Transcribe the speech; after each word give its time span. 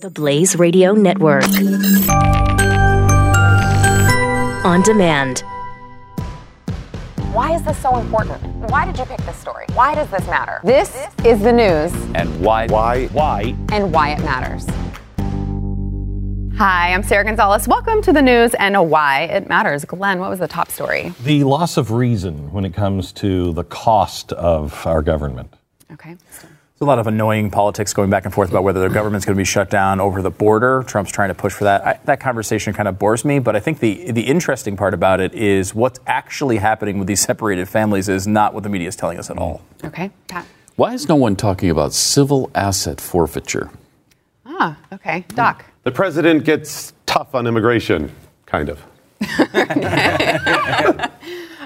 The 0.00 0.08
Blaze 0.10 0.56
Radio 0.56 0.92
Network. 0.92 1.44
On 4.64 4.80
demand. 4.82 5.40
Why 7.32 7.54
is 7.54 7.62
this 7.64 7.78
so 7.82 7.96
important? 7.98 8.42
Why 8.70 8.86
did 8.86 8.98
you 8.98 9.04
pick 9.04 9.18
this 9.26 9.36
story? 9.36 9.66
Why 9.74 9.94
does 9.94 10.08
this 10.10 10.26
matter? 10.26 10.60
This 10.64 10.96
is 11.24 11.40
the 11.42 11.52
news 11.52 11.92
And 12.14 12.40
why? 12.40 12.66
Why? 12.68 13.06
Why? 13.08 13.54
and 13.72 13.92
why 13.92 14.10
it 14.12 14.20
matters. 14.20 14.66
Hi, 16.56 16.92
I'm 16.94 17.02
Sarah 17.02 17.24
Gonzalez. 17.24 17.68
Welcome 17.68 18.00
to 18.02 18.12
the 18.12 18.22
news 18.22 18.54
and 18.54 18.90
why 18.90 19.22
it 19.24 19.48
matters. 19.48 19.84
Glenn, 19.84 20.18
what 20.18 20.30
was 20.30 20.38
the 20.38 20.48
top 20.48 20.70
story? 20.70 21.12
The 21.24 21.44
loss 21.44 21.76
of 21.76 21.90
reason 21.90 22.52
when 22.52 22.64
it 22.64 22.72
comes 22.74 23.12
to 23.12 23.52
the 23.52 23.64
cost 23.64 24.32
of 24.32 24.86
our 24.86 25.02
government. 25.02 25.52
Okay. 25.92 26.16
There's 26.30 26.44
a 26.82 26.86
lot 26.86 26.98
of 26.98 27.06
annoying 27.06 27.50
politics 27.50 27.92
going 27.92 28.08
back 28.08 28.24
and 28.24 28.32
forth 28.32 28.48
about 28.48 28.64
whether 28.64 28.80
the 28.80 28.88
government's 28.88 29.26
going 29.26 29.36
to 29.36 29.38
be 29.38 29.44
shut 29.44 29.68
down 29.68 30.00
over 30.00 30.22
the 30.22 30.30
border. 30.30 30.82
Trump's 30.86 31.12
trying 31.12 31.28
to 31.28 31.34
push 31.34 31.52
for 31.52 31.64
that. 31.64 31.86
I, 31.86 32.00
that 32.06 32.20
conversation 32.20 32.72
kind 32.72 32.88
of 32.88 32.98
bores 32.98 33.22
me, 33.22 33.38
but 33.38 33.54
I 33.54 33.60
think 33.60 33.80
the 33.80 34.10
the 34.12 34.22
interesting 34.22 34.78
part 34.78 34.94
about 34.94 35.20
it 35.20 35.34
is 35.34 35.74
what's 35.74 36.00
actually 36.06 36.56
happening 36.56 36.98
with 36.98 37.06
these 37.06 37.20
separated 37.20 37.68
families 37.68 38.08
is 38.08 38.26
not 38.26 38.54
what 38.54 38.62
the 38.62 38.70
media 38.70 38.88
is 38.88 38.96
telling 38.96 39.18
us 39.18 39.28
at 39.28 39.36
all. 39.36 39.60
Okay. 39.84 40.10
Pat. 40.26 40.46
Why 40.76 40.94
is 40.94 41.06
no 41.06 41.16
one 41.16 41.36
talking 41.36 41.68
about 41.68 41.92
civil 41.92 42.50
asset 42.54 42.98
forfeiture? 42.98 43.70
Ah, 44.46 44.78
okay. 44.90 45.26
Doc. 45.34 45.66
The 45.82 45.92
president 45.92 46.44
gets 46.44 46.94
tough 47.04 47.34
on 47.34 47.46
immigration, 47.46 48.10
kind 48.46 48.70
of. 48.70 48.82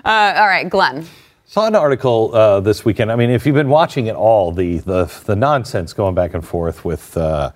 Uh, 0.05 0.35
all 0.37 0.47
right, 0.47 0.69
Glenn. 0.69 1.07
Saw 1.55 1.69
an 1.69 1.77
article 1.77 2.35
uh, 2.35 2.59
this 2.59 2.85
weekend. 2.85 3.13
I 3.13 3.15
mean, 3.15 3.31
if 3.31 3.47
you've 3.47 3.55
been 3.55 3.69
watching 3.69 4.07
it 4.07 4.17
all, 4.17 4.51
the 4.51 4.79
the, 4.79 5.05
the 5.25 5.37
nonsense 5.37 5.93
going 5.93 6.13
back 6.13 6.35
and 6.35 6.45
forth 6.45 6.85
with 6.85 7.17
uh, 7.17 7.53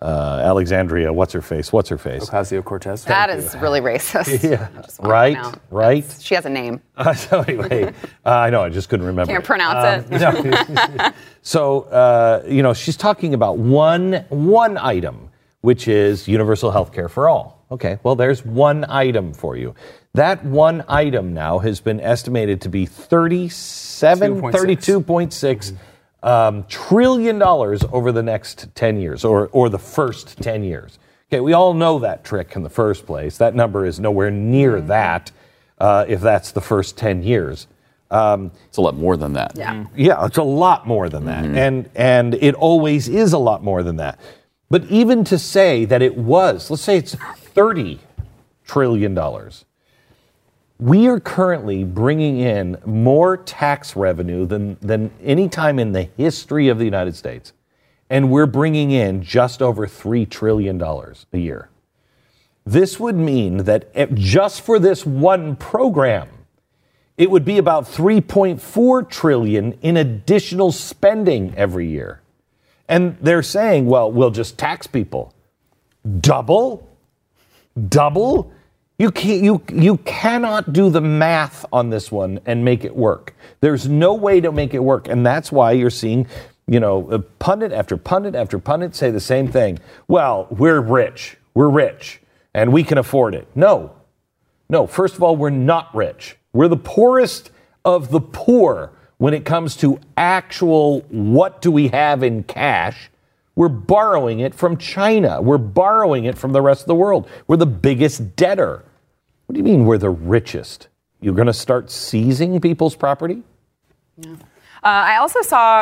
uh, 0.00 0.40
Alexandria, 0.44 1.12
what's 1.12 1.32
her 1.32 1.42
face, 1.42 1.72
what's 1.72 1.88
her 1.88 1.98
face, 1.98 2.30
Ocasio 2.30 2.62
Cortez. 2.64 3.04
That 3.06 3.28
is 3.28 3.56
really 3.56 3.80
racist. 3.80 4.44
Yeah. 4.48 4.68
I 4.78 4.82
just 4.82 5.00
wanna 5.00 5.12
Right, 5.12 5.36
right. 5.72 6.02
That's- 6.04 6.22
She 6.22 6.36
has 6.36 6.46
a 6.46 6.48
name. 6.48 6.80
so 7.16 7.40
anyway, 7.40 7.92
uh, 8.24 8.30
I 8.30 8.50
know 8.50 8.62
I 8.62 8.68
just 8.68 8.88
couldn't 8.88 9.06
remember. 9.06 9.32
Can't 9.32 9.42
it. 9.42 9.46
pronounce 9.48 10.06
it. 10.12 10.70
No. 10.96 11.10
so 11.42 11.80
uh, 11.90 12.44
you 12.46 12.62
know, 12.62 12.72
she's 12.72 12.96
talking 12.96 13.34
about 13.34 13.58
one 13.58 14.24
one 14.28 14.78
item, 14.78 15.28
which 15.62 15.88
is 15.88 16.28
universal 16.28 16.70
health 16.70 16.92
care 16.92 17.08
for 17.08 17.28
all. 17.28 17.59
Okay, 17.70 17.98
well, 18.02 18.16
there's 18.16 18.44
one 18.44 18.84
item 18.88 19.32
for 19.32 19.56
you. 19.56 19.74
That 20.14 20.44
one 20.44 20.84
item 20.88 21.32
now 21.34 21.60
has 21.60 21.80
been 21.80 22.00
estimated 22.00 22.60
to 22.62 22.68
be 22.68 22.84
37, 22.86 24.40
2.6. 24.40 24.52
32.6 24.52 25.76
um, 26.22 26.64
trillion 26.68 27.38
dollars 27.38 27.82
over 27.92 28.12
the 28.12 28.22
next 28.22 28.74
10 28.74 29.00
years, 29.00 29.24
or 29.24 29.48
or 29.48 29.68
the 29.68 29.78
first 29.78 30.36
10 30.42 30.64
years. 30.64 30.98
Okay, 31.28 31.40
we 31.40 31.52
all 31.52 31.72
know 31.74 32.00
that 32.00 32.24
trick 32.24 32.56
in 32.56 32.62
the 32.62 32.70
first 32.70 33.06
place. 33.06 33.38
That 33.38 33.54
number 33.54 33.86
is 33.86 34.00
nowhere 34.00 34.30
near 34.30 34.80
that. 34.82 35.30
Uh, 35.78 36.04
if 36.08 36.20
that's 36.20 36.52
the 36.52 36.60
first 36.60 36.98
10 36.98 37.22
years. 37.22 37.66
It's 38.68 38.76
a 38.76 38.82
lot 38.82 38.96
more 38.96 39.16
than 39.16 39.32
that. 39.34 39.52
Yeah. 39.56 39.86
Yeah, 39.96 40.26
it's 40.26 40.36
a 40.36 40.42
lot 40.42 40.86
more 40.86 41.08
than 41.08 41.24
that. 41.26 41.44
And 41.44 41.88
and 41.94 42.34
it 42.34 42.54
always 42.56 43.08
is 43.08 43.32
a 43.32 43.38
lot 43.38 43.62
more 43.62 43.82
than 43.82 43.96
that. 43.96 44.18
But 44.68 44.84
even 44.90 45.24
to 45.24 45.38
say 45.38 45.84
that 45.86 46.02
it 46.02 46.16
was, 46.16 46.70
let's 46.70 46.82
say 46.82 46.98
it's 46.98 47.16
30 47.60 48.00
trillion 48.64 49.12
dollars. 49.12 49.66
We 50.78 51.08
are 51.08 51.20
currently 51.20 51.84
bringing 51.84 52.38
in 52.38 52.78
more 52.86 53.36
tax 53.36 53.94
revenue 53.94 54.46
than 54.46 54.78
than 54.80 55.10
any 55.22 55.46
time 55.50 55.78
in 55.78 55.92
the 55.92 56.04
history 56.04 56.68
of 56.68 56.78
the 56.78 56.86
United 56.86 57.16
States. 57.16 57.52
And 58.08 58.30
we're 58.30 58.46
bringing 58.46 58.92
in 58.92 59.22
just 59.22 59.60
over 59.60 59.86
3 59.86 60.24
trillion 60.24 60.78
dollars 60.78 61.26
a 61.34 61.38
year. 61.38 61.68
This 62.64 62.98
would 62.98 63.16
mean 63.16 63.64
that 63.64 64.14
just 64.14 64.62
for 64.62 64.78
this 64.78 65.04
one 65.04 65.54
program, 65.54 66.28
it 67.18 67.30
would 67.30 67.44
be 67.44 67.58
about 67.58 67.84
3.4 67.84 69.10
trillion 69.10 69.74
in 69.82 69.98
additional 69.98 70.72
spending 70.72 71.54
every 71.58 71.88
year. 71.88 72.22
And 72.88 73.18
they're 73.20 73.42
saying, 73.42 73.84
well, 73.84 74.10
we'll 74.10 74.30
just 74.30 74.56
tax 74.56 74.86
people. 74.86 75.34
Double? 76.20 76.89
Double? 77.88 78.52
You, 78.98 79.10
can't, 79.10 79.42
you, 79.42 79.62
you 79.72 79.96
cannot 79.98 80.72
do 80.72 80.90
the 80.90 81.00
math 81.00 81.64
on 81.72 81.88
this 81.90 82.12
one 82.12 82.40
and 82.44 82.64
make 82.64 82.84
it 82.84 82.94
work. 82.94 83.34
There's 83.60 83.88
no 83.88 84.14
way 84.14 84.40
to 84.40 84.52
make 84.52 84.74
it 84.74 84.80
work. 84.80 85.08
And 85.08 85.24
that's 85.24 85.50
why 85.50 85.72
you're 85.72 85.88
seeing, 85.90 86.26
you 86.66 86.80
know, 86.80 87.10
uh, 87.10 87.18
pundit 87.38 87.72
after 87.72 87.96
pundit 87.96 88.34
after 88.34 88.58
pundit 88.58 88.94
say 88.94 89.10
the 89.10 89.20
same 89.20 89.48
thing. 89.48 89.78
Well, 90.06 90.48
we're 90.50 90.80
rich. 90.80 91.38
We're 91.54 91.70
rich 91.70 92.20
and 92.54 92.72
we 92.72 92.84
can 92.84 92.98
afford 92.98 93.34
it. 93.34 93.48
No, 93.54 93.92
no, 94.68 94.86
first 94.86 95.16
of 95.16 95.22
all, 95.22 95.34
we're 95.36 95.50
not 95.50 95.94
rich. 95.94 96.36
We're 96.52 96.68
the 96.68 96.76
poorest 96.76 97.50
of 97.84 98.10
the 98.10 98.20
poor 98.20 98.92
when 99.18 99.34
it 99.34 99.44
comes 99.44 99.76
to 99.76 99.98
actual 100.16 101.00
what 101.08 101.60
do 101.60 101.70
we 101.70 101.88
have 101.88 102.22
in 102.22 102.42
cash. 102.44 103.10
We're 103.60 103.68
borrowing 103.68 104.40
it 104.40 104.54
from 104.54 104.78
China. 104.78 105.42
We're 105.42 105.58
borrowing 105.58 106.24
it 106.24 106.38
from 106.38 106.54
the 106.54 106.62
rest 106.62 106.80
of 106.80 106.86
the 106.86 106.94
world. 106.94 107.28
We're 107.46 107.58
the 107.58 107.66
biggest 107.66 108.34
debtor. 108.34 108.86
What 109.44 109.52
do 109.52 109.58
you 109.58 109.64
mean 109.64 109.84
we're 109.84 109.98
the 109.98 110.08
richest? 110.08 110.88
You're 111.20 111.34
going 111.34 111.46
to 111.46 111.52
start 111.52 111.90
seizing 111.90 112.58
people's 112.62 112.96
property? 112.96 113.42
Uh, 114.18 114.32
I 114.82 115.18
also 115.18 115.42
saw, 115.42 115.80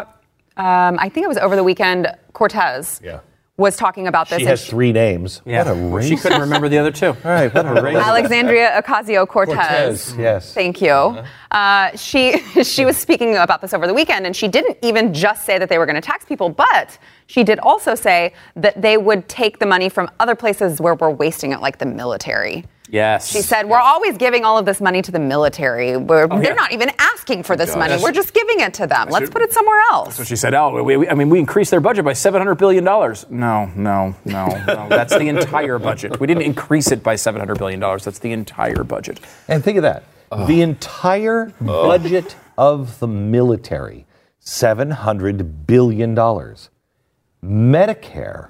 um, 0.57 0.99
I 0.99 1.09
think 1.09 1.23
it 1.23 1.29
was 1.29 1.39
over 1.39 1.55
the 1.55 1.63
weekend, 1.63 2.09
Cortez 2.33 3.01
Yeah. 3.01 3.21
Was 3.59 3.77
talking 3.77 4.07
about 4.07 4.29
this. 4.31 4.39
She 4.39 4.45
and 4.45 4.51
has 4.51 4.67
three 4.67 4.93
names. 4.93 5.43
What 5.45 5.67
a 5.67 5.75
race. 5.75 6.09
She 6.09 6.17
couldn't 6.17 6.41
remember 6.41 6.69
the 6.69 6.79
other 6.79 6.93
two. 6.93 7.09
All 7.09 7.15
right, 7.25 7.53
what 7.53 7.67
a 7.67 7.83
race. 7.83 7.97
Alexandria 7.97 8.81
Ocasio 8.81 9.27
Cortez. 9.27 9.57
Cortez, 9.57 10.15
yes. 10.17 10.55
Thank 10.55 10.81
you. 10.81 11.19
Uh, 11.51 11.95
she 11.97 12.39
she 12.63 12.85
was 12.85 12.97
speaking 12.97 13.37
about 13.37 13.61
this 13.61 13.75
over 13.75 13.87
the 13.89 13.93
weekend, 13.95 14.27
and 14.27 14.35
she 14.35 14.47
didn't 14.47 14.79
even 14.83 15.13
just 15.13 15.45
say 15.45 15.59
that 15.59 15.69
they 15.69 15.77
were 15.77 15.87
going 15.87 15.97
to 15.97 16.01
tax 16.01 16.25
people, 16.25 16.49
but 16.49 16.97
she 17.27 17.43
did 17.43 17.59
also 17.59 17.97
say 17.97 18.33
that 18.55 18.81
they 18.81 18.97
would 18.97 19.29
take 19.29 19.59
the 19.59 19.67
money 19.67 19.89
from 19.89 20.09
other 20.21 20.37
places 20.37 20.81
where 20.81 20.95
we're 20.95 21.11
wasting 21.11 21.53
it, 21.53 21.61
like 21.61 21.79
the 21.79 21.87
military. 21.87 22.65
Yes. 22.91 23.29
She 23.31 23.43
said, 23.43 23.69
"We're 23.69 23.79
always 23.81 24.17
giving 24.17 24.45
all 24.45 24.57
of 24.57 24.65
this 24.65 24.81
money 24.81 25.03
to 25.03 25.13
the 25.13 25.19
military. 25.19 25.97
We're, 25.97 26.27
Oh. 26.31 26.41
They're 26.41 26.55
not 26.55 26.73
even 26.73 26.91
asking 26.99 27.43
for 27.43 27.55
this 27.55 27.75
money. 27.77 27.89
That's- 27.91 28.03
We're 28.03 28.13
just 28.13 28.33
giving 28.33 28.61
it 28.61 28.75
to 28.75 28.87
them. 28.87 29.09
Let's 29.11 29.29
put 29.31 29.43
it 29.43 29.53
somewhere 29.53 29.81
else." 29.93 30.17
So 30.17 30.25
she 30.25 30.37
said, 30.37 30.55
"Oh, 30.55 30.83
we, 30.83 30.97
we, 30.97 31.09
I 31.09 31.15
mean, 31.15 31.29
we 31.29 31.39
increased 31.39 31.71
their 31.71 31.81
budget 31.81 32.05
by 32.05 32.15
seven 32.15 32.41
hundred 32.41 32.55
billion 32.57 32.85
dollars." 32.85 33.27
No, 33.29 33.71
no, 33.77 34.15
no, 34.25 34.47
no. 34.67 34.89
That's 34.89 35.13
the 35.17 35.29
entire 35.29 35.79
budget. 35.79 36.19
We 36.19 36.27
didn't 36.27 36.45
increase 36.45 36.91
it 36.91 37.03
by 37.03 37.17
seven 37.17 37.41
hundred 37.41 37.59
billion 37.59 37.79
dollars. 37.81 38.05
That's 38.05 38.21
the 38.21 38.33
entire 38.33 38.85
budget. 38.85 39.21
And 39.49 39.63
think 39.63 39.77
of 39.77 39.83
that. 39.83 40.05
The 40.47 40.61
entire 40.63 41.53
budget 41.61 42.37
of 42.59 42.99
the 43.01 43.07
military, 43.09 44.07
$700 44.45 45.67
billion. 45.67 46.15
Medicare, 47.43 48.49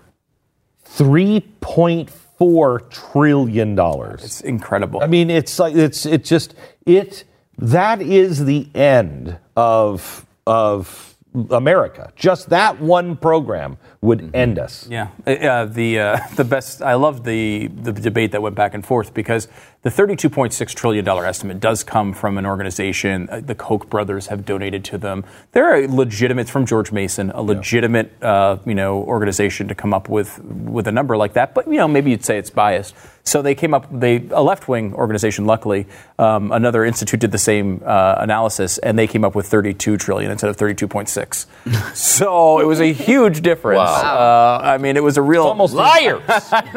$3.4 2.41 2.91
trillion. 2.91 3.79
It's 4.15 4.41
incredible. 4.41 5.03
I 5.03 5.07
mean, 5.07 5.31
it's 5.31 5.59
like, 5.59 5.75
it's, 5.75 6.07
it 6.07 6.25
just, 6.25 6.55
it, 6.87 7.25
that 7.59 8.01
is 8.01 8.45
the 8.45 8.69
end 8.75 9.39
of, 9.57 10.27
of 10.47 11.17
America. 11.51 12.13
Just 12.17 12.51
that 12.51 12.81
one 12.81 13.17
program 13.17 13.79
would 14.01 14.31
end 14.35 14.59
us. 14.59 14.89
Yeah, 14.89 15.09
uh, 15.27 15.65
the 15.67 16.01
uh, 16.01 16.19
the 16.37 16.45
best. 16.45 16.83
I 16.83 16.95
love 16.95 17.25
the 17.25 17.69
the 17.69 17.93
debate 17.93 18.33
that 18.33 18.43
went 18.43 18.57
back 18.57 18.75
and 18.75 18.85
forth 18.85 19.15
because 19.15 19.49
the 19.83 19.91
32.6 19.91 20.75
trillion 20.75 21.05
dollar 21.05 21.25
estimate 21.25 21.61
does 21.61 21.85
come 21.85 22.13
from 22.13 22.37
an 22.37 22.45
organization. 22.45 23.29
Uh, 23.31 23.41
the 23.41 23.55
Koch 23.55 23.89
brothers 23.89 24.27
have 24.27 24.45
donated 24.45 24.85
to 24.87 24.99
them. 24.99 25.25
They're 25.53 25.85
a 25.85 25.89
legitimate 25.89 26.49
it's 26.49 26.53
from 26.53 26.65
George 26.65 26.93
Mason, 26.93 27.31
a 27.33 27.43
legitimate 27.43 28.11
uh, 28.23 28.57
you 28.65 28.75
know 28.75 29.03
organization 29.03 29.69
to 29.69 29.75
come 29.75 29.93
up 29.93 30.09
with 30.09 30.43
with 30.43 30.89
a 30.89 30.93
number 30.93 31.15
like 31.17 31.35
that. 31.35 31.53
But 31.53 31.67
you 31.67 31.77
know 31.77 31.87
maybe 31.87 32.11
you'd 32.11 32.25
say 32.25 32.39
it's 32.39 32.49
biased. 32.49 32.95
So 33.25 33.43
they 33.43 33.55
came 33.55 33.75
up. 33.75 33.87
They 33.93 34.27
a 34.31 34.43
left 34.43 34.69
wing 34.69 34.95
organization. 34.95 35.45
Luckily, 35.45 35.87
um, 36.19 36.51
another 36.53 36.87
institute 36.87 37.21
did 37.21 37.33
the 37.33 37.39
same 37.39 37.83
uh, 37.85 38.15
analysis, 38.19 38.79
and 38.79 38.99
they 38.99 39.07
came 39.07 39.25
up 39.25 39.35
with 39.35 39.47
32 39.47 39.99
trillion 39.99 40.31
instead 40.31 40.49
of 40.49 40.57
32.6. 40.57 41.95
so 41.95 42.61
it 42.61 42.65
was 42.65 42.81
a 42.81 42.91
huge 42.91 43.43
difference. 43.43 43.88
Uh, 43.89 44.61
I 44.63 44.79
mean, 44.79 44.97
it 44.97 45.03
was 45.03 45.17
a 45.17 45.23
real 45.23 45.45
Almost 45.45 45.75
Liars! 45.85 46.23
I 46.31 46.71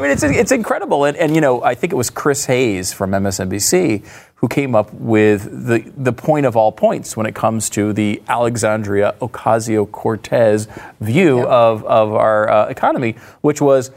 mean, 0.00 0.10
it's 0.10 0.22
it's 0.22 0.52
incredible, 0.52 1.04
and, 1.04 1.16
and 1.16 1.34
you 1.34 1.40
know, 1.40 1.62
I 1.62 1.74
think 1.74 1.92
it 1.92 1.96
was 1.96 2.10
Chris 2.10 2.46
Hayes 2.46 2.92
from 2.92 3.10
MSNBC 3.12 4.06
who 4.36 4.48
came 4.48 4.74
up 4.74 4.92
with 4.92 5.66
the 5.66 5.90
the 5.96 6.12
point 6.12 6.46
of 6.46 6.56
all 6.56 6.72
points 6.72 7.16
when 7.16 7.26
it 7.26 7.34
comes 7.34 7.70
to 7.70 7.92
the 7.92 8.22
Alexandria 8.28 9.14
Ocasio 9.20 9.90
Cortez 9.90 10.68
view 11.00 11.46
of 11.46 11.84
of 11.84 12.12
our 12.12 12.50
uh, 12.50 12.66
economy, 12.66 13.16
which 13.40 13.60
was 13.60 13.90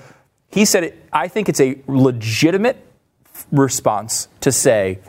he 0.52 0.66
said, 0.66 0.84
it, 0.84 1.06
I 1.14 1.28
think 1.28 1.50
it's 1.50 1.62
a 1.62 1.78
legitimate 1.88 2.84
response 3.52 4.28
to 4.42 4.52
say 4.52 5.00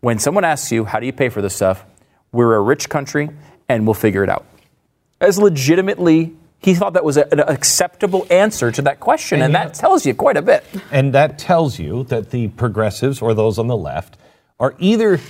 when 0.00 0.18
someone 0.18 0.44
asks 0.44 0.70
you, 0.70 0.84
how 0.84 1.00
do 1.00 1.06
you 1.06 1.12
pay 1.12 1.28
for 1.28 1.40
this 1.40 1.56
stuff? 1.56 1.84
We're 2.32 2.54
a 2.56 2.60
rich 2.60 2.88
country 2.88 3.30
and 3.68 3.86
we'll 3.86 3.94
figure 3.94 4.22
it 4.22 4.28
out. 4.28 4.44
As 5.24 5.38
legitimately 5.38 6.36
he 6.58 6.74
thought 6.74 6.94
that 6.94 7.04
was 7.04 7.16
a, 7.16 7.30
an 7.32 7.40
acceptable 7.40 8.26
answer 8.30 8.72
to 8.72 8.82
that 8.82 9.00
question, 9.00 9.42
and, 9.42 9.54
And 9.54 9.54
that 9.54 9.74
tells 9.74 10.06
you 10.06 10.14
quite 10.14 10.36
a 10.36 10.42
bit. 10.42 10.64
And 10.90 11.12
that 11.12 11.38
tells 11.38 11.78
you 11.78 12.04
that 12.04 12.30
the 12.30 12.48
progressives 12.48 13.20
or 13.20 13.34
those 13.34 13.58
on 13.58 13.66
the 13.66 13.76
left 13.76 14.16
are 14.58 14.74
either, 14.78 15.20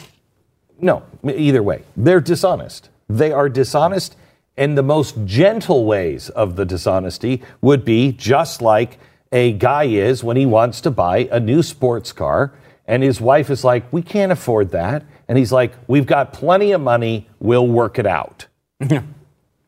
no, 0.81 1.03
either 1.25 1.63
way, 1.63 1.83
they're 1.97 2.21
dishonest. 2.21 2.89
They 3.09 3.33
are 3.33 3.49
dishonest, 3.49 4.17
and 4.57 4.79
the 4.79 4.83
most 4.83 5.17
gentle 5.25 5.85
ways 5.85 6.29
of 6.31 6.57
the 6.57 6.65
dishonesty 6.65 7.43
would 7.61 7.85
be 7.85 8.13
just 8.13 8.63
like 8.63 8.99
a 9.33 9.53
guy 9.53 9.85
is 9.85 10.23
when 10.23 10.37
he 10.37 10.47
wants 10.47 10.81
to 10.83 10.91
buy 10.91 11.29
a 11.33 11.41
new 11.41 11.63
sports 11.63 12.13
car, 12.13 12.53
and 12.87 13.03
his 13.03 13.21
wife 13.21 13.51
is 13.51 13.65
like, 13.65 13.93
We 13.93 14.03
can't 14.03 14.31
afford 14.31 14.71
that. 14.71 15.05
And 15.27 15.37
he's 15.37 15.51
like, 15.51 15.73
We've 15.89 16.07
got 16.07 16.33
plenty 16.33 16.73
of 16.73 16.81
money, 16.81 17.29
we'll 17.41 17.67
work 17.67 17.99
it 17.99 18.07
out. 18.07 18.47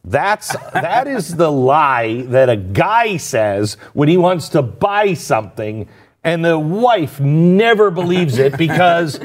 That's 0.06 0.54
that 0.72 1.08
is 1.08 1.34
the 1.34 1.50
lie 1.50 2.22
that 2.28 2.48
a 2.48 2.56
guy 2.56 3.16
says 3.16 3.76
when 3.92 4.08
he 4.08 4.16
wants 4.16 4.48
to 4.50 4.62
buy 4.62 5.14
something, 5.14 5.88
and 6.22 6.44
the 6.44 6.58
wife 6.58 7.18
never 7.18 7.90
believes 7.90 8.38
it 8.38 8.56
because 8.56 9.18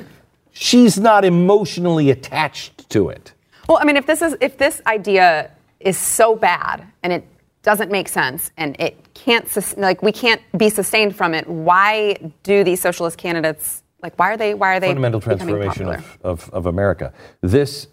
she's 0.52 1.00
not 1.00 1.24
emotionally 1.24 2.10
attached 2.10 2.90
to 2.90 3.10
it. 3.10 3.34
Well, 3.70 3.78
I 3.80 3.86
mean, 3.86 3.96
if 3.96 4.08
this 4.08 4.24
is 4.24 4.36
if 4.42 4.58
this 4.58 4.82
idea 4.88 5.52
is 5.80 5.98
so 5.98 6.36
bad 6.36 6.88
and 7.04 7.14
it 7.14 7.28
doesn't 7.62 7.92
make 7.92 8.10
sense 8.10 8.50
and 8.58 8.76
it 8.80 9.14
can't 9.14 9.48
like 9.78 10.02
we 10.02 10.12
can't 10.12 10.42
be 10.58 10.70
sustained 10.70 11.16
from 11.16 11.36
it, 11.36 11.48
why 11.48 12.18
do 12.42 12.64
these 12.64 12.82
socialist 12.82 13.20
candidates 13.20 13.84
like 14.02 14.18
why 14.18 14.32
are 14.32 14.38
they 14.38 14.56
why 14.56 14.76
are 14.76 14.80
they 14.80 14.88
Fundamental 14.88 15.22
transformation 15.22 15.88
of, 15.88 16.18
of, 16.24 16.50
of 16.52 16.66
America. 16.66 17.14
This 17.42 17.88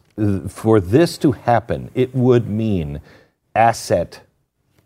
for 0.49 0.81
this 0.81 1.19
to 1.19 1.33
happen, 1.33 1.91
it 1.95 2.15
would 2.15 2.49
mean 2.49 3.01
asset 3.55 4.21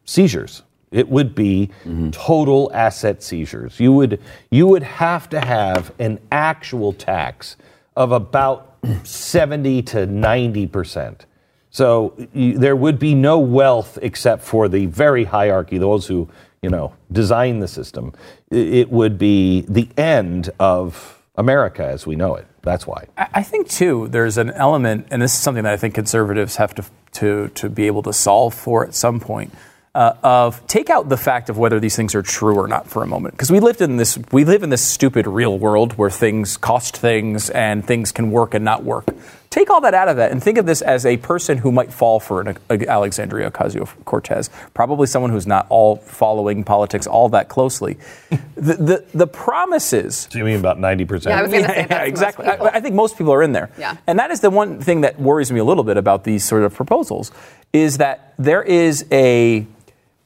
seizures. 0.05 0.63
It 0.91 1.09
would 1.09 1.35
be 1.35 1.71
total 2.13 2.71
asset 2.75 3.23
seizures. 3.23 3.81
You 3.81 3.93
would 3.95 4.21
you 4.51 4.67
would 4.67 4.83
have 4.83 5.29
to 5.31 5.41
have 5.41 5.93
an 5.99 6.21
actual 6.31 6.93
tax 6.93 7.57
of 7.97 8.13
about 8.13 8.77
70 9.03 9.83
to 9.83 10.07
90 10.07 10.67
percent. 10.67 11.27
So 11.71 12.15
you, 12.35 12.59
there 12.59 12.77
would 12.77 12.99
be 12.99 13.15
no 13.15 13.39
wealth 13.39 13.99
except 14.03 14.43
for 14.43 14.69
the 14.69 14.85
very 14.87 15.25
hierarchy, 15.25 15.79
those 15.79 16.07
who 16.07 16.29
you 16.61 16.69
know 16.69 16.93
design 17.11 17.61
the 17.61 17.69
system. 17.69 18.13
It 18.51 18.91
would 18.91 19.17
be 19.17 19.63
the 19.63 19.89
end 19.97 20.51
of 20.61 21.22
America 21.37 21.85
as 21.85 22.07
we 22.07 22.17
know 22.17 22.35
it. 22.37 22.47
That's 22.63 22.87
why. 22.87 23.07
I 23.17 23.43
think 23.43 23.69
too, 23.69 24.09
there's 24.09 24.39
an 24.39 24.51
element, 24.51 25.09
and 25.11 25.21
this 25.21 25.33
is 25.33 25.41
something 25.41 25.65
that 25.65 25.73
I 25.73 25.77
think 25.77 25.95
conservatives 25.95 26.57
have 26.57 26.75
to 26.77 26.85
to 27.13 27.49
to 27.49 27.69
be 27.69 27.87
able 27.87 28.03
to 28.03 28.13
solve 28.13 28.55
for 28.55 28.85
at 28.87 28.95
some 28.95 29.21
point. 29.21 29.53
Uh, 29.95 30.15
of 30.23 30.67
take 30.67 30.89
out 30.89 31.11
the 31.11 31.19
fact 31.19 31.51
of 31.51 31.59
whether 31.59 31.79
these 31.79 31.95
things 31.95 32.15
are 32.15 32.23
true 32.23 32.57
or 32.57 32.67
not 32.67 32.89
for 32.89 33.03
a 33.03 33.07
moment, 33.07 33.35
because 33.35 33.51
we 33.51 33.61
lived 33.61 33.83
in 33.83 33.99
this 33.99 34.19
we 34.31 34.45
live 34.45 34.63
in 34.63 34.71
this 34.71 34.83
stupid 34.83 35.27
real 35.27 35.59
world 35.59 35.93
where 35.99 36.09
things 36.09 36.57
cost 36.57 36.97
things 36.97 37.51
and 37.51 37.87
things 37.87 38.11
can 38.11 38.31
work 38.31 38.55
and 38.55 38.65
not 38.65 38.85
work. 38.85 39.07
Take 39.53 39.69
all 39.69 39.83
that 39.83 39.93
out 39.93 40.09
of 40.09 40.17
that 40.17 40.33
and 40.33 40.43
think 40.43 40.57
of 40.57 40.65
this 40.65 40.81
as 40.81 41.05
a 41.05 41.19
person 41.19 41.59
who 41.59 41.71
might 41.71 41.93
fall 41.93 42.21
for 42.21 42.41
an 42.41 42.57
Alexandria 42.71 43.51
Ocasio 43.51 43.87
Cortez, 44.07 44.49
probably 44.73 45.07
someone 45.07 45.31
who's 45.31 45.47
not 45.47 45.67
all 45.69 45.97
following 45.97 46.65
politics 46.65 47.07
all 47.07 47.29
that 47.29 47.51
closely. 47.51 47.99
the, 48.55 48.77
the 48.77 49.05
the 49.13 49.27
promises 49.27 50.27
Do 50.31 50.39
you 50.39 50.45
mean 50.45 50.59
about 50.59 50.81
90 50.81 51.05
percent? 51.05 51.35
Yeah, 51.35 51.39
I 51.39 51.43
was 51.43 51.53
gonna 51.53 51.67
say 51.67 51.77
yeah, 51.81 51.87
that's 51.87 52.09
exactly. 52.09 52.47
I, 52.47 52.77
I 52.77 52.81
think 52.81 52.95
most 52.95 53.19
people 53.19 53.35
are 53.35 53.43
in 53.43 53.53
there. 53.53 53.71
Yeah. 53.77 53.99
And 54.07 54.19
that 54.19 54.31
is 54.31 54.41
the 54.41 54.49
one 54.49 54.81
thing 54.81 55.03
that 55.03 55.21
worries 55.21 55.53
me 55.53 55.61
a 55.61 55.65
little 55.65 55.85
bit 55.85 55.99
about 55.99 56.25
these 56.25 56.47
sort 56.47 56.63
of 56.63 56.73
proposals 56.73 57.31
is 57.75 57.99
that 57.99 58.33
there 58.39 58.63
is 58.63 59.05
a 59.13 59.67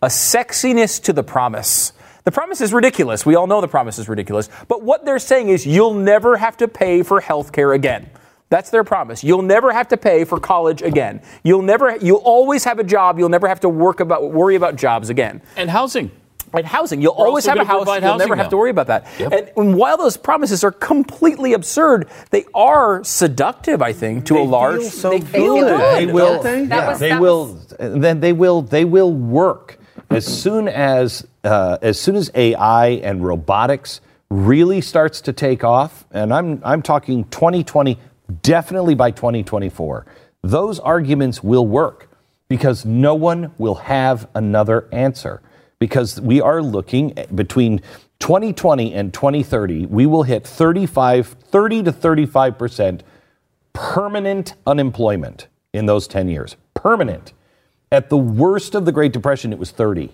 a 0.03 0.07
sexiness 0.07 1.03
to 1.03 1.13
the 1.13 1.25
promise. 1.25 1.93
The 2.23 2.31
promise 2.31 2.61
is 2.61 2.73
ridiculous. 2.73 3.27
We 3.27 3.35
all 3.35 3.49
know 3.49 3.61
the 3.61 3.67
promise 3.67 3.99
is 3.99 4.09
ridiculous. 4.09 4.49
But 4.69 4.83
what 4.83 5.05
they're 5.05 5.19
saying 5.19 5.49
is 5.49 5.67
you'll 5.67 5.95
never 5.95 6.37
have 6.37 6.57
to 6.59 6.69
pay 6.69 7.03
for 7.03 7.21
health 7.21 7.51
care 7.51 7.73
again. 7.73 8.09
That's 8.49 8.71
their 8.71 8.85
promise. 8.85 9.25
You'll 9.25 9.43
never 9.43 9.73
have 9.73 9.89
to 9.89 9.97
pay 9.97 10.25
for 10.25 10.39
college 10.39 10.83
again. 10.83 11.21
You'll 11.43 11.63
never 11.63 11.97
you'll 11.97 12.19
always 12.19 12.65
have 12.65 12.79
a 12.79 12.85
job. 12.85 13.19
You'll 13.19 13.29
never 13.29 13.49
have 13.49 13.61
to 13.61 13.69
work 13.69 14.01
about 14.01 14.31
worry 14.31 14.55
about 14.55 14.77
jobs 14.77 15.11
again. 15.11 15.43
And 15.57 15.69
housing. 15.69 16.11
And 16.55 16.65
housing, 16.65 17.03
you'll 17.03 17.17
We're 17.19 17.27
always 17.27 17.45
have 17.47 17.59
a 17.59 17.65
house. 17.65 17.87
You'll 17.87 18.01
housing 18.01 18.19
never 18.19 18.37
have 18.37 18.51
to 18.51 18.57
worry 18.57 18.71
about 18.71 18.87
that. 18.87 19.07
Yep. 19.19 19.33
And, 19.33 19.51
and 19.57 19.77
while 19.77 19.97
those 19.97 20.17
promises 20.17 20.63
are 20.63 20.71
completely 20.71 21.55
absurd, 21.55 22.09
they 22.31 22.45
are 22.55 23.03
seductive. 23.03 23.83
I 23.83 23.93
think 23.93 24.27
to 24.27 24.39
a 24.39 24.45
large. 24.45 24.83
They 24.83 25.21
feel 25.21 25.57
good. 25.57 25.97
They 25.97 26.07
will. 26.07 26.43
don't 26.43 26.69
they? 26.69 26.77
Yeah, 26.77 26.89
was- 26.91 27.01
they 27.01 27.09
that 27.11 27.21
will. 27.21 27.61
and 27.81 28.03
then 28.03 28.21
they 28.21 28.33
will. 28.33 28.63
They 28.63 28.85
will 28.85 29.13
work 29.13 29.79
as 30.09 30.25
soon 30.25 30.69
as 30.69 31.27
uh, 31.43 31.79
as 31.83 31.99
soon 32.01 32.15
as 32.15 32.31
AI 32.35 32.89
and 32.91 33.25
robotics 33.25 34.01
really 34.31 34.81
starts 34.81 35.21
to 35.23 35.33
take 35.33 35.65
off. 35.65 36.05
And 36.13 36.33
I'm 36.33 36.61
I'm 36.65 36.81
talking 36.81 37.25
2020, 37.25 37.99
definitely 38.43 38.95
by 38.95 39.11
2024. 39.11 40.07
Those 40.43 40.79
arguments 40.79 41.43
will 41.43 41.67
work 41.67 42.09
because 42.49 42.85
no 42.85 43.15
one 43.15 43.53
will 43.59 43.75
have 43.75 44.29
another 44.35 44.89
answer. 44.93 45.43
Because 45.79 46.21
we 46.21 46.41
are 46.41 46.63
looking 46.63 47.15
between 47.35 47.81
2020 48.21 48.95
and 48.95 49.13
2030, 49.13 49.87
we 49.87 50.07
will 50.07 50.23
hit 50.23 50.47
35, 50.47 51.27
30 51.27 51.83
to 51.83 51.93
35 51.93 52.59
percent 52.59 53.03
permanent 53.77 54.55
unemployment 54.67 55.49
in 55.75 55.85
those 55.85 56.09
10 56.09 56.29
years. 56.29 56.57
Permanent. 56.73 57.35
At 57.93 58.09
the 58.09 58.17
worst 58.17 58.75
of 58.75 58.87
the 58.87 58.93
Great 58.93 59.13
Depression, 59.13 59.53
it 59.53 59.59
was 59.59 59.71
30. 59.71 60.11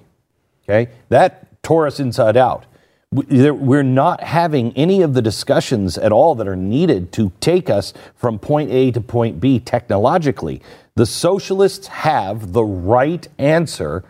Okay? 0.65 0.91
That 1.11 1.63
tore 1.63 1.87
us 1.87 2.01
inside 2.01 2.37
out. 2.37 2.67
We're 3.13 3.83
not 3.83 4.23
having 4.23 4.73
any 4.75 5.03
of 5.03 5.13
the 5.13 5.21
discussions 5.21 5.99
at 5.99 6.13
all 6.13 6.35
that 6.37 6.49
are 6.49 6.57
needed 6.57 7.13
to 7.13 7.31
take 7.41 7.69
us 7.69 7.93
from 8.17 8.39
point 8.39 8.71
A 8.71 8.91
to 8.93 9.03
point 9.03 9.39
B 9.39 9.61
technologically. 9.61 10.63
The 10.95 11.05
socialists 11.05 11.89
have 11.89 12.53
the 12.53 12.65
right 12.65 13.29
answer 13.39 14.03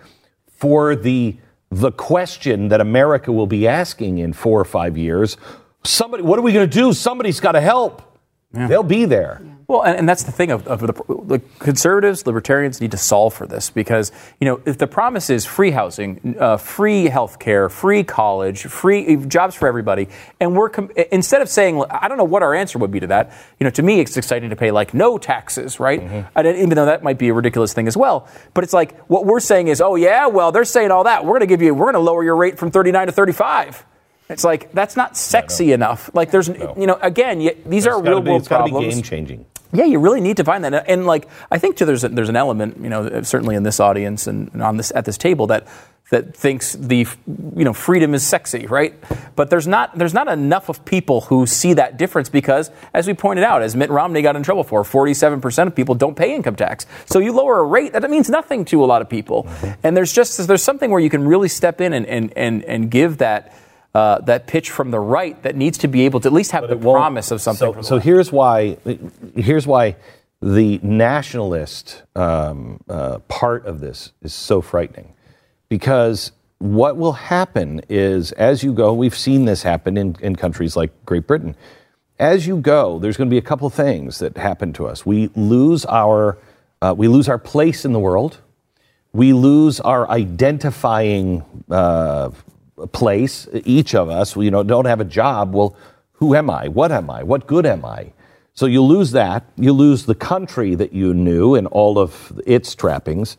for 0.46 0.94
the 0.94 1.36
the 1.70 1.90
question 1.90 2.68
that 2.68 2.80
America 2.82 3.32
will 3.32 3.46
be 3.46 3.66
asking 3.66 4.18
in 4.18 4.34
four 4.34 4.60
or 4.60 4.64
five 4.64 4.98
years. 4.98 5.38
Somebody, 5.84 6.22
what 6.22 6.38
are 6.38 6.42
we 6.42 6.52
going 6.52 6.68
to 6.68 6.76
do? 6.78 6.92
Somebody's 6.92 7.40
got 7.40 7.52
to 7.52 7.62
help. 7.62 8.02
They'll 8.68 8.82
be 8.82 9.06
there. 9.06 9.40
Well, 9.72 9.84
and, 9.84 10.00
and 10.00 10.06
that's 10.06 10.24
the 10.24 10.32
thing 10.32 10.50
of, 10.50 10.66
of 10.68 10.80
the, 10.80 10.92
the 11.24 11.40
conservatives, 11.58 12.26
libertarians 12.26 12.78
need 12.82 12.90
to 12.90 12.98
solve 12.98 13.32
for 13.32 13.46
this 13.46 13.70
because 13.70 14.12
you 14.38 14.44
know 14.46 14.60
if 14.66 14.76
the 14.76 14.86
promise 14.86 15.30
is 15.30 15.46
free 15.46 15.70
housing, 15.70 16.36
uh, 16.38 16.58
free 16.58 17.06
health 17.06 17.38
care, 17.38 17.70
free 17.70 18.04
college, 18.04 18.64
free 18.64 19.06
eh, 19.06 19.16
jobs 19.26 19.54
for 19.54 19.66
everybody, 19.66 20.08
and 20.40 20.54
we're 20.54 20.68
com- 20.68 20.90
eh, 20.94 21.04
instead 21.10 21.40
of 21.40 21.48
saying 21.48 21.82
I 21.88 22.06
don't 22.08 22.18
know 22.18 22.24
what 22.24 22.42
our 22.42 22.54
answer 22.54 22.78
would 22.80 22.90
be 22.90 23.00
to 23.00 23.06
that, 23.06 23.32
you 23.58 23.64
know, 23.64 23.70
to 23.70 23.82
me 23.82 24.00
it's 24.00 24.14
exciting 24.18 24.50
to 24.50 24.56
pay 24.56 24.70
like 24.72 24.92
no 24.92 25.16
taxes, 25.16 25.80
right? 25.80 26.02
Mm-hmm. 26.02 26.28
And 26.38 26.46
even 26.48 26.74
though 26.76 26.84
that 26.84 27.02
might 27.02 27.16
be 27.16 27.30
a 27.30 27.34
ridiculous 27.34 27.72
thing 27.72 27.88
as 27.88 27.96
well, 27.96 28.28
but 28.52 28.64
it's 28.64 28.74
like 28.74 29.00
what 29.06 29.24
we're 29.24 29.40
saying 29.40 29.68
is, 29.68 29.80
oh 29.80 29.94
yeah, 29.94 30.26
well 30.26 30.52
they're 30.52 30.66
saying 30.66 30.90
all 30.90 31.04
that, 31.04 31.24
we're 31.24 31.38
going 31.38 31.40
to 31.40 31.46
give 31.46 31.62
you, 31.62 31.72
we're 31.72 31.86
going 31.86 31.94
to 31.94 32.00
lower 32.00 32.22
your 32.22 32.36
rate 32.36 32.58
from 32.58 32.70
39 32.70 33.06
to 33.06 33.12
35. 33.12 33.86
It's 34.28 34.44
like 34.44 34.72
that's 34.72 34.96
not 34.96 35.16
sexy 35.16 35.72
enough. 35.72 36.10
Like 36.14 36.30
there's, 36.30 36.48
you 36.48 36.86
know, 36.86 36.98
again, 37.00 37.38
these 37.66 37.86
are 37.86 37.98
It's 37.98 38.08
real 38.08 38.20
be- 38.20 38.30
world 38.30 38.42
It's 38.42 38.48
got 38.48 38.58
to 38.58 38.64
be 38.64 38.70
problems. 38.70 38.94
game 38.94 39.02
changing. 39.02 39.46
Yeah, 39.72 39.84
you 39.84 39.98
really 39.98 40.20
need 40.20 40.36
to 40.36 40.44
find 40.44 40.64
that, 40.64 40.84
and 40.88 41.06
like 41.06 41.28
I 41.50 41.58
think 41.58 41.76
too, 41.76 41.86
there's 41.86 42.04
a, 42.04 42.08
there's 42.08 42.28
an 42.28 42.36
element, 42.36 42.78
you 42.80 42.90
know, 42.90 43.22
certainly 43.22 43.56
in 43.56 43.62
this 43.62 43.80
audience 43.80 44.26
and 44.26 44.62
on 44.62 44.76
this 44.76 44.92
at 44.94 45.04
this 45.04 45.16
table 45.16 45.46
that 45.46 45.66
that 46.12 46.36
thinks 46.36 46.74
the 46.74 47.06
you 47.56 47.64
know 47.64 47.72
freedom 47.72 48.12
is 48.12 48.24
sexy, 48.24 48.66
right? 48.66 48.94
But 49.34 49.48
there's 49.48 49.66
not 49.66 49.96
there's 49.96 50.12
not 50.12 50.28
enough 50.28 50.68
of 50.68 50.84
people 50.84 51.22
who 51.22 51.46
see 51.46 51.72
that 51.72 51.96
difference 51.96 52.28
because, 52.28 52.70
as 52.92 53.06
we 53.06 53.14
pointed 53.14 53.44
out, 53.44 53.62
as 53.62 53.74
Mitt 53.74 53.88
Romney 53.88 54.20
got 54.20 54.36
in 54.36 54.42
trouble 54.42 54.62
for, 54.62 54.84
47 54.84 55.40
percent 55.40 55.68
of 55.68 55.74
people 55.74 55.94
don't 55.94 56.14
pay 56.14 56.34
income 56.34 56.54
tax. 56.54 56.84
So 57.06 57.18
you 57.18 57.32
lower 57.32 57.60
a 57.60 57.64
rate 57.64 57.94
that 57.94 58.10
means 58.10 58.28
nothing 58.28 58.66
to 58.66 58.84
a 58.84 58.86
lot 58.86 59.00
of 59.00 59.08
people, 59.08 59.48
and 59.82 59.96
there's 59.96 60.12
just 60.12 60.46
there's 60.46 60.62
something 60.62 60.90
where 60.90 61.00
you 61.00 61.10
can 61.10 61.26
really 61.26 61.48
step 61.48 61.80
in 61.80 61.94
and 61.94 62.06
and 62.06 62.32
and, 62.36 62.62
and 62.64 62.90
give 62.90 63.18
that. 63.18 63.54
Uh, 63.94 64.18
that 64.20 64.46
pitch 64.46 64.70
from 64.70 64.90
the 64.90 64.98
right 64.98 65.42
that 65.42 65.54
needs 65.54 65.76
to 65.76 65.86
be 65.86 66.06
able 66.06 66.18
to 66.18 66.26
at 66.26 66.32
least 66.32 66.50
have 66.52 66.66
the 66.66 66.76
promise 66.76 67.30
of 67.30 67.42
something. 67.42 67.74
So, 67.74 67.82
so 67.82 67.98
here's 67.98 68.32
why. 68.32 68.78
Here's 69.36 69.66
why 69.66 69.96
the 70.40 70.80
nationalist 70.82 72.02
um, 72.16 72.80
uh, 72.88 73.18
part 73.28 73.66
of 73.66 73.80
this 73.80 74.12
is 74.22 74.32
so 74.32 74.62
frightening, 74.62 75.12
because 75.68 76.32
what 76.58 76.96
will 76.96 77.12
happen 77.12 77.82
is 77.88 78.32
as 78.32 78.62
you 78.62 78.72
go, 78.72 78.92
we've 78.92 79.16
seen 79.16 79.44
this 79.44 79.62
happen 79.62 79.96
in, 79.96 80.16
in 80.20 80.36
countries 80.36 80.76
like 80.76 80.90
Great 81.04 81.26
Britain. 81.26 81.56
As 82.18 82.46
you 82.46 82.56
go, 82.56 82.98
there's 82.98 83.16
going 83.16 83.28
to 83.28 83.34
be 83.34 83.38
a 83.38 83.42
couple 83.42 83.68
things 83.68 84.20
that 84.20 84.36
happen 84.36 84.72
to 84.74 84.86
us. 84.86 85.04
We 85.04 85.28
lose 85.34 85.84
our 85.86 86.38
uh, 86.80 86.94
we 86.96 87.08
lose 87.08 87.28
our 87.28 87.38
place 87.38 87.84
in 87.84 87.92
the 87.92 88.00
world. 88.00 88.40
We 89.12 89.32
lose 89.32 89.80
our 89.80 90.08
identifying 90.08 91.44
uh, 91.70 92.30
place. 92.92 93.48
Each 93.64 93.94
of 93.94 94.08
us, 94.08 94.36
you 94.36 94.50
know, 94.50 94.62
don't 94.62 94.86
have 94.86 95.00
a 95.00 95.04
job. 95.04 95.54
Well, 95.54 95.76
who 96.12 96.34
am 96.34 96.50
I? 96.50 96.68
What 96.68 96.92
am 96.92 97.10
I? 97.10 97.22
What 97.22 97.46
good 97.46 97.66
am 97.66 97.84
I? 97.84 98.12
So 98.54 98.66
you 98.66 98.82
lose 98.82 99.12
that. 99.12 99.44
You 99.56 99.72
lose 99.72 100.06
the 100.06 100.14
country 100.14 100.74
that 100.74 100.92
you 100.92 101.14
knew 101.14 101.54
and 101.54 101.66
all 101.68 101.98
of 101.98 102.40
its 102.46 102.74
trappings. 102.74 103.36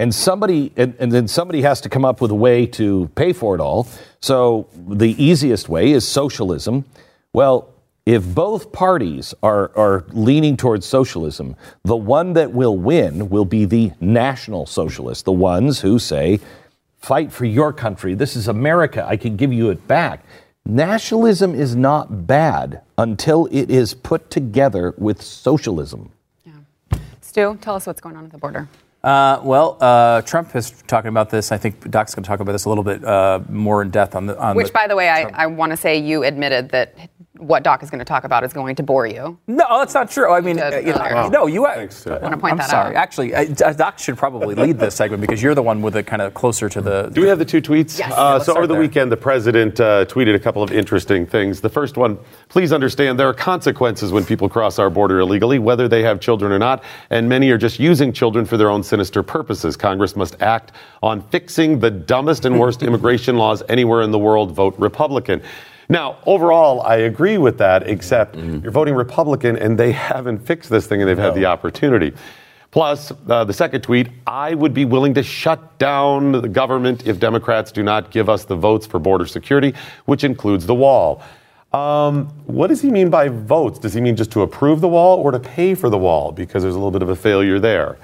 and 0.00 0.14
somebody 0.14 0.72
and, 0.78 0.94
and 0.98 1.12
then 1.12 1.28
somebody 1.28 1.60
has 1.60 1.80
to 1.82 1.90
come 1.90 2.06
up 2.06 2.22
with 2.22 2.30
a 2.30 2.34
way 2.34 2.64
to 2.66 3.10
pay 3.14 3.34
for 3.34 3.54
it 3.54 3.60
all. 3.60 3.86
So 4.20 4.66
the 4.74 5.22
easiest 5.22 5.68
way 5.68 5.92
is 5.92 6.08
socialism. 6.08 6.86
Well, 7.34 7.68
if 8.06 8.24
both 8.24 8.72
parties 8.72 9.34
are, 9.42 9.70
are 9.76 10.06
leaning 10.08 10.56
towards 10.56 10.86
socialism, 10.86 11.54
the 11.84 11.96
one 11.96 12.32
that 12.32 12.52
will 12.52 12.78
win 12.78 13.28
will 13.28 13.44
be 13.44 13.66
the 13.66 13.92
national 14.00 14.64
socialists, 14.64 15.24
the 15.24 15.32
ones 15.32 15.80
who 15.80 15.98
say, 15.98 16.40
fight 17.00 17.32
for 17.32 17.44
your 17.44 17.72
country. 17.72 18.14
This 18.14 18.36
is 18.36 18.48
America. 18.48 19.04
I 19.06 19.16
can 19.16 19.36
give 19.36 19.52
you 19.52 19.70
it 19.70 19.86
back. 19.88 20.24
Nationalism 20.66 21.54
is 21.54 21.74
not 21.74 22.26
bad 22.26 22.82
until 22.98 23.46
it 23.46 23.70
is 23.70 23.94
put 23.94 24.30
together 24.30 24.94
with 24.98 25.22
socialism. 25.22 26.12
Yeah. 26.44 26.52
Stu, 27.22 27.58
tell 27.60 27.74
us 27.74 27.86
what's 27.86 28.00
going 28.00 28.16
on 28.16 28.26
at 28.26 28.30
the 28.30 28.38
border. 28.38 28.68
Uh, 29.02 29.40
well, 29.42 29.78
uh, 29.80 30.20
Trump 30.22 30.54
is 30.54 30.82
talking 30.86 31.08
about 31.08 31.30
this. 31.30 31.52
I 31.52 31.56
think 31.56 31.90
Doc's 31.90 32.14
going 32.14 32.22
to 32.22 32.28
talk 32.28 32.40
about 32.40 32.52
this 32.52 32.66
a 32.66 32.68
little 32.68 32.84
bit 32.84 33.02
uh, 33.02 33.40
more 33.48 33.80
in 33.80 33.88
depth 33.88 34.14
on 34.14 34.26
the. 34.26 34.38
On 34.38 34.54
Which, 34.54 34.66
the, 34.66 34.72
by 34.74 34.86
the 34.86 34.94
way, 34.94 35.08
I, 35.08 35.22
I 35.22 35.46
want 35.46 35.70
to 35.70 35.76
say 35.76 35.98
you 35.98 36.22
admitted 36.22 36.68
that 36.70 36.94
what 37.40 37.62
Doc 37.62 37.82
is 37.82 37.90
going 37.90 37.98
to 37.98 38.04
talk 38.04 38.24
about 38.24 38.44
is 38.44 38.52
going 38.52 38.76
to 38.76 38.82
bore 38.82 39.06
you. 39.06 39.38
No, 39.46 39.78
that's 39.78 39.94
not 39.94 40.10
true. 40.10 40.30
I 40.32 40.40
mean, 40.40 40.56
To- 40.56 40.76
uh, 40.76 40.80
you 40.80 40.92
know, 40.92 40.98
Wow. 40.98 41.28
no, 41.28 41.46
you. 41.46 41.64
Thanks, 41.66 42.06
I 42.06 42.18
Wanna 42.18 42.36
point 42.36 42.52
I'm 42.52 42.58
that 42.58 42.70
sorry. 42.70 42.90
out. 42.90 42.96
Actually, 43.02 43.34
uh, 43.34 43.72
Doc 43.72 43.98
should 43.98 44.16
probably 44.16 44.54
lead 44.54 44.78
this 44.78 44.94
segment 44.94 45.20
because 45.20 45.42
you're 45.42 45.54
the 45.54 45.62
one 45.62 45.82
with 45.82 45.94
the 45.94 46.02
kind 46.02 46.22
of 46.22 46.34
closer 46.34 46.68
to 46.68 46.80
the. 46.80 47.10
Do 47.12 47.20
we 47.22 47.28
have 47.28 47.38
the 47.38 47.44
two 47.44 47.60
tweets? 47.62 47.98
Yes. 47.98 48.12
Uh, 48.16 48.34
let's 48.34 48.46
so 48.46 48.52
over 48.56 48.66
the 48.66 48.74
there. 48.74 48.80
weekend, 48.80 49.10
the 49.10 49.16
president 49.16 49.80
uh, 49.80 50.04
tweeted 50.06 50.34
a 50.34 50.38
couple 50.38 50.62
of 50.62 50.70
interesting 50.70 51.26
things. 51.26 51.60
The 51.60 51.68
first 51.68 51.96
one: 51.96 52.18
Please 52.48 52.72
understand 52.72 53.18
there 53.18 53.28
are 53.28 53.34
consequences 53.34 54.12
when 54.12 54.24
people 54.24 54.48
cross 54.48 54.78
our 54.78 54.90
border 54.90 55.20
illegally, 55.20 55.58
whether 55.58 55.88
they 55.88 56.02
have 56.02 56.20
children 56.20 56.52
or 56.52 56.58
not, 56.58 56.84
and 57.10 57.28
many 57.28 57.50
are 57.50 57.58
just 57.58 57.78
using 57.80 58.12
children 58.12 58.44
for 58.44 58.56
their 58.56 58.70
own 58.70 58.82
sinister 58.82 59.22
purposes. 59.22 59.76
Congress 59.76 60.14
must 60.16 60.40
act 60.42 60.72
on 61.02 61.20
fixing 61.30 61.78
the 61.80 61.90
dumbest 61.90 62.44
and 62.44 62.58
worst 62.58 62.82
immigration 62.90 63.36
laws 63.36 63.62
anywhere 63.68 64.02
in 64.02 64.10
the 64.10 64.18
world. 64.18 64.52
Vote 64.52 64.74
Republican. 64.78 65.40
Now, 65.90 66.18
overall, 66.24 66.82
I 66.82 66.98
agree 66.98 67.36
with 67.36 67.58
that, 67.58 67.88
except 67.88 68.36
you're 68.36 68.70
voting 68.70 68.94
Republican 68.94 69.56
and 69.56 69.76
they 69.76 69.90
haven't 69.90 70.38
fixed 70.38 70.70
this 70.70 70.86
thing 70.86 71.02
and 71.02 71.08
they've 71.10 71.18
had 71.18 71.34
the 71.34 71.46
opportunity. 71.46 72.14
Plus, 72.70 73.12
uh, 73.28 73.42
the 73.42 73.52
second 73.52 73.80
tweet 73.80 74.08
I 74.24 74.54
would 74.54 74.72
be 74.72 74.84
willing 74.84 75.14
to 75.14 75.24
shut 75.24 75.78
down 75.78 76.30
the 76.30 76.48
government 76.48 77.08
if 77.08 77.18
Democrats 77.18 77.72
do 77.72 77.82
not 77.82 78.12
give 78.12 78.28
us 78.28 78.44
the 78.44 78.54
votes 78.54 78.86
for 78.86 79.00
border 79.00 79.26
security, 79.26 79.74
which 80.04 80.22
includes 80.22 80.64
the 80.64 80.76
wall. 80.76 81.22
Um, 81.72 82.26
what 82.46 82.68
does 82.68 82.80
he 82.80 82.90
mean 82.90 83.10
by 83.10 83.26
votes? 83.28 83.80
Does 83.80 83.92
he 83.92 84.00
mean 84.00 84.14
just 84.14 84.30
to 84.32 84.42
approve 84.42 84.80
the 84.80 84.88
wall 84.88 85.18
or 85.18 85.32
to 85.32 85.40
pay 85.40 85.74
for 85.74 85.90
the 85.90 85.98
wall? 85.98 86.30
Because 86.30 86.62
there's 86.62 86.76
a 86.76 86.78
little 86.78 86.92
bit 86.92 87.02
of 87.02 87.08
a 87.10 87.16
failure 87.16 87.58
there. 87.58 87.98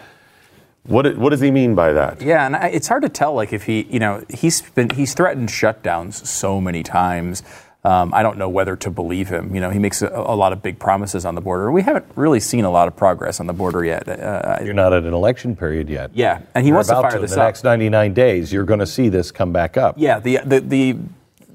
What, 0.84 1.16
what 1.16 1.30
does 1.30 1.40
he 1.40 1.50
mean 1.50 1.74
by 1.74 1.92
that? 1.92 2.22
Yeah, 2.22 2.46
and 2.46 2.54
I, 2.56 2.68
it's 2.68 2.86
hard 2.88 3.02
to 3.02 3.08
tell. 3.08 3.34
Like 3.34 3.52
if 3.52 3.64
he, 3.64 3.82
you 3.90 3.98
know, 3.98 4.24
he's 4.28 4.62
been 4.62 4.90
he's 4.90 5.14
threatened 5.14 5.48
shutdowns 5.48 6.26
so 6.26 6.60
many 6.60 6.82
times. 6.82 7.42
Um, 7.86 8.12
I 8.12 8.24
don't 8.24 8.36
know 8.36 8.48
whether 8.48 8.74
to 8.74 8.90
believe 8.90 9.28
him. 9.28 9.54
You 9.54 9.60
know, 9.60 9.70
he 9.70 9.78
makes 9.78 10.02
a, 10.02 10.08
a 10.08 10.34
lot 10.34 10.52
of 10.52 10.60
big 10.60 10.78
promises 10.80 11.24
on 11.24 11.36
the 11.36 11.40
border. 11.40 11.70
We 11.70 11.82
haven't 11.82 12.06
really 12.16 12.40
seen 12.40 12.64
a 12.64 12.70
lot 12.70 12.88
of 12.88 12.96
progress 12.96 13.38
on 13.38 13.46
the 13.46 13.52
border 13.52 13.84
yet. 13.84 14.08
Uh, 14.08 14.58
You're 14.64 14.74
not 14.74 14.92
at 14.92 15.04
an 15.04 15.14
election 15.14 15.54
period 15.54 15.88
yet. 15.88 16.10
yeah, 16.12 16.40
and 16.54 16.64
he 16.64 16.68
You're 16.68 16.74
wants 16.78 16.88
to 16.88 16.96
fire 16.96 17.14
in 17.14 17.22
this 17.22 17.34
the 17.34 17.40
up. 17.40 17.46
next 17.46 17.62
99 17.62 18.12
days. 18.12 18.52
You're 18.52 18.64
going 18.64 18.80
to 18.80 18.86
see 18.86 19.08
this 19.08 19.30
come 19.30 19.52
back 19.52 19.76
up. 19.76 19.94
Yeah, 19.98 20.18
the 20.18 20.38
the 20.44 20.60
the. 20.60 20.96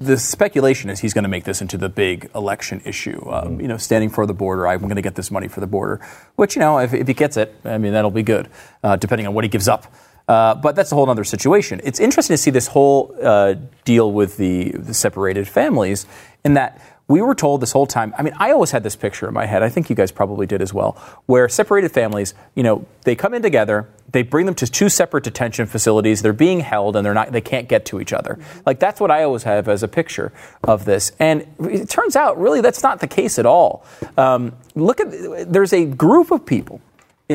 The 0.00 0.18
speculation 0.18 0.90
is 0.90 0.98
he's 0.98 1.14
going 1.14 1.22
to 1.22 1.28
make 1.28 1.44
this 1.44 1.62
into 1.62 1.78
the 1.78 1.88
big 1.88 2.28
election 2.34 2.82
issue. 2.84 3.24
Um, 3.30 3.60
you 3.60 3.68
know, 3.68 3.76
standing 3.76 4.10
for 4.10 4.26
the 4.26 4.34
border. 4.34 4.66
I'm 4.66 4.80
going 4.80 4.96
to 4.96 5.02
get 5.02 5.14
this 5.14 5.30
money 5.30 5.46
for 5.46 5.60
the 5.60 5.68
border, 5.68 6.00
which 6.34 6.56
you 6.56 6.60
know, 6.60 6.78
if, 6.78 6.92
if 6.92 7.06
he 7.06 7.14
gets 7.14 7.36
it, 7.36 7.54
I 7.64 7.78
mean, 7.78 7.92
that'll 7.92 8.10
be 8.10 8.24
good, 8.24 8.48
uh, 8.82 8.96
depending 8.96 9.28
on 9.28 9.34
what 9.34 9.44
he 9.44 9.48
gives 9.48 9.68
up. 9.68 9.86
Uh, 10.28 10.54
but 10.54 10.76
that's 10.76 10.92
a 10.92 10.94
whole 10.94 11.08
other 11.10 11.24
situation. 11.24 11.80
It's 11.84 12.00
interesting 12.00 12.34
to 12.34 12.38
see 12.38 12.50
this 12.50 12.68
whole 12.68 13.14
uh, 13.22 13.54
deal 13.84 14.12
with 14.12 14.36
the, 14.36 14.70
the 14.70 14.94
separated 14.94 15.48
families, 15.48 16.06
in 16.44 16.54
that 16.54 16.80
we 17.08 17.20
were 17.20 17.34
told 17.34 17.60
this 17.60 17.72
whole 17.72 17.86
time. 17.86 18.14
I 18.16 18.22
mean, 18.22 18.32
I 18.38 18.52
always 18.52 18.70
had 18.70 18.82
this 18.82 18.96
picture 18.96 19.28
in 19.28 19.34
my 19.34 19.44
head. 19.44 19.62
I 19.62 19.68
think 19.68 19.90
you 19.90 19.96
guys 19.96 20.10
probably 20.10 20.46
did 20.46 20.62
as 20.62 20.72
well, 20.72 20.92
where 21.26 21.48
separated 21.48 21.92
families, 21.92 22.32
you 22.54 22.62
know, 22.62 22.86
they 23.02 23.14
come 23.14 23.34
in 23.34 23.42
together, 23.42 23.88
they 24.10 24.22
bring 24.22 24.46
them 24.46 24.54
to 24.54 24.66
two 24.66 24.88
separate 24.88 25.24
detention 25.24 25.66
facilities, 25.66 26.22
they're 26.22 26.32
being 26.32 26.60
held, 26.60 26.96
and 26.96 27.04
they're 27.04 27.12
not, 27.12 27.32
they 27.32 27.40
can't 27.40 27.68
get 27.68 27.84
to 27.86 28.00
each 28.00 28.12
other. 28.12 28.38
Like 28.64 28.78
that's 28.78 29.00
what 29.00 29.10
I 29.10 29.24
always 29.24 29.42
have 29.42 29.68
as 29.68 29.82
a 29.82 29.88
picture 29.88 30.32
of 30.62 30.84
this, 30.84 31.12
and 31.18 31.46
it 31.60 31.90
turns 31.90 32.16
out 32.16 32.38
really 32.38 32.60
that's 32.60 32.82
not 32.82 33.00
the 33.00 33.08
case 33.08 33.38
at 33.38 33.46
all. 33.46 33.84
Um, 34.16 34.54
look 34.74 35.00
at 35.00 35.52
there's 35.52 35.72
a 35.72 35.84
group 35.84 36.30
of 36.30 36.46
people 36.46 36.80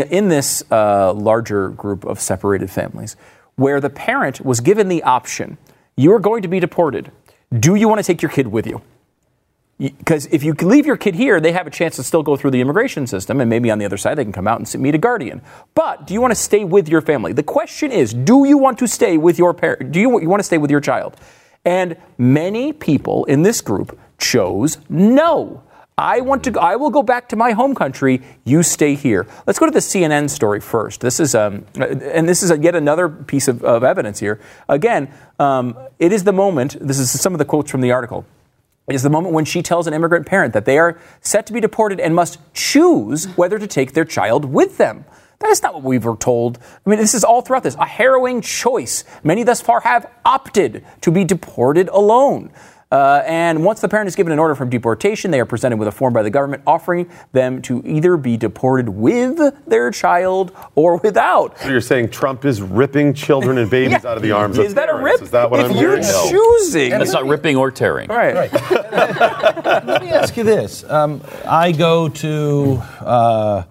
in 0.01 0.29
this 0.29 0.63
uh, 0.71 1.13
larger 1.13 1.69
group 1.69 2.05
of 2.05 2.19
separated 2.19 2.69
families 2.69 3.15
where 3.55 3.81
the 3.81 3.89
parent 3.89 4.41
was 4.41 4.59
given 4.59 4.87
the 4.87 5.03
option: 5.03 5.57
you 5.95 6.13
are 6.13 6.19
going 6.19 6.41
to 6.41 6.47
be 6.47 6.59
deported. 6.59 7.11
Do 7.57 7.75
you 7.75 7.87
want 7.87 7.99
to 7.99 8.03
take 8.03 8.21
your 8.21 8.31
kid 8.31 8.47
with 8.47 8.67
you? 8.67 8.81
Because 9.79 10.25
if 10.27 10.43
you 10.43 10.53
leave 10.53 10.87
your 10.87 10.97
kid 10.97 11.13
here, 11.13 11.39
they 11.39 11.51
have 11.51 11.67
a 11.67 11.69
chance 11.69 11.97
to 11.97 12.03
still 12.03 12.23
go 12.23 12.35
through 12.35 12.49
the 12.51 12.61
immigration 12.61 13.05
system, 13.05 13.39
and 13.39 13.47
maybe 13.47 13.69
on 13.69 13.77
the 13.77 13.85
other 13.85 13.97
side 13.97 14.17
they 14.17 14.23
can 14.23 14.33
come 14.33 14.47
out 14.47 14.59
and 14.59 14.81
meet 14.81 14.95
a 14.95 14.97
guardian. 14.97 15.41
But 15.75 16.07
do 16.07 16.15
you 16.15 16.21
want 16.21 16.31
to 16.31 16.35
stay 16.35 16.63
with 16.63 16.89
your 16.89 17.01
family? 17.01 17.31
The 17.31 17.43
question 17.43 17.91
is, 17.91 18.11
do 18.13 18.45
you 18.45 18.57
want 18.57 18.79
to 18.79 18.87
stay 18.87 19.17
with 19.17 19.37
your 19.37 19.53
parent? 19.53 19.91
Do 19.91 19.99
you, 19.99 20.19
you 20.19 20.29
want 20.29 20.39
to 20.39 20.45
stay 20.45 20.57
with 20.57 20.71
your 20.71 20.81
child? 20.81 21.15
And 21.63 21.97
many 22.17 22.73
people 22.73 23.25
in 23.25 23.43
this 23.43 23.61
group 23.61 23.99
chose 24.17 24.79
no. 24.89 25.63
I 25.99 26.21
want 26.21 26.43
to. 26.43 26.59
I 26.59 26.75
will 26.75 26.91
go 26.91 27.01
back 27.01 27.27
to 27.29 27.35
my 27.35 27.53
home 27.53 27.73
country. 27.73 28.21
You 28.43 28.61
stay 28.61 28.93
here. 28.93 29.25
Let's 29.47 29.57
go 29.57 29.65
to 29.65 29.71
the 29.71 29.79
CNN 29.79 30.29
story 30.29 30.59
first. 30.59 31.01
This 31.01 31.19
is, 31.19 31.33
um, 31.33 31.65
and 31.75 32.29
this 32.29 32.43
is 32.43 32.55
yet 32.59 32.75
another 32.75 33.09
piece 33.09 33.47
of, 33.47 33.63
of 33.63 33.83
evidence 33.83 34.19
here. 34.19 34.39
Again, 34.69 35.11
um, 35.39 35.75
it 35.97 36.11
is 36.11 36.23
the 36.23 36.33
moment. 36.33 36.77
This 36.79 36.99
is 36.99 37.19
some 37.19 37.33
of 37.33 37.39
the 37.39 37.45
quotes 37.45 37.71
from 37.71 37.81
the 37.81 37.91
article. 37.91 38.27
It 38.87 38.93
is 38.93 39.01
the 39.01 39.09
moment 39.09 39.33
when 39.33 39.43
she 39.43 39.63
tells 39.63 39.87
an 39.87 39.93
immigrant 39.95 40.27
parent 40.27 40.53
that 40.53 40.65
they 40.65 40.77
are 40.77 40.99
set 41.21 41.47
to 41.47 41.53
be 41.53 41.59
deported 41.59 41.99
and 41.99 42.13
must 42.13 42.37
choose 42.53 43.25
whether 43.35 43.57
to 43.57 43.65
take 43.65 43.93
their 43.93 44.05
child 44.05 44.45
with 44.45 44.77
them. 44.77 45.03
That 45.39 45.49
is 45.49 45.63
not 45.63 45.73
what 45.73 45.83
we 45.83 45.97
were 45.97 46.15
told. 46.15 46.59
I 46.85 46.89
mean, 46.89 46.99
this 46.99 47.13
is 47.13 47.23
all 47.23 47.41
throughout 47.41 47.63
this 47.63 47.75
a 47.75 47.85
harrowing 47.85 48.41
choice. 48.41 49.03
Many 49.23 49.41
thus 49.43 49.61
far 49.61 49.81
have 49.81 50.09
opted 50.23 50.85
to 51.01 51.11
be 51.11 51.23
deported 51.23 51.89
alone. 51.89 52.51
Uh, 52.89 53.21
and 53.25 53.65
once 53.65 53.81
the 53.81 53.89
parent 53.89 54.07
is 54.07 54.15
given 54.15 54.31
an 54.31 54.39
order 54.39 54.55
from 54.55 54.69
deportation, 54.69 55.29
they 55.29 55.41
are 55.41 55.45
presented 55.45 55.77
with 55.77 55.89
a 55.89 55.91
form 55.91 56.13
by 56.13 56.23
the 56.23 56.29
government 56.29 56.63
offering 56.65 57.09
them 57.33 57.61
to 57.61 57.81
either 57.85 58.15
be 58.15 58.37
deported 58.37 58.87
with 58.87 59.37
their 59.65 59.91
child 59.91 60.53
or 60.75 60.95
without. 60.97 61.57
So 61.59 61.67
you're 61.67 61.81
saying 61.81 62.11
Trump 62.11 62.45
is 62.45 62.61
ripping 62.61 63.13
children 63.13 63.57
and 63.57 63.69
babies 63.69 64.05
out 64.05 64.15
of 64.15 64.23
the 64.23 64.31
arms 64.31 64.57
Is 64.57 64.69
of 64.71 64.75
that 64.75 64.89
a 64.89 64.95
rip? 64.95 65.21
Is 65.21 65.31
that 65.31 65.51
what 65.51 65.59
if 65.59 65.65
I'm 65.71 65.75
you're 65.75 65.99
hearing? 65.99 66.29
choosing, 66.29 66.91
That's 66.91 67.11
not 67.11 67.25
ripping 67.25 67.57
or 67.57 67.71
tearing. 67.71 68.07
right? 68.07 68.51
Let 68.71 70.01
me 70.01 70.09
ask 70.11 70.37
you 70.37 70.43
this. 70.45 70.85
Um, 70.85 71.21
I 71.45 71.73
go 71.73 72.07
to, 72.07 72.81
uh, 73.01 73.63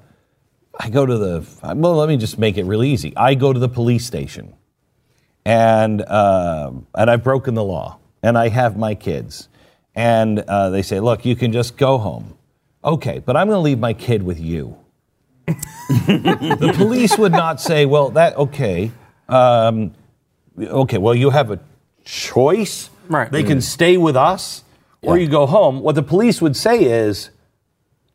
I 0.78 0.90
go 0.90 1.06
to 1.06 1.16
the, 1.16 1.46
well, 1.74 1.94
let 1.94 2.10
me 2.10 2.18
just 2.18 2.38
make 2.38 2.58
it 2.58 2.64
really 2.64 2.90
easy. 2.90 3.16
I 3.16 3.34
go 3.34 3.50
to 3.54 3.58
the 3.58 3.68
police 3.68 4.04
station 4.04 4.54
and, 5.46 6.02
uh, 6.02 6.70
and 6.94 7.10
I've 7.10 7.24
broken 7.24 7.54
the 7.54 7.64
law 7.64 7.98
and 8.26 8.36
I 8.36 8.48
have 8.48 8.76
my 8.76 8.94
kids. 8.94 9.48
And 9.94 10.40
uh, 10.40 10.70
they 10.70 10.82
say, 10.82 11.00
look, 11.00 11.24
you 11.24 11.36
can 11.36 11.52
just 11.52 11.76
go 11.76 11.96
home. 11.96 12.36
Okay, 12.84 13.20
but 13.24 13.36
I'm 13.36 13.46
going 13.46 13.56
to 13.56 13.60
leave 13.60 13.78
my 13.78 13.92
kid 13.92 14.22
with 14.22 14.40
you. 14.40 14.76
the 15.46 16.72
police 16.76 17.16
would 17.16 17.32
not 17.32 17.60
say, 17.60 17.86
well, 17.86 18.10
that, 18.10 18.36
okay. 18.36 18.90
Um, 19.28 19.94
okay, 20.58 20.98
well, 20.98 21.14
you 21.14 21.30
have 21.30 21.50
a 21.52 21.60
choice. 22.04 22.90
Right. 23.08 23.30
They 23.30 23.44
can 23.44 23.60
stay 23.60 23.96
with 23.96 24.16
us 24.16 24.64
or 25.02 25.16
you 25.18 25.28
go 25.28 25.46
home. 25.46 25.80
What 25.80 25.94
the 25.94 26.02
police 26.02 26.42
would 26.42 26.56
say 26.56 26.82
is, 26.82 27.30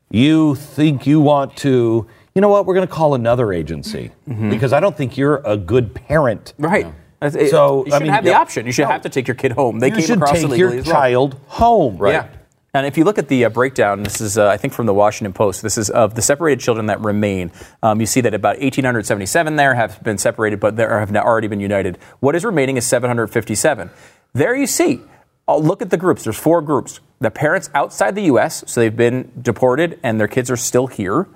you 0.09 0.55
think 0.55 1.07
you 1.07 1.21
want 1.21 1.55
to, 1.57 2.05
you 2.35 2.41
know 2.41 2.49
what, 2.49 2.65
we're 2.65 2.75
going 2.75 2.87
to 2.87 2.93
call 2.93 3.15
another 3.15 3.53
agency 3.53 4.11
because 4.49 4.73
I 4.73 4.81
don't 4.81 4.95
think 4.95 5.15
you're 5.15 5.41
a 5.45 5.55
good 5.55 5.93
parent. 5.93 6.53
Right. 6.57 6.85
It- 7.21 7.49
So, 7.51 7.85
you 7.85 7.93
I 7.93 7.97
should 7.97 8.03
mean, 8.03 8.11
have 8.11 8.23
the 8.23 8.33
option. 8.33 8.65
You 8.65 8.71
should 8.71 8.87
have 8.87 9.01
to 9.03 9.09
take 9.09 9.27
your 9.27 9.35
kid 9.35 9.51
home. 9.51 9.79
They 9.79 9.87
You 9.89 9.95
came 9.95 10.05
should 10.05 10.17
across 10.17 10.41
take 10.41 10.57
your 10.57 10.73
as 10.73 10.85
well. 10.85 10.95
child 10.95 11.35
home. 11.47 11.99
Yeah. 12.07 12.25
And 12.73 12.85
if 12.87 12.97
you 12.97 13.03
look 13.03 13.17
at 13.17 13.27
the 13.27 13.43
uh, 13.45 13.49
breakdown, 13.49 14.01
this 14.03 14.21
is, 14.21 14.37
uh, 14.37 14.47
I 14.47 14.55
think, 14.55 14.71
from 14.73 14.85
the 14.85 14.93
Washington 14.93 15.33
Post. 15.33 15.61
This 15.61 15.77
is 15.77 15.89
of 15.89 16.15
the 16.15 16.21
separated 16.21 16.61
children 16.61 16.85
that 16.85 17.01
remain. 17.01 17.51
Um, 17.83 17.99
you 17.99 18.05
see 18.05 18.21
that 18.21 18.33
about 18.33 18.59
1,877 18.61 19.57
there 19.57 19.75
have 19.75 20.01
been 20.03 20.17
separated, 20.17 20.61
but 20.61 20.77
there 20.77 20.97
have 20.99 21.11
now 21.11 21.21
already 21.21 21.47
been 21.49 21.59
united. 21.59 21.97
What 22.21 22.33
is 22.33 22.45
remaining 22.45 22.77
is 22.77 22.85
757. 22.87 23.89
There 24.33 24.55
you 24.55 24.67
see. 24.67 25.01
Uh, 25.49 25.57
look 25.57 25.81
at 25.81 25.89
the 25.89 25.97
groups. 25.97 26.23
There's 26.23 26.37
four 26.39 26.61
groups. 26.61 27.01
The 27.19 27.29
parents 27.29 27.69
outside 27.75 28.15
the 28.15 28.23
U.S., 28.23 28.63
so 28.67 28.79
they've 28.79 28.95
been 28.95 29.31
deported 29.41 29.99
and 30.01 30.17
their 30.17 30.29
kids 30.29 30.49
are 30.49 30.55
still 30.57 30.87
here. 30.87 31.27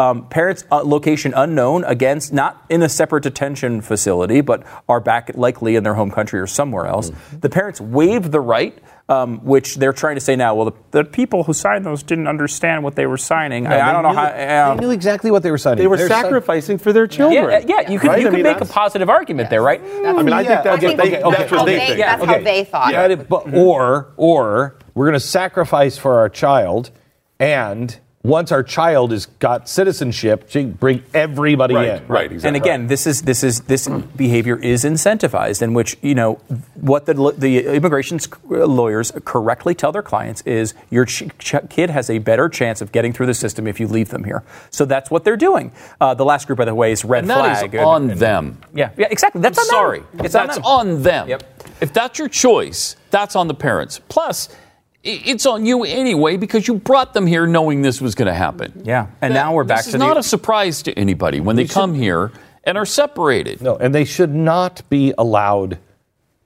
Um, 0.00 0.26
parents, 0.28 0.64
uh, 0.70 0.82
location 0.84 1.34
unknown, 1.36 1.84
against 1.84 2.32
not 2.32 2.64
in 2.70 2.82
a 2.82 2.88
separate 2.88 3.22
detention 3.22 3.80
facility, 3.82 4.40
but 4.40 4.62
are 4.88 5.00
back 5.00 5.30
likely 5.34 5.76
in 5.76 5.82
their 5.84 5.94
home 5.94 6.10
country 6.10 6.40
or 6.40 6.46
somewhere 6.46 6.86
else. 6.86 7.10
The 7.38 7.50
parents 7.50 7.80
waived 7.80 8.32
the 8.32 8.40
right. 8.40 8.78
Um, 9.08 9.44
which 9.44 9.74
they're 9.74 9.92
trying 9.92 10.14
to 10.14 10.20
say 10.20 10.36
now. 10.36 10.54
Well, 10.54 10.66
the, 10.66 11.02
the 11.02 11.04
people 11.04 11.42
who 11.42 11.52
signed 11.52 11.84
those 11.84 12.04
didn't 12.04 12.28
understand 12.28 12.84
what 12.84 12.94
they 12.94 13.06
were 13.06 13.16
signing. 13.18 13.66
I, 13.66 13.88
I 13.88 13.92
don't 13.92 14.04
know 14.04 14.12
how. 14.12 14.70
um, 14.70 14.76
they 14.76 14.84
knew 14.84 14.92
exactly 14.92 15.32
what 15.32 15.42
they 15.42 15.50
were 15.50 15.58
signing. 15.58 15.78
They 15.82 15.88
were 15.88 15.96
They're 15.96 16.06
si- 16.06 16.14
sacrificing 16.14 16.78
for 16.78 16.92
their 16.92 17.08
children. 17.08 17.42
yeah, 17.66 17.80
yeah, 17.80 17.90
you 17.90 17.98
could, 17.98 18.06
Right? 18.06 18.20
you 18.20 18.28
I 18.28 18.30
could 18.30 18.34
mean, 18.36 18.44
make 18.44 18.60
a 18.60 18.64
positive 18.66 19.10
argument 19.10 19.50
there, 19.50 19.62
right? 19.62 19.80
I 19.82 20.22
mean, 20.22 20.32
I 20.32 20.44
think 20.44 20.62
that's, 20.62 20.76
okay, 20.84 20.86
what, 20.94 20.96
they, 20.96 21.02
okay, 21.16 21.22
okay, 21.24 21.36
that's 21.38 21.50
what 21.50 21.58
how 21.58 21.64
they 21.64 21.74
they- 21.76 21.86
think. 21.88 21.98
that's 21.98 22.24
how 22.24 22.38
they 22.38 22.62
thought. 22.64 22.92
Got 22.92 23.10
it, 23.10 23.28
but 23.28 23.52
or 23.52 24.12
or 24.16 24.76
we're 24.94 25.06
going 25.06 25.18
to 25.18 25.26
sacrifice 25.26 25.98
for 25.98 26.20
our 26.20 26.28
child, 26.28 26.92
and 27.40 27.98
once 28.22 28.52
our 28.52 28.62
child 28.62 29.12
has 29.12 29.24
got 29.38 29.66
citizenship, 29.66 30.44
she 30.50 30.66
bring 30.66 31.02
everybody 31.14 31.74
Right, 31.74 32.02
in. 32.02 32.06
right, 32.06 32.30
exactly. 32.30 32.48
And 32.48 32.56
again, 32.56 32.86
this 32.86 33.06
is 33.06 33.22
this 33.22 33.42
is 33.42 33.62
this 33.62 33.88
behavior 33.88 34.56
is 34.56 34.84
incentivized, 34.84 35.62
in 35.62 35.72
which 35.72 35.96
you 36.02 36.14
know 36.14 36.34
what 36.74 37.06
the 37.06 37.14
the 37.38 37.64
immigration 37.74 38.18
lawyers 38.46 39.10
correctly 39.24 39.74
tell 39.74 39.90
their 39.90 40.02
clients 40.02 40.42
is 40.42 40.74
your 40.90 41.06
ch- 41.06 41.24
ch- 41.38 41.54
kid 41.70 41.88
has 41.88 42.10
a 42.10 42.18
better 42.18 42.50
chance 42.50 42.82
of 42.82 42.92
getting 42.92 43.14
through 43.14 43.24
the 43.26 43.32
system 43.34 43.66
if 43.66 43.80
you 43.80 43.86
leave 43.88 44.10
them 44.10 44.24
here. 44.24 44.42
So 44.70 44.84
that's 44.84 45.10
what 45.10 45.24
they're 45.24 45.38
doing. 45.38 45.72
Uh, 45.98 46.12
the 46.12 46.24
last 46.26 46.46
group, 46.46 46.58
by 46.58 46.66
the 46.66 46.74
way, 46.74 46.92
is 46.92 47.06
red 47.06 47.20
And 47.24 47.30
that 47.30 47.52
is 47.52 47.58
flag. 47.70 47.74
on 47.76 48.08
them. 48.08 48.58
yeah, 48.74 48.90
yeah, 48.98 49.06
exactly. 49.10 49.40
That's 49.40 49.58
I'm 49.58 49.62
on 49.62 49.66
them. 49.66 49.74
sorry. 49.74 50.24
It's 50.26 50.32
that's 50.34 50.58
on 50.58 50.88
them. 50.88 50.96
on 50.98 51.02
them. 51.02 51.28
Yep. 51.30 51.42
If 51.80 51.92
that's 51.94 52.18
your 52.18 52.28
choice, 52.28 52.96
that's 53.10 53.34
on 53.34 53.48
the 53.48 53.54
parents. 53.54 53.98
Plus, 54.10 54.50
i- 54.50 54.52
it's 55.02 55.46
on 55.46 55.64
you 55.66 55.84
anyway 55.84 56.36
because 56.36 56.68
you 56.68 56.74
brought 56.74 57.14
them 57.14 57.26
here 57.26 57.46
knowing 57.46 57.82
this 57.82 58.00
was 58.00 58.14
going 58.14 58.26
to 58.26 58.34
happen. 58.34 58.82
Yeah, 58.84 59.06
and 59.22 59.32
now 59.34 59.54
we're 59.54 59.64
back 59.64 59.78
this 59.84 59.92
to 59.92 59.96
is 59.96 59.98
not 59.98 60.14
the 60.14 60.20
a 60.20 60.22
surprise 60.22 60.82
to 60.82 60.92
anybody 60.98 61.40
when 61.40 61.56
they 61.56 61.64
come 61.66 61.94
here 61.94 62.32
and 62.64 62.76
are 62.76 62.86
separated. 62.86 63.62
No, 63.62 63.76
and 63.76 63.94
they 63.94 64.04
should 64.04 64.34
not 64.34 64.82
be 64.90 65.14
allowed 65.16 65.78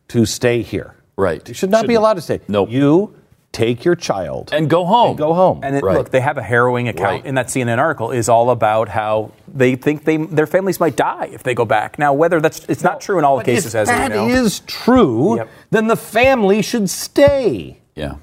to 0.09 0.25
stay 0.27 0.63
here. 0.63 0.95
Right. 1.17 1.45
They 1.45 1.53
should 1.53 1.71
not 1.71 1.83
be 1.83 1.87
Shouldn't. 1.95 1.99
allowed 1.99 2.15
to 2.15 2.21
stay. 2.23 2.41
Nope. 2.49 2.71
You 2.71 3.15
take 3.53 3.85
your 3.85 3.95
child 3.95 4.51
And 4.53 4.69
go 4.69 4.85
home. 4.85 5.11
and 5.11 5.19
go 5.19 5.33
home. 5.33 5.61
And 5.63 5.77
it, 5.77 5.83
Right. 5.85 5.97
look, 5.97 6.11
they 6.11 6.19
have 6.21 6.37
a 6.39 6.43
harrowing 6.43 6.89
account 6.89 7.23
Right. 7.23 7.27
in 7.27 7.37
that 7.37 7.47
CNN 7.51 7.79
article 7.79 8.11
is 8.11 8.29
all 8.29 8.51
about 8.51 8.89
how 8.89 9.31
they 9.47 9.77
think 9.77 10.05
they 10.05 10.17
their 10.17 10.47
families 10.49 10.81
might 10.81 10.97
die 10.97 11.31
if 11.33 11.45
they 11.45 11.55
go 11.55 11.65
back. 11.65 11.97
Now, 11.99 12.13
whether 12.13 12.41
that's 12.41 12.65
it's 12.69 12.83
not 12.83 13.01
true 13.01 13.17
in 13.19 13.25
all 13.25 13.37
the 13.37 13.45
But 13.45 13.49
if 13.51 13.57
cases, 13.59 13.75
as 13.77 13.87
that 13.89 14.11
we 14.11 14.17
know. 14.17 14.27
is 14.29 14.59
true, 14.67 15.37
Yep. 15.37 15.49
then 15.71 15.87
the 15.87 15.97
family 15.97 16.63
should 16.63 16.91
stay. 16.91 17.79
Yeah. 17.95 18.15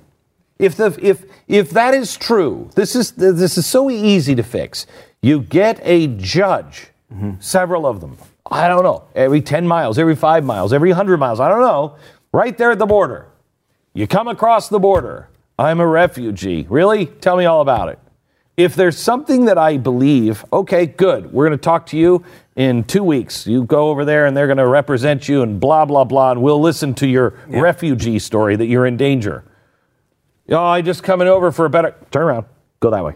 If 0.61 0.75
the 0.75 0.97
if 1.01 1.25
if 1.47 1.71
that 1.71 1.95
is 1.95 2.15
true, 2.15 2.69
this 2.75 2.95
is 2.95 3.13
this 3.13 3.57
is 3.57 3.65
so 3.65 3.89
easy 3.89 4.35
to 4.35 4.43
fix. 4.43 4.85
You 5.21 5.41
get 5.41 5.79
a 5.81 6.07
judge, 6.07 6.89
several 7.39 7.87
of 7.87 7.99
them. 7.99 8.17
I 8.49 8.67
don't 8.67 8.83
know, 8.83 9.03
every 9.15 9.41
10 9.41 9.67
miles, 9.67 9.97
every 9.97 10.15
5 10.15 10.43
miles, 10.43 10.73
every 10.73 10.89
100 10.89 11.17
miles, 11.17 11.39
I 11.39 11.47
don't 11.47 11.61
know, 11.61 11.95
right 12.33 12.57
there 12.57 12.71
at 12.71 12.79
the 12.79 12.85
border. 12.85 13.27
You 13.93 14.07
come 14.07 14.27
across 14.27 14.67
the 14.69 14.79
border. 14.79 15.29
I'm 15.57 15.79
a 15.79 15.87
refugee. 15.87 16.67
Really? 16.69 17.05
Tell 17.05 17.37
me 17.37 17.45
all 17.45 17.61
about 17.61 17.89
it. 17.89 17.99
If 18.57 18.75
there's 18.75 18.97
something 18.97 19.45
that 19.45 19.57
I 19.57 19.77
believe, 19.77 20.43
okay, 20.51 20.85
good. 20.85 21.31
We're 21.31 21.47
going 21.47 21.57
to 21.57 21.63
talk 21.63 21.85
to 21.87 21.97
you 21.97 22.23
in 22.55 22.83
two 22.83 23.03
weeks. 23.03 23.47
You 23.47 23.63
go 23.63 23.89
over 23.89 24.05
there 24.05 24.25
and 24.25 24.35
they're 24.35 24.47
going 24.47 24.57
to 24.57 24.67
represent 24.67 25.29
you 25.29 25.41
and 25.41 25.59
blah, 25.59 25.85
blah, 25.85 26.03
blah. 26.03 26.31
And 26.31 26.41
we'll 26.41 26.61
listen 26.61 26.93
to 26.95 27.07
your 27.07 27.35
refugee 27.47 28.19
story 28.19 28.55
that 28.57 28.65
you're 28.65 28.85
in 28.85 28.97
danger. 28.97 29.45
Oh, 30.49 30.57
I 30.57 30.81
just 30.81 31.03
coming 31.03 31.27
over 31.27 31.51
for 31.51 31.65
a 31.65 31.69
better. 31.69 31.95
Turn 32.11 32.23
around. 32.23 32.45
Go 32.79 32.89
that 32.91 33.03
way. 33.03 33.15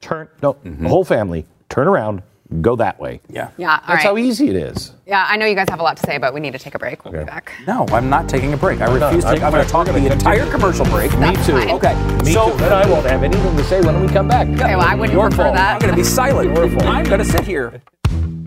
Turn. 0.00 0.28
No, 0.42 0.54
mm-hmm. 0.54 0.84
the 0.84 0.88
whole 0.88 1.04
family. 1.04 1.46
Turn 1.68 1.86
around. 1.88 2.22
Go 2.60 2.74
that 2.76 2.98
way. 2.98 3.20
yeah. 3.28 3.50
Yeah, 3.58 3.74
all 3.74 3.76
That's 3.86 3.88
right. 3.88 4.02
how 4.06 4.18
easy 4.18 4.48
it 4.48 4.56
is. 4.56 4.92
Yeah, 5.06 5.24
I 5.28 5.36
know 5.36 5.46
you 5.46 5.54
guys 5.54 5.68
have 5.68 5.78
a 5.78 5.84
lot 5.84 5.98
to 5.98 6.02
say, 6.04 6.18
but 6.18 6.34
we 6.34 6.40
need 6.40 6.52
to 6.52 6.58
take 6.58 6.74
a 6.74 6.80
break. 6.80 7.04
We'll 7.04 7.12
be 7.12 7.22
back. 7.24 7.52
No, 7.64 7.86
I'm 7.90 8.10
not 8.10 8.28
taking 8.28 8.52
a 8.52 8.56
break. 8.56 8.80
I 8.80 8.92
refuse 8.92 9.22
to. 9.22 9.28
I'm 9.30 9.34
Take, 9.36 9.44
I'm 9.44 9.52
going 9.52 9.62
gonna- 9.62 9.68
talk 9.68 9.86
we're 9.86 10.00
the 10.00 10.12
entire 10.12 10.50
commercial 10.50 10.84
break. 10.86 11.16
Me 11.20 11.32
too. 11.44 11.52
fine. 11.52 11.70
Okay. 11.70 11.94
Me 12.24 12.32
so 12.32 12.50
too. 12.50 12.56
Then 12.56 12.72
I 12.72 12.90
won't 12.90 13.06
have 13.06 13.22
anything 13.22 13.56
to 13.56 13.64
say 13.64 13.80
when 13.82 14.00
we 14.00 14.08
come 14.08 14.26
back. 14.26 14.48
Okay, 14.48 14.74
well, 14.74 14.80
I 14.80 14.96
wouldn't 14.96 15.16
Your 15.16 15.28
prefer 15.28 15.44
fault. 15.44 15.54
that. 15.54 15.74
I'm 15.74 15.78
going 15.78 15.92
to 15.92 15.96
be 15.96 16.02
silent. 16.02 16.58
I'm 16.82 17.04
going 17.04 17.18
to 17.20 17.24
sit 17.24 17.44
here. 17.44 17.80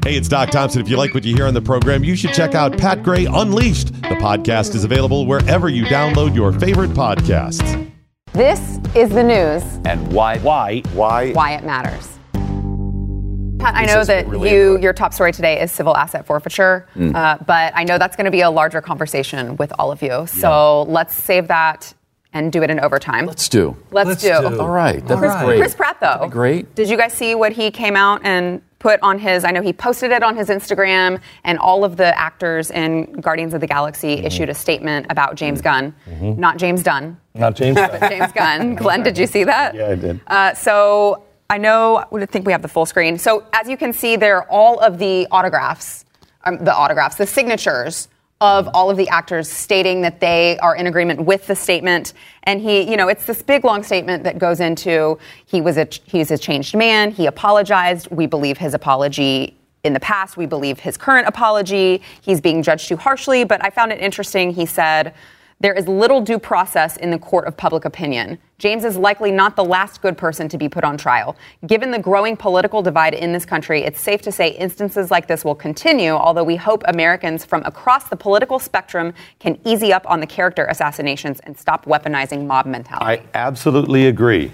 Hey, 0.03 0.15
it's 0.17 0.27
Doc 0.27 0.49
Thompson. 0.49 0.81
If 0.81 0.89
you 0.89 0.97
like 0.97 1.13
what 1.13 1.23
you 1.23 1.33
hear 1.33 1.47
on 1.47 1.53
the 1.53 1.61
program, 1.61 2.03
you 2.03 2.17
should 2.17 2.33
check 2.33 2.55
out 2.55 2.77
Pat 2.77 3.03
Gray 3.03 3.23
Unleashed. 3.25 3.93
The 3.93 4.17
podcast 4.19 4.75
is 4.75 4.83
available 4.83 5.25
wherever 5.25 5.69
you 5.69 5.85
download 5.85 6.35
your 6.35 6.51
favorite 6.51 6.89
podcasts. 6.91 7.82
This 8.33 8.79
is 8.95 9.11
the 9.11 9.21
news, 9.23 9.63
And 9.85 10.11
why? 10.11 10.39
Why? 10.39 10.81
Why? 10.93 11.31
why 11.33 11.51
it 11.51 11.63
matters. 11.63 12.09
Pat, 13.59 13.75
I 13.75 13.85
know 13.85 14.03
that 14.03 14.27
really 14.27 14.49
you, 14.49 14.61
important. 14.61 14.83
your 14.83 14.93
top 14.93 15.13
story 15.13 15.31
today 15.31 15.61
is 15.61 15.71
civil 15.71 15.95
asset 15.95 16.25
forfeiture, 16.25 16.87
uh, 16.99 17.37
but 17.45 17.73
I 17.75 17.83
know 17.83 17.99
that's 17.99 18.15
going 18.15 18.25
to 18.25 18.31
be 18.31 18.41
a 18.41 18.49
larger 18.49 18.81
conversation 18.81 19.55
with 19.57 19.71
all 19.77 19.91
of 19.91 20.01
you. 20.01 20.25
So 20.25 20.81
let's 20.83 21.13
save 21.13 21.47
that 21.49 21.93
and 22.33 22.51
do 22.51 22.63
it 22.63 22.71
in 22.71 22.79
overtime. 22.79 23.27
Let's 23.27 23.47
do. 23.47 23.77
Let's, 23.91 24.07
Let's 24.09 24.23
do. 24.23 24.29
do. 24.29 24.59
All 24.59 24.69
right. 24.69 25.05
That's 25.05 25.19
Chris, 25.19 25.35
great. 25.43 25.59
Chris 25.59 25.75
Pratt, 25.75 25.97
though. 26.01 26.27
Great. 26.27 26.73
Did 26.73 26.89
you 26.89 26.97
guys 26.97 27.13
see 27.13 27.35
what 27.35 27.53
he 27.53 27.69
came 27.69 27.95
out 27.95 28.21
and 28.23 28.63
put 28.83 28.99
on 29.01 29.17
his? 29.17 29.45
I 29.45 29.51
know 29.51 29.61
he 29.61 29.71
posted 29.71 30.11
it 30.11 30.21
on 30.23 30.35
his 30.35 30.49
Instagram, 30.49 31.21
and 31.45 31.57
all 31.57 31.85
of 31.85 31.95
the 31.95 32.15
actors 32.19 32.69
in 32.69 33.13
Guardians 33.13 33.53
of 33.53 33.61
the 33.61 33.67
Galaxy 33.67 34.03
Mm-hmm. 34.17 34.25
issued 34.27 34.49
a 34.49 34.53
statement 34.53 35.05
about 35.09 35.35
James 35.35 35.61
Gunn, 35.61 35.95
not 36.45 36.57
James 36.57 36.83
Dunn, 36.83 37.17
Not 37.33 37.55
James. 37.55 37.75
but 37.91 38.01
James 38.09 38.31
Gunn. 38.33 38.75
Glenn, 38.83 39.01
did 39.01 39.17
you 39.17 39.25
see 39.25 39.45
that? 39.45 39.73
Yeah, 39.73 39.87
I 39.91 39.95
did. 39.95 40.19
Uh, 40.27 40.53
so 40.53 41.23
I 41.49 41.57
know, 41.57 42.03
I 42.11 42.25
think 42.25 42.45
we 42.45 42.51
have 42.51 42.61
the 42.61 42.67
full 42.67 42.85
screen. 42.85 43.17
So 43.17 43.45
as 43.53 43.69
you 43.69 43.77
can 43.77 43.93
see, 43.93 44.17
there 44.17 44.35
are 44.37 44.47
all 44.49 44.79
of 44.79 44.99
the 44.99 45.27
autographs, 45.31 46.03
um, 46.43 46.57
the 46.57 46.75
autographs, 46.75 47.15
the 47.15 47.25
signatures 47.25 48.09
of 48.43 48.69
all 48.73 48.89
of 48.89 48.97
the 48.97 49.07
actors 49.07 49.49
stating 49.49 50.01
that 50.01 50.19
they 50.19 50.57
are 50.59 50.75
in 50.75 50.85
agreement 50.85 51.21
with 51.21 51.47
the 51.47 51.55
statement. 51.55 52.11
And 52.43 52.59
he, 52.59 52.81
you 52.81 52.97
know, 52.97 53.07
it's 53.07 53.25
this 53.25 53.41
big 53.41 53.63
long 53.63 53.83
statement 53.83 54.25
that 54.25 54.37
goes 54.37 54.59
into 54.59 55.17
he 55.45 55.61
was 55.61 55.77
a 55.77 55.87
he's 56.03 56.29
a 56.29 56.37
changed 56.37 56.75
man. 56.75 57.11
He 57.11 57.25
apologized. 57.25 58.09
We 58.11 58.27
believe 58.27 58.57
his 58.57 58.73
apology 58.73 59.55
in 59.85 59.93
the 59.93 59.99
past. 60.01 60.35
We 60.35 60.45
believe 60.45 60.77
his 60.77 60.97
current 60.97 61.25
apology. 61.25 62.01
He's 62.21 62.41
being 62.41 62.61
judged 62.61 62.89
too 62.89 62.97
harshly. 62.97 63.45
But 63.45 63.63
I 63.63 63.69
found 63.69 63.93
it 63.93 64.01
interesting. 64.01 64.51
He 64.51 64.65
said. 64.65 65.13
There 65.59 65.73
is 65.73 65.87
little 65.87 66.21
due 66.21 66.39
process 66.39 66.97
in 66.97 67.11
the 67.11 67.19
court 67.19 67.45
of 67.47 67.55
public 67.55 67.85
opinion. 67.85 68.37
James 68.57 68.85
is 68.85 68.97
likely 68.97 69.31
not 69.31 69.55
the 69.55 69.63
last 69.63 70.01
good 70.01 70.17
person 70.17 70.47
to 70.49 70.57
be 70.57 70.69
put 70.69 70.83
on 70.83 70.97
trial. 70.97 71.35
Given 71.65 71.91
the 71.91 71.99
growing 71.99 72.37
political 72.37 72.81
divide 72.81 73.13
in 73.13 73.33
this 73.33 73.45
country, 73.45 73.83
it's 73.83 73.99
safe 73.99 74.21
to 74.23 74.31
say 74.31 74.49
instances 74.49 75.11
like 75.11 75.27
this 75.27 75.43
will 75.43 75.55
continue, 75.55 76.11
although 76.11 76.43
we 76.43 76.55
hope 76.55 76.83
Americans 76.87 77.45
from 77.45 77.63
across 77.65 78.09
the 78.09 78.15
political 78.15 78.59
spectrum 78.59 79.13
can 79.39 79.59
easy 79.65 79.91
up 79.93 80.09
on 80.09 80.19
the 80.19 80.27
character 80.27 80.65
assassinations 80.65 81.39
and 81.41 81.57
stop 81.57 81.85
weaponizing 81.85 82.45
mob 82.45 82.65
mentality. 82.65 83.05
I 83.05 83.23
absolutely 83.33 84.07
agree. 84.07 84.51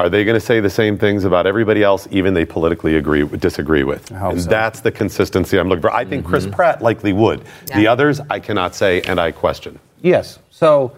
Are 0.00 0.08
they 0.08 0.24
going 0.24 0.34
to 0.34 0.40
say 0.40 0.60
the 0.60 0.70
same 0.70 0.96
things 0.96 1.24
about 1.24 1.46
everybody 1.46 1.82
else, 1.82 2.08
even 2.10 2.32
they 2.32 2.46
politically 2.46 2.96
agree 2.96 3.26
disagree 3.36 3.84
with? 3.84 4.10
and 4.10 4.40
so. 4.40 4.48
that's 4.48 4.80
the 4.80 4.90
consistency 4.90 5.58
I'm 5.58 5.68
looking 5.68 5.82
for. 5.82 5.92
I 5.92 6.06
think 6.06 6.24
Chris 6.24 6.44
mm-hmm. 6.44 6.54
Pratt 6.54 6.80
likely 6.80 7.12
would. 7.12 7.44
The 7.74 7.86
others, 7.86 8.18
I 8.30 8.40
cannot 8.40 8.74
say, 8.74 9.02
and 9.02 9.20
I 9.20 9.30
question. 9.30 9.78
Yes. 10.02 10.38
So 10.50 10.92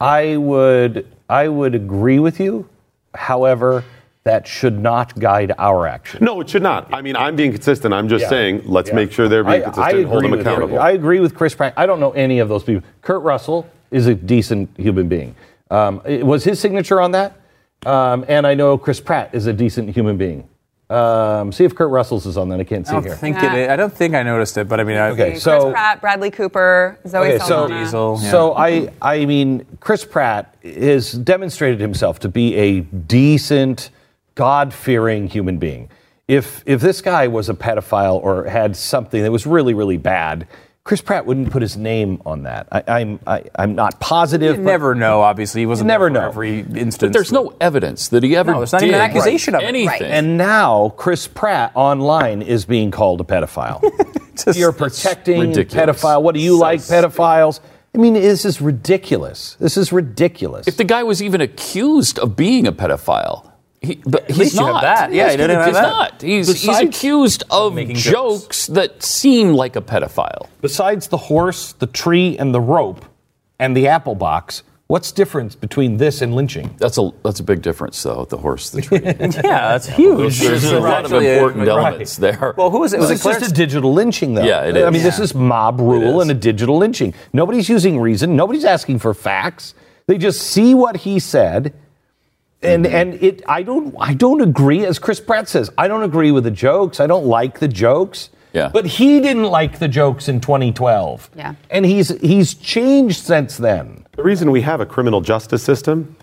I 0.00 0.36
would 0.36 1.06
I 1.28 1.48
would 1.48 1.74
agree 1.74 2.18
with 2.18 2.40
you. 2.40 2.68
However, 3.14 3.84
that 4.24 4.46
should 4.46 4.78
not 4.78 5.18
guide 5.18 5.52
our 5.58 5.86
action. 5.86 6.24
No, 6.24 6.40
it 6.40 6.48
should 6.48 6.62
not. 6.62 6.92
I 6.94 7.02
mean, 7.02 7.16
I'm 7.16 7.34
being 7.36 7.52
consistent. 7.52 7.92
I'm 7.92 8.08
just 8.08 8.22
Yeah. 8.22 8.28
saying, 8.28 8.62
let's 8.66 8.90
Yeah. 8.90 8.96
make 8.96 9.12
sure 9.12 9.28
they're 9.28 9.42
being 9.42 9.62
I- 9.62 9.64
consistent 9.64 10.06
I 10.06 10.08
hold 10.08 10.24
them 10.24 10.32
accountable. 10.34 10.78
I 10.78 10.90
agree 10.92 11.20
with 11.20 11.34
Chris 11.34 11.54
Pratt. 11.54 11.72
I 11.76 11.86
don't 11.86 11.98
know 12.00 12.12
any 12.12 12.38
of 12.38 12.48
those 12.48 12.62
people. 12.62 12.86
Kurt 13.02 13.22
Russell 13.22 13.66
is 13.90 14.06
a 14.06 14.14
decent 14.14 14.70
human 14.76 15.08
being. 15.08 15.34
Um, 15.70 16.00
it- 16.04 16.24
was 16.24 16.44
his 16.44 16.60
signature 16.60 17.00
on 17.00 17.12
that? 17.12 17.32
Um, 17.84 18.24
and 18.28 18.46
I 18.46 18.54
know 18.54 18.78
Chris 18.78 19.00
Pratt 19.00 19.30
is 19.32 19.46
a 19.46 19.52
decent 19.52 19.90
human 19.90 20.16
being. 20.16 20.44
Um, 20.92 21.52
see 21.52 21.64
if 21.64 21.74
Kurt 21.74 21.90
Russell's 21.90 22.26
is 22.26 22.36
on 22.36 22.48
that. 22.50 22.60
I 22.60 22.64
can't 22.64 22.86
I 22.86 22.90
see 22.90 22.94
don't 22.94 23.04
here. 23.04 23.14
think 23.16 23.36
Yeah. 23.36 23.54
it. 23.54 23.70
I 23.70 23.76
don't 23.76 23.92
think 23.92 24.14
I 24.14 24.22
noticed 24.22 24.56
it, 24.58 24.68
but 24.68 24.78
I 24.80 24.84
mean, 24.84 24.96
I, 24.98 25.08
Okay, 25.10 25.30
Chris 25.32 25.42
so- 25.42 25.70
Pratt, 25.72 26.00
Bradley 26.00 26.30
Cooper, 26.30 26.98
Zoe 27.06 27.20
Okay, 27.28 27.38
so, 27.38 27.46
Saldana. 27.46 27.84
Diesel. 27.84 28.18
yeah. 28.22 28.30
so 28.30 28.54
I, 28.54 28.88
I 29.00 29.24
mean, 29.26 29.64
Chris 29.80 30.04
Pratt 30.04 30.54
has 30.64 31.12
demonstrated 31.12 31.80
himself 31.80 32.18
to 32.20 32.28
be 32.28 32.54
a 32.56 32.80
decent, 32.80 33.90
God-fearing 34.34 35.28
human 35.28 35.58
being. 35.58 35.88
If 36.28 36.62
if 36.66 36.80
this 36.80 37.00
guy 37.02 37.26
was 37.28 37.48
a 37.48 37.54
pedophile 37.54 38.22
or 38.22 38.44
had 38.44 38.76
something 38.76 39.22
that 39.22 39.32
was 39.32 39.46
really, 39.46 39.74
really 39.74 39.98
bad, 39.98 40.46
Chris 40.84 41.00
Pratt 41.00 41.26
wouldn't 41.26 41.52
put 41.52 41.62
his 41.62 41.76
name 41.76 42.20
on 42.26 42.42
that. 42.42 42.66
I, 42.72 42.82
I'm 43.00 43.20
I, 43.24 43.44
I'm 43.54 43.76
not 43.76 44.00
positive. 44.00 44.56
you 44.56 44.62
but- 44.64 44.70
never 44.70 44.94
know. 44.96 45.20
Obviously, 45.20 45.60
he 45.62 45.66
wasn't 45.66 45.86
You 45.86 45.92
never 45.92 46.10
know. 46.10 46.26
every 46.26 46.58
instance. 46.60 46.98
But 46.98 47.12
there's 47.12 47.30
no 47.30 47.54
evidence 47.60 48.08
that 48.08 48.24
he 48.24 48.34
ever 48.34 48.50
No, 48.52 48.58
there's 48.58 48.72
not 48.72 48.80
did 48.80 48.88
even 48.88 49.00
an 49.00 49.08
accusation 49.08 49.54
of 49.54 49.62
anything. 49.62 49.86
Right. 49.88 50.02
And 50.02 50.36
now 50.36 50.88
Chris 50.96 51.28
Pratt 51.28 51.70
online 51.76 52.42
is 52.42 52.64
being 52.64 52.90
called 52.90 53.20
a 53.20 53.24
pedophile. 53.24 53.80
Just- 54.44 54.58
You're 54.58 54.72
protecting 54.72 55.38
ridiculous. 55.40 56.02
pedophile. 56.02 56.20
What 56.22 56.34
do 56.34 56.40
you 56.40 56.56
So 56.56 56.60
like, 56.62 56.80
pedophiles? 56.80 57.60
I 57.94 57.98
mean, 57.98 58.14
this 58.14 58.44
is 58.44 58.60
ridiculous. 58.60 59.54
This 59.60 59.76
is 59.76 59.92
ridiculous. 59.92 60.66
if 60.66 60.78
the 60.78 60.84
guy 60.84 61.04
was 61.04 61.22
even 61.22 61.40
accused 61.42 62.18
of 62.18 62.34
being 62.34 62.66
a 62.66 62.72
pedophile, 62.72 63.51
He, 63.82 64.00
but 64.06 64.26
he's 64.28 64.38
least 64.38 64.54
you 64.54 64.64
have 64.64 64.74
not. 64.74 64.82
that. 64.82 65.12
Yeah, 65.12 65.30
he 65.30 65.36
didn't 65.36 65.56
have 65.56 65.66
he's 65.66 65.74
that. 65.74 65.82
not. 65.82 66.22
He's, 66.22 66.62
he's 66.62 66.78
accused 66.78 67.42
of 67.50 67.76
jokes. 67.76 68.02
jokes. 68.02 68.66
that 68.68 69.02
seem 69.02 69.54
like 69.54 69.74
a 69.74 69.80
pedophile. 69.80 70.48
Besides 70.60 71.08
the 71.08 71.16
horse, 71.16 71.72
the 71.72 71.88
tree, 71.88 72.38
and 72.38 72.54
the 72.54 72.60
rope, 72.60 73.04
and 73.58 73.76
the 73.76 73.88
apple 73.88 74.14
box, 74.14 74.62
what's 74.86 75.10
difference 75.10 75.56
between 75.56 75.96
this 75.96 76.22
and 76.22 76.34
lynching? 76.36 76.74
That's 76.78 76.96
a 76.96 77.10
that's 77.24 77.40
a 77.40 77.42
big 77.42 77.60
difference, 77.60 78.00
though. 78.02 78.24
The 78.24 78.36
horse, 78.36 78.70
the 78.70 78.82
tree. 78.82 79.00
Yeah, 79.02 79.68
that's 79.72 79.88
huge. 79.88 80.38
There's 80.38 80.64
a 80.64 80.78
lot 80.78 81.04
of 81.04 81.12
Actually, 81.12 81.32
important 81.32 81.66
right. 81.66 81.68
elements 81.68 82.16
there. 82.16 82.54
Well, 82.56 82.70
who 82.70 82.80
was 82.80 82.92
it? 82.92 83.00
Was 83.00 83.10
it 83.10 83.14
it 83.14 83.16
is 83.16 83.24
just 83.24 83.50
a 83.50 83.54
digital 83.54 83.92
lynching, 83.92 84.34
though. 84.34 84.44
Yeah, 84.44 84.64
it 84.64 84.76
I 84.76 84.90
mean, 84.90 84.96
is. 84.96 85.02
this 85.02 85.18
is 85.18 85.34
mob 85.34 85.80
rule 85.80 86.20
is. 86.20 86.28
and 86.28 86.30
a 86.30 86.40
digital 86.40 86.78
lynching. 86.78 87.14
Nobody's 87.32 87.68
using 87.68 87.98
reason. 87.98 88.36
Nobody's 88.36 88.64
asking 88.64 89.00
for 89.00 89.12
facts. 89.12 89.74
They 90.06 90.18
just 90.18 90.40
see 90.42 90.74
what 90.74 90.98
he 90.98 91.18
said, 91.18 91.74
and 92.62 92.84
Mm-hmm. 92.84 92.94
and 92.94 93.14
it. 93.22 93.42
I 93.48 93.62
don't. 93.62 93.94
I 93.98 94.14
don't 94.14 94.40
agree. 94.40 94.84
As 94.84 94.98
Chris 94.98 95.20
Pratt 95.20 95.48
says, 95.48 95.70
I 95.78 95.88
don't 95.88 96.02
agree 96.02 96.30
with 96.30 96.44
the 96.44 96.50
jokes. 96.50 97.00
I 97.00 97.06
don't 97.06 97.26
like 97.26 97.58
the 97.58 97.68
jokes. 97.68 98.30
Yeah. 98.52 98.68
But 98.72 98.84
he 98.86 99.20
didn't 99.20 99.44
like 99.44 99.78
the 99.78 99.88
jokes 99.88 100.28
in 100.28 100.40
2012. 100.40 101.30
Yeah. 101.36 101.54
And 101.70 101.84
he's 101.86 102.08
he's 102.20 102.54
changed 102.54 103.22
since 103.24 103.56
then. 103.56 104.04
The 104.16 104.22
reason 104.22 104.50
we 104.50 104.60
have 104.62 104.80
a 104.80 104.86
criminal 104.86 105.20
justice 105.22 105.62
system 105.62 106.16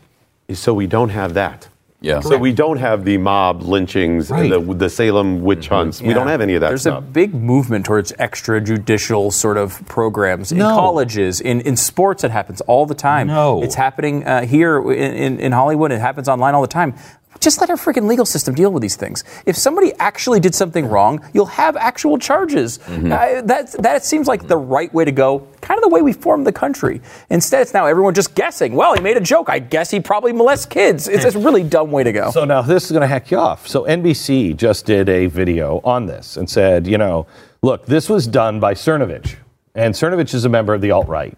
is 0.47 0.59
so 0.59 0.73
we 0.73 0.85
don't 0.87 1.09
have 1.09 1.33
that. 1.33 1.67
Yeah. 2.01 2.21
So 2.21 2.37
we 2.37 2.53
don't 2.53 2.77
have 2.77 3.03
the 3.03 3.17
mob 3.17 3.61
lynchings, 3.61 4.31
Right. 4.31 4.49
and 4.51 4.69
the, 4.69 4.73
the 4.73 4.89
Salem 4.89 5.41
witch 5.41 5.67
hunts. 5.67 6.01
We 6.01 6.13
don't 6.13 6.27
have 6.27 6.39
any 6.39 6.55
of 6.55 6.61
that 6.61 6.69
There's 6.69 6.81
stuff. 6.81 6.99
a 6.99 7.01
big 7.01 7.33
movement 7.33 7.85
towards 7.85 8.13
extrajudicial 8.13 9.33
sort 9.33 9.57
of 9.57 9.85
programs 9.87 10.51
in 10.53 10.59
No. 10.59 10.69
colleges, 10.69 11.41
in, 11.41 11.59
in 11.61 11.75
sports. 11.75 12.23
It 12.23 12.31
happens 12.31 12.61
all 12.61 12.85
the 12.85 12.95
time. 12.95 13.27
No. 13.27 13.61
it's 13.63 13.75
happening 13.75 14.25
uh, 14.25 14.45
here 14.45 14.79
in, 14.91 15.13
in, 15.13 15.39
in 15.41 15.51
Hollywood. 15.51 15.91
It 15.91 15.99
happens 15.99 16.29
online 16.29 16.55
all 16.55 16.61
the 16.61 16.67
time. 16.67 16.95
Just 17.39 17.61
let 17.61 17.69
our 17.69 17.77
freaking 17.77 18.07
legal 18.07 18.25
system 18.25 18.53
deal 18.53 18.71
with 18.71 18.81
these 18.81 18.95
things. 18.97 19.23
If 19.45 19.55
somebody 19.55 19.93
actually 19.99 20.39
did 20.41 20.53
something 20.53 20.85
wrong, 20.87 21.23
you'll 21.33 21.45
have 21.45 21.77
actual 21.77 22.17
charges. 22.17 22.79
Uh, 22.87 23.41
that 23.45 23.71
that 23.79 24.03
seems 24.03 24.27
like 24.27 24.47
the 24.47 24.57
right 24.57 24.93
way 24.93 25.05
to 25.05 25.11
go. 25.11 25.47
Kind 25.61 25.77
of 25.77 25.83
the 25.83 25.89
way 25.89 26.01
we 26.01 26.11
formed 26.11 26.45
the 26.45 26.51
country. 26.51 27.01
Instead, 27.29 27.61
it's 27.61 27.73
now 27.73 27.85
everyone 27.85 28.13
just 28.13 28.35
guessing. 28.35 28.73
Well, 28.75 28.93
he 28.93 28.99
made 28.99 29.15
a 29.15 29.21
joke. 29.21 29.47
I 29.49 29.59
guess 29.59 29.89
he 29.89 29.99
probably 30.01 30.33
molests 30.33 30.65
kids. 30.65 31.07
It's 31.07 31.23
a 31.23 31.39
really 31.39 31.63
dumb 31.63 31.91
way 31.91 32.03
to 32.03 32.11
go. 32.11 32.31
So 32.31 32.43
now 32.43 32.61
this 32.61 32.85
is 32.85 32.91
going 32.91 33.01
to 33.01 33.07
hack 33.07 33.31
you 33.31 33.37
off. 33.37 33.67
So 33.67 33.83
NBC 33.85 34.57
just 34.57 34.85
did 34.85 35.07
a 35.07 35.27
video 35.27 35.79
on 35.85 36.07
this 36.07 36.35
and 36.35 36.49
said, 36.49 36.87
you 36.87 36.97
know, 36.97 37.25
look, 37.61 37.85
this 37.85 38.09
was 38.09 38.27
done 38.27 38.59
by 38.59 38.73
Cernovich. 38.73 39.35
And 39.75 39.93
Cernovich 39.93 40.33
is 40.33 40.43
a 40.45 40.49
member 40.49 40.73
of 40.73 40.81
the 40.81 40.91
alt 40.91 41.07
right. 41.07 41.37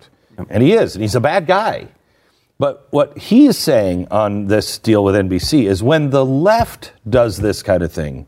And 0.49 0.63
he 0.63 0.73
is, 0.73 0.95
and 0.95 1.03
he's 1.03 1.15
a 1.15 1.19
bad 1.19 1.45
guy. 1.45 1.89
But 2.61 2.85
what 2.91 3.17
he's 3.17 3.57
saying 3.57 4.07
on 4.11 4.45
this 4.45 4.77
deal 4.77 5.03
with 5.03 5.15
NBC 5.15 5.63
is 5.65 5.81
when 5.81 6.11
the 6.11 6.23
left 6.23 6.91
does 7.09 7.37
this 7.37 7.63
kind 7.63 7.81
of 7.81 7.91
thing, 7.91 8.27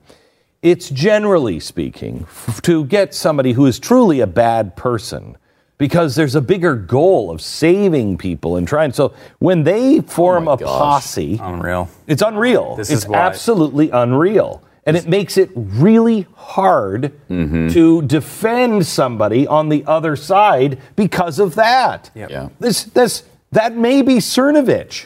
it's 0.63 0.89
generally 0.89 1.59
speaking 1.59 2.21
f- 2.27 2.59
to 2.63 2.83
get 2.85 3.13
somebody 3.13 3.51
who 3.51 3.67
is 3.67 3.77
truly 3.77 4.21
a 4.21 4.25
bad 4.27 4.75
person 4.75 5.37
because 5.77 6.15
there's 6.15 6.33
a 6.33 6.41
bigger 6.41 6.73
goal 6.75 7.29
of 7.29 7.41
saving 7.41 8.17
people 8.17 8.55
and 8.57 8.67
trying. 8.67 8.91
So 8.91 9.13
when 9.37 9.65
they 9.65 10.01
form 10.01 10.47
a 10.47 10.57
gosh. 10.57 10.67
posse, 10.67 11.39
Unreal. 11.39 11.87
it's 12.07 12.23
unreal. 12.23 12.75
This 12.77 12.89
it's 12.89 13.05
is 13.05 13.11
absolutely 13.11 13.91
unreal. 13.91 14.63
And 14.87 14.97
it 14.97 15.07
makes 15.07 15.37
it 15.37 15.51
really 15.55 16.25
hard 16.35 17.13
Mm-hmm. 17.29 17.67
to 17.69 18.01
defend 18.01 18.85
somebody 18.87 19.45
on 19.47 19.69
the 19.69 19.85
other 19.85 20.15
side 20.15 20.79
because 20.95 21.37
of 21.37 21.53
that. 21.55 22.09
Yeah. 22.15 22.49
This 22.59 22.83
this 22.85 23.23
that 23.53 23.75
may 23.75 24.01
be 24.01 24.15
Cernovich. 24.15 25.05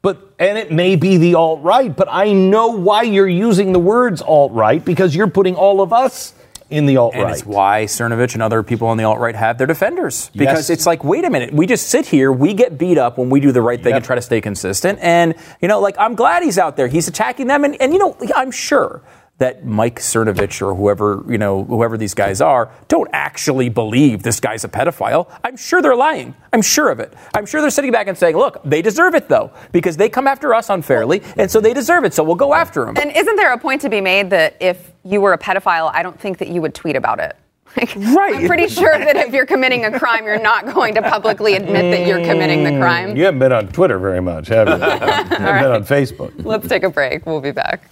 But 0.00 0.18
and 0.38 0.56
it 0.56 0.70
may 0.70 0.94
be 0.94 1.16
the 1.16 1.34
alt 1.34 1.60
right, 1.62 1.94
but 1.94 2.06
I 2.10 2.32
know 2.32 2.68
why 2.68 3.02
you're 3.02 3.28
using 3.28 3.72
the 3.72 3.80
words 3.80 4.22
alt 4.22 4.52
right 4.52 4.82
because 4.84 5.14
you're 5.14 5.26
putting 5.28 5.56
all 5.56 5.80
of 5.80 5.92
us 5.92 6.34
in 6.70 6.84
the 6.86 6.98
alt 6.98 7.14
And 7.14 7.24
right. 7.24 7.32
it's 7.32 7.46
why 7.46 7.84
Cernovich 7.86 8.34
and 8.34 8.42
other 8.42 8.62
people 8.62 8.88
on 8.88 8.96
the 8.98 9.04
alt 9.04 9.18
right 9.18 9.34
have 9.34 9.58
their 9.58 9.66
defenders. 9.66 10.30
Because 10.36 10.68
Yes. 10.68 10.70
it's 10.70 10.86
like, 10.86 11.02
wait 11.02 11.24
a 11.24 11.30
minute, 11.30 11.52
we 11.52 11.66
just 11.66 11.88
sit 11.88 12.06
here, 12.06 12.30
we 12.30 12.52
get 12.54 12.76
beat 12.78 12.98
up 12.98 13.16
when 13.18 13.30
we 13.30 13.40
do 13.40 13.52
the 13.52 13.62
right 13.62 13.82
thing 13.82 13.90
Yep. 13.90 13.96
and 13.96 14.04
try 14.04 14.14
to 14.16 14.22
stay 14.22 14.40
consistent. 14.40 14.98
And, 15.02 15.34
you 15.62 15.66
know, 15.68 15.80
like, 15.80 15.96
I'm 15.98 16.14
glad 16.14 16.42
he's 16.42 16.58
out 16.58 16.76
there. 16.76 16.86
He's 16.86 17.08
attacking 17.08 17.46
them. 17.46 17.64
And, 17.64 17.80
and 17.80 17.92
you 17.92 17.98
know, 17.98 18.16
I'm 18.36 18.50
sure 18.50 19.00
that 19.38 19.64
Mike 19.64 20.00
Cernovich 20.00 20.60
or 20.60 20.74
whoever, 20.74 21.24
you 21.28 21.38
know, 21.38 21.64
whoever 21.64 21.96
these 21.96 22.12
guys 22.14 22.40
are, 22.40 22.70
don't 22.88 23.08
actually 23.12 23.68
believe 23.68 24.22
this 24.24 24.40
guy's 24.40 24.64
a 24.64 24.68
pedophile. 24.68 25.28
I'm 25.44 25.56
sure 25.56 25.80
they're 25.80 25.94
lying. 25.96 26.34
I'm 26.52 26.62
sure 26.62 26.90
of 26.90 26.98
it. 26.98 27.14
I'm 27.34 27.46
sure 27.46 27.60
they're 27.60 27.70
sitting 27.70 27.92
back 27.92 28.08
and 28.08 28.18
saying, 28.18 28.36
look, 28.36 28.60
they 28.64 28.82
deserve 28.82 29.14
it, 29.14 29.28
though, 29.28 29.52
because 29.70 29.96
they 29.96 30.08
come 30.08 30.26
after 30.26 30.54
us 30.54 30.70
unfairly, 30.70 31.22
and 31.36 31.48
so 31.50 31.60
they 31.60 31.72
deserve 31.72 32.04
it, 32.04 32.14
so 32.14 32.24
we'll 32.24 32.34
go 32.34 32.52
after 32.52 32.84
them. 32.84 32.96
And 33.00 33.16
isn't 33.16 33.36
there 33.36 33.52
a 33.52 33.58
point 33.58 33.80
to 33.82 33.88
be 33.88 34.00
made 34.00 34.30
that 34.30 34.56
if 34.60 34.92
you 35.04 35.20
were 35.20 35.32
a 35.32 35.38
pedophile, 35.38 35.90
I 35.94 36.02
don't 36.02 36.18
think 36.18 36.38
that 36.38 36.48
you 36.48 36.60
would 36.60 36.74
tweet 36.74 36.96
about 36.96 37.20
it? 37.20 37.36
Like, 37.76 37.94
Right. 37.96 38.34
I'm 38.34 38.46
pretty 38.48 38.66
sure 38.66 38.98
that 38.98 39.14
if 39.16 39.32
you're 39.32 39.46
committing 39.46 39.84
a 39.84 39.98
crime, 40.00 40.24
you're 40.24 40.40
not 40.42 40.66
going 40.74 40.94
to 40.94 41.02
publicly 41.02 41.54
admit 41.54 41.92
that 41.96 42.08
you're 42.08 42.24
committing 42.24 42.64
the 42.64 42.80
crime. 42.80 43.14
you 43.16 43.24
haven't 43.24 43.38
been 43.38 43.52
on 43.52 43.68
Twitter 43.68 43.98
very 43.98 44.20
much, 44.22 44.48
have 44.48 44.66
you? 44.68 44.74
you 44.78 44.80
haven't 44.80 45.38
been 45.38 45.70
on 45.70 45.84
Facebook. 45.84 46.32
Let's 46.44 46.66
take 46.66 46.82
a 46.82 46.90
break. 46.90 47.24
We'll 47.26 47.40
be 47.42 47.52
back. 47.52 47.88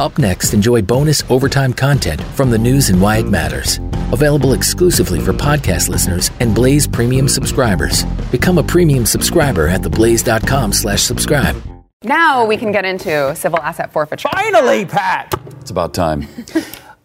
Up 0.00 0.16
next, 0.16 0.54
enjoy 0.54 0.80
bonus 0.80 1.22
overtime 1.28 1.74
content 1.74 2.22
from 2.22 2.50
the 2.50 2.56
news 2.56 2.88
and 2.88 3.02
why 3.02 3.18
it 3.18 3.26
matters. 3.26 3.76
Available 4.12 4.54
exclusively 4.54 5.20
for 5.20 5.34
podcast 5.34 5.90
listeners 5.90 6.30
and 6.40 6.54
Blaze 6.54 6.86
Premium 6.86 7.28
subscribers. 7.28 8.04
Become 8.32 8.56
a 8.56 8.62
premium 8.62 9.04
subscriber 9.04 9.68
at 9.68 9.82
theblaze.com 9.82 10.72
slash 10.72 11.02
subscribe. 11.02 11.54
Now 12.02 12.46
we 12.46 12.56
can 12.56 12.72
get 12.72 12.86
into 12.86 13.36
civil 13.36 13.58
asset 13.60 13.92
forfeiture. 13.92 14.30
Finally, 14.32 14.86
Pat! 14.86 15.34
It's 15.60 15.70
about 15.70 15.92
time. 15.92 16.26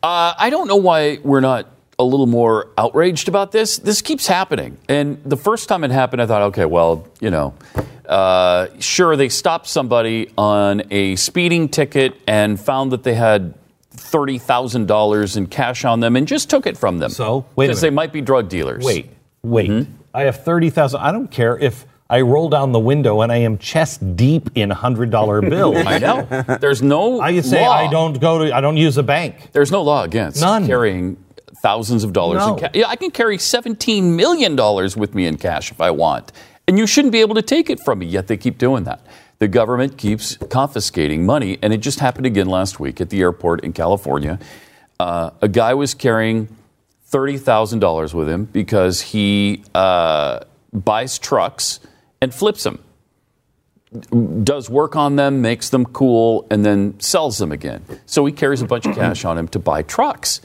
uh, 0.02 0.34
I 0.38 0.50
don't 0.50 0.70
know 0.70 0.78
why 0.78 1.20
we're 1.22 1.42
not 1.42 1.75
a 1.98 2.04
little 2.04 2.28
more 2.28 2.70
outraged 2.78 3.28
about 3.28 3.52
this. 3.52 3.78
This 3.78 4.02
keeps 4.02 4.28
happening. 4.28 4.78
And 4.90 5.22
the 5.24 5.38
first 5.38 5.70
time 5.70 5.84
it 5.84 5.92
happened, 5.92 6.22
I 6.22 6.26
thought, 6.26 6.42
okay, 6.44 6.66
well, 6.66 7.08
you 7.20 7.30
know, 7.30 7.54
uh, 8.08 8.68
sure, 8.80 9.16
they 9.16 9.30
stopped 9.30 9.68
somebody 9.68 10.32
on 10.38 10.84
a 10.92 11.16
speeding 11.16 11.70
ticket 11.70 12.16
and 12.28 12.60
found 12.60 12.92
that 12.92 13.04
they 13.04 13.16
had 13.16 13.54
$30,000 13.96 15.38
in 15.38 15.48
cash 15.48 15.86
on 15.86 16.00
them 16.02 16.16
and 16.16 16.28
just 16.28 16.50
took 16.50 16.68
it 16.68 16.78
from 16.78 17.00
them. 17.00 17.10
So? 17.12 17.46
Wait 17.56 17.68
Because 17.68 17.82
they 17.82 17.90
might 17.90 18.12
be 18.12 18.22
drug 18.22 18.50
dealers. 18.50 18.84
Wait, 18.84 19.10
wait. 19.42 19.70
Mm-hmm. 19.70 19.92
I 20.14 20.24
have 20.24 20.44
30,000. 20.44 21.00
I 21.00 21.12
don't 21.12 21.32
care 21.32 21.58
if 21.58 21.86
I 22.10 22.22
roll 22.22 22.50
down 22.50 22.72
the 22.72 22.80
window 22.80 23.22
and 23.22 23.32
I 23.32 23.38
am 23.38 23.58
chest 23.58 24.16
deep 24.16 24.50
in 24.56 24.70
$100 24.70 25.50
bills. 25.50 25.78
I 25.78 25.98
know. 25.98 26.58
There's 26.60 26.82
no 26.82 27.20
I 27.20 27.40
say 27.42 27.62
law. 27.62 27.72
I 27.72 27.90
don't 27.90 28.20
go 28.20 28.46
to, 28.46 28.56
I 28.56 28.62
don't 28.62 28.78
use 28.78 28.98
a 28.98 29.04
bank. 29.04 29.52
There's 29.54 29.72
no 29.72 29.82
law 29.82 30.04
against 30.04 30.42
None. 30.42 30.68
carrying 30.68 31.18
thousands 31.66 32.04
of 32.04 32.14
dollars 32.14 32.46
No. 32.46 32.54
in 32.54 32.60
cash. 32.60 32.72
Yeah, 32.76 32.88
I 32.88 32.96
can 32.96 33.10
carry 33.10 33.38
$17 33.40 34.04
million 34.04 34.56
with 34.56 35.16
me 35.16 35.26
in 35.26 35.36
cash 35.36 35.72
if 35.72 35.82
I 35.82 35.90
want. 35.90 36.32
And 36.68 36.78
you 36.78 36.86
shouldn't 36.86 37.12
be 37.12 37.22
able 37.22 37.34
to 37.34 37.42
take 37.42 37.72
it 37.72 37.80
from 37.80 38.00
me, 38.00 38.06
yet 38.06 38.28
they 38.28 38.38
keep 38.38 38.60
doing 38.60 38.84
that. 38.84 39.02
The 39.40 39.48
government 39.48 39.98
keeps 39.98 40.38
confiscating 40.38 41.26
money, 41.26 41.58
and 41.64 41.74
it 41.74 41.78
just 41.78 42.00
happened 42.00 42.28
again 42.28 42.46
last 42.46 42.80
week 42.80 43.02
at 43.02 43.10
the 43.10 43.20
airport 43.22 43.64
in 43.64 43.74
California. 43.74 44.38
Uh, 45.00 45.32
a 45.42 45.48
guy 45.48 45.74
was 45.74 45.96
carrying 45.96 46.50
$30,000 47.12 48.14
with 48.14 48.30
him 48.30 48.46
because 48.46 49.02
he 49.02 49.64
uh, 49.74 50.42
buys 50.72 51.18
trucks 51.18 51.80
and 52.22 52.32
flips 52.32 52.62
them 52.64 52.78
does 54.44 54.70
work 54.70 54.96
on 54.98 55.16
them, 55.16 55.42
makes 55.42 55.70
them 55.70 55.86
cool, 55.86 56.46
and 56.52 56.66
then 56.66 57.00
sells 57.00 57.38
them 57.38 57.54
again. 57.54 57.82
So 58.06 58.26
he 58.26 58.34
carries 58.34 58.62
a 58.62 58.66
bunch 58.66 58.86
of 58.86 58.94
cash 58.94 59.24
on 59.24 59.38
him 59.38 59.48
to 59.50 59.60
buy 59.60 59.84
trucks, 59.84 60.42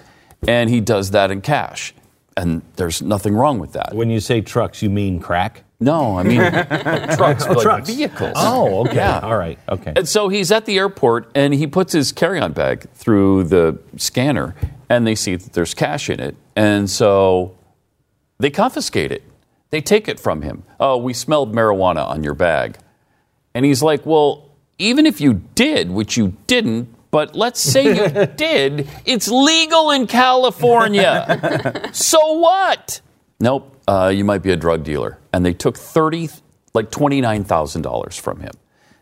and 0.46 0.70
he 0.70 0.80
does 0.80 1.10
that 1.12 1.30
in 1.30 1.40
cash. 1.40 1.94
And 2.36 2.62
there's 2.76 3.02
nothing 3.02 3.34
wrong 3.34 3.58
with 3.58 3.72
that. 3.72 3.94
When 3.94 4.08
you 4.08 4.20
say 4.20 4.40
trucks, 4.40 4.82
you 4.82 4.88
mean 4.90 5.20
crack? 5.20 5.64
No, 5.80 6.18
I 6.18 6.22
mean 6.22 6.38
trucks, 7.16 7.46
like 7.46 7.58
trucks. 7.60 7.88
vehicles. 7.90 8.32
Oh, 8.36 8.80
okay. 8.86 8.96
Yeah. 8.96 9.20
All 9.20 9.36
right. 9.36 9.58
Okay. 9.68 9.92
And 9.96 10.08
so 10.08 10.28
he's 10.28 10.52
at 10.52 10.66
the 10.66 10.78
airport 10.78 11.30
and 11.34 11.54
he 11.54 11.66
puts 11.66 11.92
his 11.92 12.12
carry 12.12 12.38
on 12.38 12.52
bag 12.52 12.88
through 12.94 13.44
the 13.44 13.78
scanner 13.96 14.54
and 14.88 15.06
they 15.06 15.14
see 15.14 15.36
that 15.36 15.52
there's 15.54 15.74
cash 15.74 16.08
in 16.10 16.20
it. 16.20 16.36
And 16.54 16.88
so 16.90 17.56
they 18.38 18.50
confiscate 18.50 19.10
it. 19.10 19.22
They 19.70 19.80
take 19.80 20.08
it 20.08 20.20
from 20.20 20.42
him. 20.42 20.64
Oh, 20.78 20.96
we 20.98 21.14
smelled 21.14 21.54
marijuana 21.54 22.06
on 22.06 22.22
your 22.24 22.34
bag. 22.34 22.76
And 23.54 23.64
he's 23.64 23.82
like, 23.82 24.04
Well, 24.04 24.48
even 24.78 25.06
if 25.06 25.20
you 25.20 25.34
did, 25.54 25.90
which 25.90 26.16
you 26.16 26.36
didn't, 26.46 26.94
but 27.10 27.34
let's 27.34 27.60
say 27.60 27.84
you 27.96 28.26
did, 28.36 28.88
it's 29.04 29.28
legal 29.28 29.90
in 29.90 30.06
California. 30.06 31.90
so 31.92 32.34
what? 32.34 33.00
Nope, 33.40 33.76
uh, 33.88 34.12
you 34.14 34.24
might 34.24 34.42
be 34.42 34.50
a 34.50 34.56
drug 34.56 34.84
dealer. 34.84 35.18
And 35.32 35.44
they 35.44 35.54
took 35.54 35.76
30, 35.76 36.30
like 36.74 36.90
$29,000 36.90 38.20
from 38.20 38.40
him. 38.40 38.52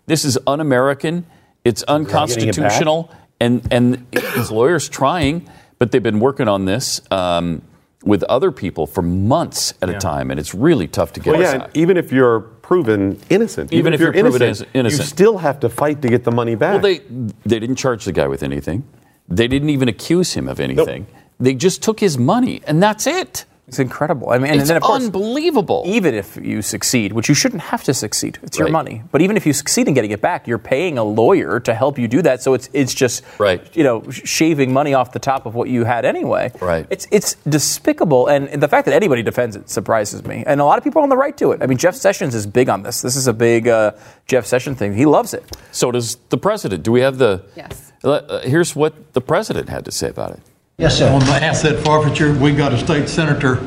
This 0.06 0.24
is 0.24 0.38
un 0.46 0.60
American, 0.60 1.26
it's 1.64 1.82
unconstitutional, 1.82 3.10
and, 3.40 3.66
and 3.70 4.06
his 4.12 4.50
lawyer's 4.50 4.88
trying, 4.88 5.48
but 5.78 5.92
they've 5.92 6.02
been 6.02 6.20
working 6.20 6.48
on 6.48 6.64
this. 6.64 7.00
Um, 7.10 7.62
with 8.04 8.22
other 8.24 8.52
people 8.52 8.86
for 8.86 9.02
months 9.02 9.74
at 9.82 9.90
a 9.90 9.98
time, 9.98 10.30
and 10.30 10.38
it's 10.38 10.54
really 10.54 10.86
tough 10.86 11.12
to 11.14 11.20
get. 11.20 11.32
Well, 11.32 11.42
yeah, 11.42 11.66
even 11.74 11.96
if 11.96 12.12
you're 12.12 12.40
proven 12.68 13.18
innocent, 13.30 13.72
Even 13.72 13.94
if 13.94 14.00
you're 14.00 14.14
you're 14.14 14.24
proven 14.24 14.42
innocent, 14.42 14.68
innocent. 14.74 15.00
you 15.00 15.06
still 15.06 15.38
have 15.38 15.58
to 15.60 15.70
fight 15.70 16.02
to 16.02 16.08
get 16.08 16.22
the 16.22 16.30
money 16.30 16.54
back. 16.54 16.72
Well, 16.74 16.82
they 16.82 16.98
they 17.46 17.58
didn't 17.58 17.76
charge 17.76 18.04
the 18.04 18.12
guy 18.12 18.28
with 18.28 18.42
anything. 18.42 18.84
They 19.26 19.48
didn't 19.48 19.70
even 19.70 19.88
accuse 19.88 20.34
him 20.34 20.48
of 20.48 20.60
anything. 20.60 21.06
They 21.40 21.54
just 21.54 21.82
took 21.82 21.98
his 22.00 22.18
money, 22.18 22.60
and 22.66 22.82
that's 22.82 23.06
it. 23.06 23.46
It's 23.68 23.78
incredible. 23.78 24.30
I 24.30 24.38
mean, 24.38 24.50
and 24.50 24.60
it's 24.60 24.68
then 24.68 24.78
of 24.78 24.82
course, 24.82 25.04
unbelievable. 25.04 25.82
even 25.86 26.14
if 26.14 26.36
you 26.36 26.62
succeed, 26.62 27.12
which 27.12 27.28
you 27.28 27.34
shouldn't 27.34 27.60
have 27.62 27.84
to 27.84 27.92
succeed, 27.92 28.38
it's 28.42 28.58
your 28.58 28.70
money. 28.70 29.02
But 29.12 29.20
even 29.20 29.36
if 29.36 29.44
you 29.46 29.52
succeed 29.52 29.88
in 29.88 29.94
getting 29.94 30.10
it 30.10 30.22
back, 30.22 30.48
you're 30.48 30.58
paying 30.58 30.96
a 30.96 31.04
lawyer 31.04 31.60
to 31.60 31.74
help 31.74 31.98
you 31.98 32.08
do 32.08 32.22
that. 32.22 32.42
So 32.42 32.54
it's 32.54 32.70
it's 32.72 32.94
just 32.94 33.22
Right. 33.38 33.60
you 33.76 33.84
know 33.84 34.02
shaving 34.10 34.72
money 34.72 34.94
off 34.94 35.12
the 35.12 35.18
top 35.18 35.44
of 35.46 35.54
what 35.54 35.68
you 35.68 35.84
had 35.84 36.04
anyway. 36.06 36.50
Right. 36.60 36.86
It's 36.88 37.06
it's 37.10 37.34
despicable, 37.46 38.26
and 38.28 38.48
the 38.62 38.68
fact 38.68 38.86
that 38.86 38.94
anybody 38.94 39.22
defends 39.22 39.54
it 39.54 39.68
surprises 39.68 40.24
me. 40.24 40.44
And 40.46 40.60
a 40.60 40.64
lot 40.64 40.78
of 40.78 40.84
people 40.84 41.00
are 41.00 41.02
on 41.02 41.08
the 41.10 41.16
right 41.16 41.36
to 41.36 41.52
it. 41.52 41.62
I 41.62 41.66
mean, 41.66 41.78
Jeff 41.78 41.94
Sessions 41.94 42.34
is 42.34 42.46
big 42.46 42.68
on 42.70 42.82
this. 42.82 43.02
This 43.02 43.16
is 43.16 43.26
a 43.26 43.32
big 43.34 43.68
uh, 43.68 43.92
Jeff 44.26 44.46
Sessions 44.46 44.78
thing. 44.78 44.94
He 44.94 45.04
loves 45.04 45.34
it. 45.34 45.44
So 45.72 45.90
does 45.92 46.16
the 46.30 46.38
president. 46.38 46.82
Do 46.84 46.92
we 46.92 47.00
have 47.02 47.18
the? 47.18 47.44
Yes. 47.54 47.92
Uh, 48.02 48.40
here's 48.40 48.74
what 48.74 49.12
the 49.12 49.20
president 49.20 49.68
had 49.68 49.84
to 49.84 49.90
say 49.92 50.08
about 50.08 50.30
it. 50.30 50.40
Yes, 50.80 50.96
sir. 50.96 51.12
On 51.12 51.18
the 51.18 51.32
asset 51.32 51.84
forfeiture, 51.84 52.32
we 52.34 52.54
got 52.54 52.72
a 52.72 52.78
state 52.78 53.08
senator 53.08 53.58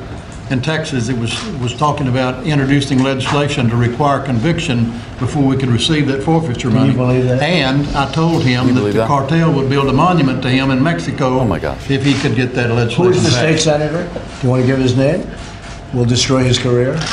in 0.49 0.61
Texas 0.61 1.07
that 1.07 1.17
was, 1.17 1.33
was 1.59 1.75
talking 1.75 2.07
about 2.07 2.47
introducing 2.47 3.03
legislation 3.03 3.69
to 3.69 3.75
require 3.75 4.23
conviction 4.23 4.85
before 5.19 5.43
we 5.43 5.57
could 5.57 5.67
receive 5.67 6.07
that 6.07 6.23
forfeiture 6.23 6.69
you 6.69 6.73
money. 6.75 6.93
believe 6.93 7.25
that? 7.25 7.41
And 7.43 7.85
I 7.97 8.09
told 8.13 8.43
him 8.43 8.67
that 8.67 8.73
believe 8.75 8.93
the 8.93 8.99
that? 8.99 9.07
cartel 9.09 9.51
would 9.53 9.69
build 9.69 9.89
a 9.89 9.93
monument 9.93 10.41
to 10.43 10.49
him 10.49 10.71
in 10.71 10.81
Mexico. 10.81 11.37
Oh, 11.39 11.43
my 11.45 11.59
gosh. 11.59 11.91
If 11.91 12.05
he 12.05 12.13
could 12.13 12.33
get 12.33 12.53
that 12.53 12.69
legislation 12.69 13.11
is 13.17 13.23
the 13.25 13.31
state 13.31 13.51
passed. 13.55 13.65
senator? 13.65 14.07
Do 14.13 14.43
you 14.47 14.49
want 14.49 14.61
to 14.61 14.67
give 14.67 14.79
his 14.79 14.95
name? 14.95 15.29
We'll 15.93 16.05
destroy 16.05 16.45
his 16.45 16.57
career. 16.57 16.93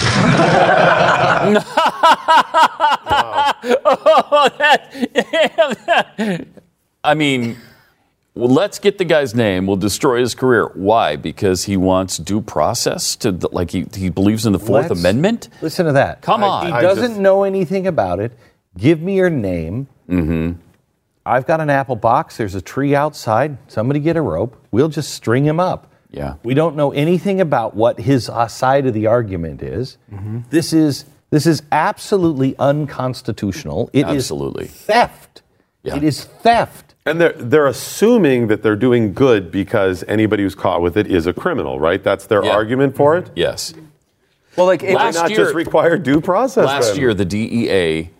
Oh, 3.90 4.48
that, 4.58 6.46
I 7.04 7.14
mean, 7.14 7.56
well, 8.38 8.48
let's 8.48 8.78
get 8.78 8.98
the 8.98 9.04
guy's 9.04 9.34
name. 9.34 9.66
We'll 9.66 9.76
destroy 9.76 10.20
his 10.20 10.34
career. 10.34 10.70
Why? 10.74 11.16
Because 11.16 11.64
he 11.64 11.76
wants 11.76 12.18
due 12.18 12.40
process 12.40 13.16
to 13.16 13.32
the, 13.32 13.48
like 13.50 13.70
he, 13.72 13.86
he 13.94 14.10
believes 14.10 14.46
in 14.46 14.52
the 14.52 14.58
Fourth 14.58 14.88
Let's- 14.90 15.00
Amendment. 15.00 15.48
Listen 15.60 15.86
to 15.86 15.92
that. 15.92 16.22
Come 16.22 16.44
on. 16.44 16.66
He 16.66 16.72
doesn't 16.72 17.10
just- 17.12 17.20
know 17.20 17.42
anything 17.44 17.86
about 17.86 18.20
it. 18.20 18.32
Give 18.76 19.00
me 19.00 19.16
your 19.16 19.30
name. 19.30 19.88
Mm-hmm. 20.08 20.60
I've 21.26 21.46
got 21.46 21.60
an 21.60 21.68
apple 21.68 21.96
box. 21.96 22.36
There's 22.36 22.54
a 22.54 22.60
tree 22.62 22.94
outside. 22.94 23.58
Somebody 23.66 24.00
get 24.00 24.16
a 24.16 24.22
rope. 24.22 24.56
We'll 24.70 24.88
just 24.88 25.12
string 25.14 25.44
him 25.44 25.58
up. 25.60 25.92
Yeah. 26.10 26.34
We 26.42 26.54
don't 26.54 26.76
know 26.76 26.92
anything 26.92 27.40
about 27.40 27.74
what 27.74 27.98
his 28.00 28.30
uh, 28.30 28.46
side 28.48 28.86
of 28.86 28.94
the 28.94 29.06
argument 29.08 29.62
is. 29.62 29.98
This 30.50 30.72
is 30.72 31.04
this 31.30 31.46
is 31.46 31.62
absolutely 31.70 32.56
unconstitutional. 32.58 33.90
It 33.92 34.06
is 34.08 34.24
Absolutely. 34.30 34.68
theft. 34.68 35.42
Yeah. 35.82 35.96
It 35.96 36.02
is 36.04 36.24
theft. 36.24 36.87
And 37.08 37.20
they're 37.20 37.32
they're 37.32 37.66
assuming 37.66 38.48
that 38.48 38.62
they're 38.62 38.76
doing 38.76 39.12
good 39.12 39.50
because 39.50 40.04
anybody 40.08 40.42
who's 40.42 40.54
caught 40.54 40.82
with 40.82 40.96
it 40.96 41.06
is 41.06 41.26
a 41.26 41.32
criminal, 41.32 41.78
right? 41.80 42.02
That's 42.02 42.26
their 42.26 42.44
Yeah. 42.44 42.52
argument 42.52 42.96
for 42.96 43.16
mm-hmm. 43.16 43.26
it. 43.30 43.32
Yes. 43.36 43.74
Well, 44.56 44.66
like 44.66 44.82
it, 44.82 44.94
Why 44.94 45.04
Last 45.04 45.14
not 45.14 45.30
year- 45.30 45.38
just 45.38 45.54
require 45.54 45.96
due 45.98 46.20
process? 46.20 46.66
Last 46.66 46.92
then? 46.92 47.00
year, 47.00 47.14
the 47.14 47.24
DEA 47.24 48.10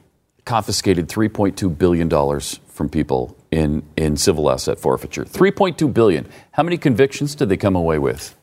confiscated 0.45 1.09
3.2 1.09 1.77
billion 1.77 2.09
dollars 2.09 2.61
from 2.69 2.89
people 2.89 3.37
in 3.51 3.83
in 3.97 4.17
civil 4.17 4.51
asset 4.51 4.79
forfeiture. 4.79 5.25
3.2 5.25 5.93
billion. 5.93 6.27
How 6.53 6.63
many 6.63 6.79
convictions 6.79 7.35
did 7.35 7.49
they 7.49 7.57
come 7.57 7.77
away 7.77 7.99
with 7.99 8.35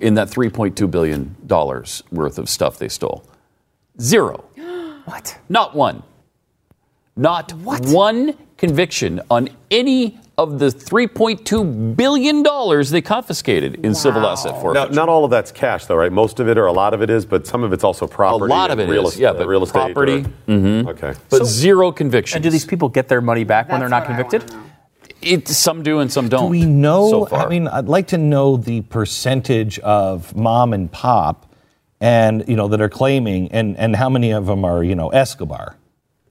in 0.00 0.14
that 0.14 0.28
3.2 0.28 0.90
billion 0.90 1.36
dollars 1.46 2.02
worth 2.10 2.38
of 2.38 2.48
stuff 2.48 2.78
they 2.78 2.88
stole? 2.88 3.24
Zero. 4.00 4.44
what? 5.04 5.38
Not 5.48 5.74
one. 5.74 6.02
Not 7.16 7.52
what? 7.52 7.86
one 7.86 8.34
conviction 8.68 9.20
on 9.30 9.48
any 9.70 10.18
of 10.36 10.58
the 10.58 10.66
3.2 10.66 11.94
billion 11.96 12.42
dollars 12.42 12.90
they 12.90 13.00
confiscated 13.00 13.84
in 13.84 13.94
civil 13.94 14.26
asset 14.26 14.52
forfeiture. 14.60 14.88
Now, 14.88 14.94
not 14.94 15.08
all 15.08 15.24
of 15.24 15.30
that's 15.30 15.52
cash, 15.52 15.86
though, 15.86 15.94
right? 15.96 16.10
Most 16.10 16.40
of 16.40 16.48
it, 16.48 16.58
or 16.58 16.66
a 16.66 16.72
lot 16.72 16.92
of 16.92 17.02
it 17.02 17.10
is, 17.10 17.24
but 17.24 17.46
some 17.46 17.62
of 17.62 17.72
it's 17.72 17.84
also 17.84 18.06
property. 18.06 18.50
A 18.50 18.54
lot 18.54 18.70
of 18.70 18.78
and 18.78 18.90
it 18.90 18.92
real 18.92 19.06
is, 19.06 19.14
est- 19.14 19.20
yeah, 19.20 19.32
but 19.32 19.46
real 19.46 19.62
estate. 19.62 19.78
or- 19.78 19.84
property, 19.94 20.22
mm-hmm. 20.48 20.88
Okay. 20.88 21.14
but 21.30 21.44
zero 21.46 21.92
conviction. 21.92 22.38
And 22.38 22.42
do 22.42 22.50
these 22.50 22.64
people 22.64 22.88
get 22.88 23.06
their 23.08 23.20
money 23.20 23.44
back 23.44 23.68
when 23.68 23.78
they're 23.80 23.88
not 23.88 24.06
convicted? 24.06 24.44
It, 25.22 25.48
some 25.48 25.82
do 25.82 26.00
and 26.00 26.12
some 26.12 26.28
don't. 26.28 26.46
Do 26.46 26.50
we 26.50 26.66
know? 26.66 27.08
So 27.10 27.26
far. 27.26 27.46
I 27.46 27.48
mean, 27.48 27.68
I'd 27.68 27.86
like 27.88 28.08
to 28.08 28.18
know 28.18 28.56
the 28.56 28.80
percentage 28.82 29.78
of 29.78 30.34
mom 30.36 30.72
and 30.72 30.90
pop, 30.90 31.46
and 32.00 32.44
you 32.48 32.56
know 32.56 32.68
that 32.68 32.80
are 32.80 32.90
claiming, 32.90 33.50
and 33.52 33.76
and 33.78 33.94
how 33.96 34.10
many 34.10 34.32
of 34.32 34.46
them 34.46 34.64
are 34.64 34.82
you 34.84 34.94
know 34.94 35.08
Escobar. 35.10 35.76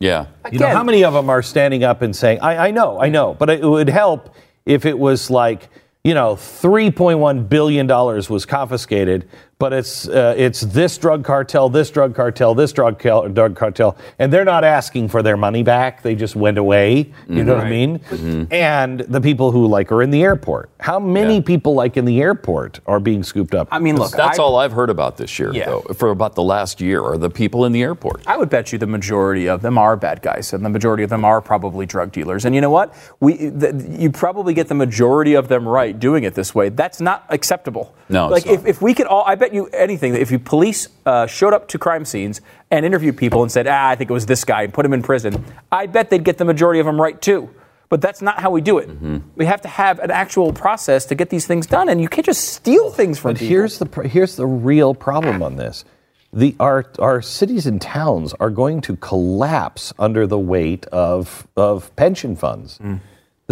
Yeah. 0.03 0.25
You 0.51 0.59
know, 0.59 0.67
how 0.67 0.83
many 0.83 1.05
of 1.05 1.13
them 1.13 1.29
are 1.29 1.41
standing 1.41 1.85
up 1.85 2.01
and 2.01 2.13
saying, 2.13 2.41
I, 2.41 2.67
I 2.67 2.71
know, 2.71 2.99
I 2.99 3.07
know, 3.07 3.33
but 3.33 3.49
it 3.49 3.63
would 3.63 3.87
help 3.87 4.35
if 4.65 4.85
it 4.85 4.99
was 4.99 5.29
like, 5.29 5.69
you 6.03 6.13
know, 6.13 6.35
$3.1 6.35 7.47
billion 7.47 7.87
was 7.87 8.45
confiscated, 8.45 9.29
but 9.63 9.71
it's, 9.71 10.09
uh, 10.09 10.35
it's 10.37 10.59
this 10.59 10.97
drug 10.97 11.23
cartel, 11.23 11.69
this 11.69 11.89
drug 11.89 12.13
cartel, 12.13 12.53
this 12.53 12.73
drug, 12.73 12.99
cal- 12.99 13.29
drug 13.29 13.55
cartel, 13.55 13.95
and 14.19 14.33
they're 14.33 14.43
not 14.43 14.65
asking 14.65 15.07
for 15.07 15.23
their 15.23 15.37
money 15.37 15.63
back. 15.63 16.01
They 16.01 16.15
just 16.15 16.35
went 16.35 16.57
away. 16.57 17.13
You 17.29 17.45
know 17.45 17.55
what 17.55 17.63
I 17.63 17.69
mean? 17.69 18.47
And 18.51 18.99
the 18.99 19.21
people 19.21 19.51
who 19.53 19.65
like 19.67 19.89
are 19.93 20.01
in 20.01 20.11
the 20.11 20.21
airport. 20.21 20.69
How 20.81 20.99
many 20.99 21.35
Yeah. 21.35 21.43
people 21.45 21.75
like 21.75 21.95
in 21.95 22.03
the 22.03 22.19
airport 22.19 22.81
are 22.87 22.99
being 22.99 23.23
scooped 23.23 23.55
up? 23.55 23.69
I 23.71 23.79
mean, 23.79 23.95
look, 23.95 24.11
That's 24.11 24.37
I, 24.37 24.43
all 24.43 24.57
I've 24.57 24.73
heard 24.73 24.89
about 24.89 25.15
this 25.15 25.39
year, 25.39 25.53
Yeah. 25.53 25.67
though, 25.67 25.81
for 25.93 26.09
about 26.09 26.35
the 26.35 26.43
last 26.43 26.81
year, 26.81 27.01
are 27.01 27.17
the 27.17 27.29
people 27.29 27.63
in 27.63 27.71
the 27.71 27.83
airport. 27.83 28.23
I 28.27 28.35
would 28.35 28.49
bet 28.49 28.73
you 28.73 28.77
the 28.77 28.85
majority 28.85 29.47
of 29.47 29.61
them 29.61 29.77
are 29.77 29.95
bad 29.95 30.21
guys, 30.21 30.51
and 30.51 30.65
the 30.65 30.69
majority 30.69 31.03
of 31.03 31.09
them 31.09 31.23
are 31.23 31.39
probably 31.39 31.85
drug 31.85 32.11
dealers. 32.11 32.43
And 32.43 32.53
you 32.53 32.59
know 32.59 32.69
what? 32.69 32.93
We, 33.21 33.47
the, 33.47 33.69
you 33.97 34.11
probably 34.11 34.53
get 34.53 34.67
the 34.67 34.75
majority 34.75 35.35
of 35.35 35.47
them 35.47 35.65
right 35.65 35.97
doing 35.97 36.25
it 36.25 36.33
this 36.33 36.53
way. 36.53 36.67
That's 36.67 36.99
not 36.99 37.23
acceptable. 37.29 37.95
No, 38.09 38.25
it's 38.25 38.31
like 38.33 38.45
not. 38.45 38.55
if, 38.55 38.65
if 38.75 38.81
we 38.81 38.93
could 38.93 39.07
all, 39.07 39.23
I 39.25 39.35
bet 39.35 39.52
you 39.53 39.67
anything 39.67 40.13
that 40.13 40.21
if 40.21 40.31
you 40.31 40.39
police 40.39 40.87
uh, 41.05 41.27
showed 41.27 41.53
up 41.53 41.67
to 41.69 41.77
crime 41.77 42.05
scenes 42.05 42.41
and 42.71 42.85
interviewed 42.85 43.17
people 43.17 43.43
and 43.43 43.51
said, 43.51 43.67
ah, 43.67 43.89
I 43.89 43.95
think 43.95 44.09
it 44.09 44.13
was 44.13 44.25
this 44.25 44.43
guy, 44.43 44.63
and 44.63 44.73
put 44.73 44.85
him 44.85 44.93
in 44.93 45.01
prison, 45.01 45.45
I 45.71 45.85
bet 45.85 46.09
they'd 46.09 46.23
get 46.23 46.37
the 46.37 46.45
majority 46.45 46.79
of 46.79 46.85
them 46.85 46.99
right 46.99 47.21
too. 47.21 47.49
But 47.89 48.01
that's 48.01 48.23
not 48.23 48.39
how 48.39 48.49
we 48.49 48.61
do 48.61 48.79
it. 48.79 48.89
Mm-hmm. 48.89 49.17
We 49.35 49.45
have 49.45 49.61
to 49.61 49.67
have 49.67 49.99
an 49.99 50.09
actual 50.09 50.51
process 50.51 51.05
to 51.05 51.15
get 51.15 51.29
these 51.29 51.45
things 51.45 51.67
done, 51.67 51.89
and 51.89 52.01
you 52.01 52.07
can't 52.09 52.25
just 52.25 52.43
steal 52.45 52.89
things 52.89 53.19
from 53.19 53.33
But 53.33 53.39
people. 53.39 53.49
here's 53.49 53.77
the 53.77 54.01
here's 54.07 54.35
the 54.35 54.47
real 54.47 54.95
problem 54.95 55.43
on 55.43 55.57
this. 55.57 55.85
The 56.31 56.55
our 56.59 56.85
our 56.97 57.21
cities 57.21 57.67
and 57.67 57.79
towns 57.79 58.33
are 58.39 58.49
going 58.49 58.81
to 58.81 58.95
collapse 58.95 59.93
under 59.99 60.25
the 60.25 60.39
weight 60.39 60.87
of 60.87 61.47
of 61.55 61.95
pension 61.95 62.35
funds. 62.35 62.79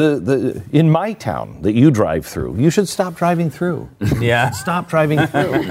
The, 0.01 0.19
the 0.19 0.63
in 0.71 0.89
my 0.89 1.13
town 1.13 1.61
that 1.61 1.73
you 1.73 1.91
drive 1.91 2.25
through, 2.25 2.57
you 2.57 2.71
should 2.71 2.89
stop 2.89 3.13
driving 3.13 3.51
through. 3.51 3.87
yeah. 4.19 4.49
Stop 4.49 4.89
driving 4.89 5.19
through. 5.27 5.61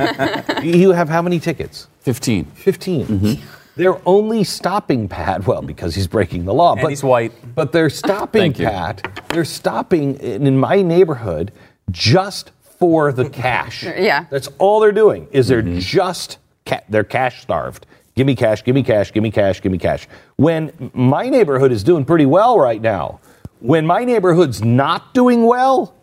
you 0.62 0.92
have 0.92 1.08
how 1.08 1.20
many 1.20 1.40
tickets? 1.40 1.88
15. 2.02 2.44
15. 2.44 3.06
Mm-hmm. 3.06 3.46
They're 3.74 4.00
only 4.06 4.44
stopping 4.44 5.08
Pat, 5.08 5.46
well, 5.46 5.62
because 5.62 5.94
he's 5.94 6.06
breaking 6.06 6.44
the 6.44 6.54
law. 6.54 6.74
And 6.76 6.88
he's 6.88 7.02
white. 7.02 7.32
But 7.54 7.72
they're 7.72 7.90
stopping 7.90 8.40
Thank 8.40 8.58
you. 8.60 8.66
Pat. 8.66 9.24
They're 9.30 9.44
stopping 9.44 10.16
in, 10.16 10.46
in 10.46 10.58
my 10.58 10.82
neighborhood 10.82 11.50
just 11.90 12.52
for 12.78 13.12
the 13.12 13.28
cash. 13.28 13.82
Yeah. 13.96 14.26
That's 14.30 14.48
all 14.58 14.80
they're 14.80 14.92
doing 14.92 15.26
is 15.32 15.48
they're 15.48 15.62
mm-hmm. 15.62 15.80
just 15.80 16.38
ca- 16.66 16.84
they're 16.88 17.04
cash 17.04 17.42
starved. 17.42 17.86
Give 18.14 18.26
me 18.26 18.36
cash, 18.36 18.62
give 18.64 18.74
me 18.74 18.82
cash, 18.82 19.12
give 19.12 19.22
me 19.22 19.30
cash, 19.30 19.60
give 19.60 19.72
me 19.72 19.78
cash. 19.78 20.06
When 20.36 20.90
my 20.94 21.28
neighborhood 21.28 21.72
is 21.72 21.82
doing 21.82 22.04
pretty 22.04 22.26
well 22.26 22.58
right 22.58 22.80
now, 22.80 23.20
when 23.60 23.86
my 23.86 24.04
neighborhood's 24.04 24.62
not 24.62 25.14
doing 25.14 25.46
well, 25.46 25.94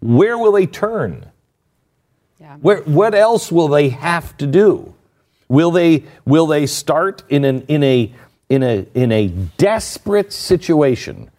where 0.00 0.36
will 0.36 0.52
they 0.52 0.66
turn? 0.66 1.30
Yeah. 2.40 2.56
Where, 2.56 2.82
what 2.82 3.14
else 3.14 3.52
will 3.52 3.68
they 3.68 3.90
have 3.90 4.36
to 4.38 4.46
do? 4.46 4.94
Will 5.48 5.70
they 5.70 6.04
will 6.24 6.46
they 6.46 6.66
start 6.66 7.22
in 7.28 7.44
an 7.44 7.62
in 7.68 7.84
a 7.84 8.12
in 8.48 8.62
a 8.62 8.86
in 8.94 9.12
a 9.12 9.28
desperate 9.28 10.32
situation? 10.32 11.30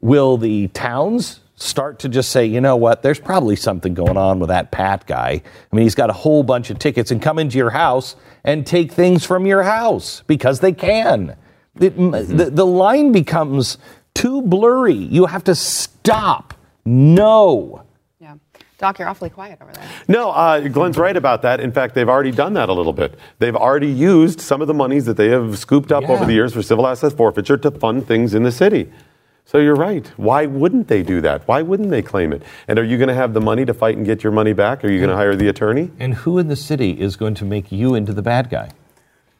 Will 0.00 0.36
the 0.36 0.68
towns 0.68 1.40
start 1.56 2.00
to 2.00 2.08
just 2.08 2.30
say, 2.30 2.44
you 2.44 2.60
know 2.60 2.76
what, 2.76 3.02
there's 3.02 3.20
probably 3.20 3.56
something 3.56 3.94
going 3.94 4.16
on 4.16 4.38
with 4.38 4.48
that 4.48 4.70
Pat 4.70 5.06
guy. 5.06 5.40
I 5.40 5.76
mean, 5.76 5.84
he's 5.84 5.94
got 5.94 6.10
a 6.10 6.14
whole 6.14 6.42
bunch 6.42 6.70
of 6.70 6.78
tickets 6.78 7.10
and 7.10 7.22
come 7.22 7.38
into 7.38 7.56
your 7.56 7.70
house 7.70 8.16
and 8.42 8.66
take 8.66 8.92
things 8.92 9.24
from 9.24 9.46
your 9.46 9.62
house 9.62 10.22
because 10.26 10.60
they 10.60 10.72
can. 10.72 11.36
It- 11.80 11.96
mm-hmm. 11.96 12.36
the, 12.36 12.50
the 12.50 12.66
line 12.66 13.12
becomes 13.12 13.78
too 14.14 14.42
blurry. 14.42 14.94
You 14.94 15.26
have 15.26 15.44
to 15.44 15.54
stop. 15.54 16.54
No. 16.84 17.82
Yeah. 18.20 18.34
Doc, 18.78 18.98
you're 18.98 19.08
awfully 19.08 19.30
quiet 19.30 19.58
over 19.62 19.72
there. 19.72 19.84
No, 20.08 20.30
uh, 20.30 20.60
Glenn's 20.68 20.96
right 20.98 21.16
about 21.16 21.42
that. 21.42 21.60
In 21.60 21.72
fact, 21.72 21.94
they've 21.94 22.08
already 22.08 22.30
done 22.30 22.54
that 22.54 22.68
a 22.68 22.72
little 22.72 22.92
bit. 22.92 23.18
They've 23.38 23.56
already 23.56 23.88
used 23.90 24.40
some 24.40 24.60
of 24.60 24.68
the 24.68 24.74
monies 24.74 25.04
that 25.06 25.16
they 25.16 25.28
have 25.28 25.58
scooped 25.58 25.92
up 25.92 26.02
Yeah. 26.04 26.12
over 26.12 26.24
the 26.24 26.32
years 26.32 26.52
for 26.54 26.62
civil 26.62 26.86
asset 26.86 27.12
forfeiture 27.12 27.56
to 27.58 27.70
fund 27.70 28.06
things 28.06 28.34
in 28.34 28.42
the 28.42 28.52
city. 28.52 28.90
So 29.46 29.58
you're 29.58 29.74
right. 29.76 30.10
Why 30.16 30.46
wouldn't 30.46 30.88
they 30.88 31.02
do 31.02 31.20
that? 31.20 31.46
Why 31.46 31.60
wouldn't 31.60 31.90
they 31.90 32.00
claim 32.00 32.32
it? 32.32 32.42
And 32.66 32.78
are 32.78 32.84
you 32.84 32.96
going 32.96 33.08
to 33.08 33.14
have 33.14 33.34
the 33.34 33.42
money 33.42 33.64
to 33.66 33.74
fight 33.74 33.96
and 33.96 34.06
get 34.06 34.24
your 34.24 34.32
money 34.32 34.54
back? 34.54 34.82
Are 34.84 34.90
you 34.90 34.98
going 34.98 35.10
to 35.10 35.16
hire 35.16 35.36
the 35.36 35.48
attorney? 35.48 35.90
And 36.00 36.14
who 36.14 36.38
in 36.38 36.48
the 36.48 36.56
city 36.56 36.92
is 36.98 37.16
going 37.16 37.34
to 37.34 37.44
make 37.44 37.70
you 37.70 37.94
into 37.94 38.12
the 38.14 38.22
bad 38.22 38.48
guy? 38.48 38.70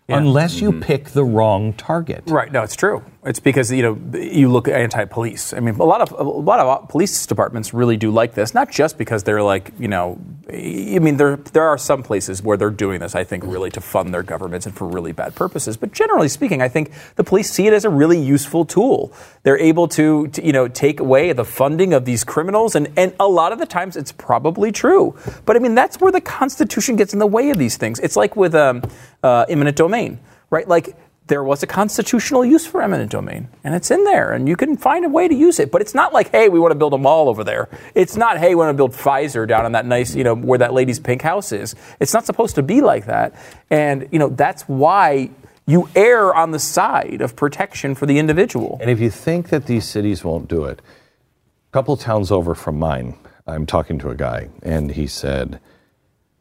Unless 0.09 0.61
you 0.61 0.73
pick 0.81 1.07
the 1.11 1.25
wrong 1.25 1.73
target. 1.73 2.25
Right. 2.27 2.53
No, 2.53 2.63
it's 2.63 2.77
true. 2.77 3.03
It's 3.27 3.41
because 3.41 3.73
you 3.73 3.83
know 3.83 4.19
you 4.19 4.51
look 4.51 4.69
anti-police. 4.69 5.55
I 5.55 5.61
mean, 5.61 5.77
a 5.77 5.85
lot 5.85 6.03
of 6.03 6.13
a 6.13 6.23
lot 6.23 6.61
of 6.61 6.89
police 6.89 7.27
departments 7.27 7.73
really 7.73 7.97
do 7.97 8.11
like 8.11 8.35
this. 8.35 8.53
Not 8.53 8.71
just 8.71 8.99
because 8.99 9.23
they're 9.23 9.43
like 9.43 9.73
you 9.79 9.89
know, 9.89 10.21
I 10.51 10.99
mean, 11.01 11.17
there 11.17 11.37
there 11.37 11.63
are 11.63 11.79
some 11.79 12.03
places 12.03 12.43
where 12.43 12.59
they're 12.59 12.71
doing 12.71 13.01
this. 13.01 13.15
I 13.15 13.25
think 13.25 13.45
really 13.45 13.71
to 13.71 13.81
fund 13.81 14.13
their 14.13 14.23
governments 14.23 14.67
and 14.67 14.77
for 14.77 14.87
really 14.87 15.13
bad 15.13 15.35
purposes. 15.35 15.79
But 15.79 15.93
generally 15.93 16.29
speaking, 16.29 16.61
I 16.61 16.69
think 16.69 16.93
the 17.17 17.25
police 17.25 17.51
see 17.51 17.67
it 17.67 17.73
as 17.73 17.87
a 17.87 17.91
really 17.91 18.21
useful 18.21 18.67
tool. 18.67 19.11
They're 19.43 19.59
able 19.59 19.89
to, 19.89 20.29
to 20.29 20.45
you 20.45 20.53
know 20.53 20.69
take 20.69 21.01
away 21.01 21.33
the 21.33 21.47
funding 21.47 21.95
of 21.95 22.05
these 22.05 22.25
criminals, 22.25 22.75
and 22.75 22.89
and 22.95 23.15
a 23.19 23.27
lot 23.27 23.53
of 23.53 23.59
the 23.59 23.67
times 23.67 23.97
it's 23.97 24.13
probably 24.13 24.71
true. 24.71 25.17
But 25.47 25.57
I 25.57 25.61
mean, 25.61 25.75
that's 25.75 25.99
where 25.99 26.13
the 26.13 26.21
Constitution 26.21 26.97
gets 26.97 27.15
in 27.15 27.21
the 27.21 27.27
way 27.27 27.49
of 27.49 27.57
these 27.57 27.79
things. 27.79 28.01
It's 28.01 28.17
like 28.17 28.37
with 28.37 28.55
um, 28.55 28.83
uh, 29.23 29.47
eminent 29.49 29.79
domain, 29.79 30.21
right? 30.51 30.69
Like 30.69 30.95
there 31.27 31.43
was 31.43 31.63
a 31.63 31.67
constitutional 31.67 32.45
use 32.45 32.67
for 32.67 32.83
eminent 32.83 33.11
domain, 33.11 33.49
and 33.63 33.75
it's 33.75 33.91
in 33.91 34.05
there, 34.05 34.33
and 34.33 34.47
you 34.47 34.57
can 34.57 34.77
find 34.77 35.07
a 35.07 35.09
way 35.09 35.27
to 35.27 35.35
use 35.35 35.59
it. 35.59 35.73
But 35.73 35.81
it's 35.81 35.95
not 35.95 36.13
like, 36.13 36.31
hey, 36.31 36.51
we 36.51 36.61
want 36.61 36.73
to 36.73 36.79
build 36.79 36.93
a 36.93 36.99
mall 36.99 37.31
over 37.31 37.43
there. 37.43 37.71
It's 37.95 38.17
not, 38.17 38.39
hey, 38.39 38.51
we 38.51 38.57
want 38.57 38.71
to 38.71 38.77
build 38.77 38.93
Pfizer 38.93 39.49
down 39.49 39.65
on 39.65 39.73
that 39.73 39.87
nice, 39.87 40.15
you 40.15 40.23
know, 40.23 40.35
where 40.35 40.59
that 40.59 40.75
lady's 40.75 41.01
pink 41.01 41.23
house 41.23 41.51
is. 41.51 41.75
It's 41.99 42.13
not 42.13 42.27
supposed 42.27 42.57
to 42.57 42.63
be 42.63 42.83
like 42.83 43.07
that, 43.07 43.35
and 43.71 44.07
you 44.13 44.19
know 44.19 44.29
that's 44.29 44.63
why 44.65 45.31
you 45.67 45.89
err 45.97 46.35
on 46.35 46.51
the 46.51 46.59
side 46.59 47.23
of 47.23 47.37
protection 47.37 47.95
for 47.95 48.05
the 48.05 48.19
individual. 48.19 48.77
And 48.83 48.91
if 48.91 49.01
you 49.01 49.11
think 49.11 49.49
that 49.49 49.65
these 49.65 49.87
cities 49.87 50.25
won't 50.25 50.47
do 50.47 50.65
it, 50.65 50.81
a 50.81 51.73
couple 51.73 51.97
towns 51.97 52.31
over 52.31 52.55
from 52.55 52.79
mine, 52.79 53.17
I'm 53.47 53.65
talking 53.65 53.99
to 54.01 54.11
a 54.11 54.15
guy, 54.15 54.51
and 54.63 54.91
he 54.91 55.07
said, 55.07 55.59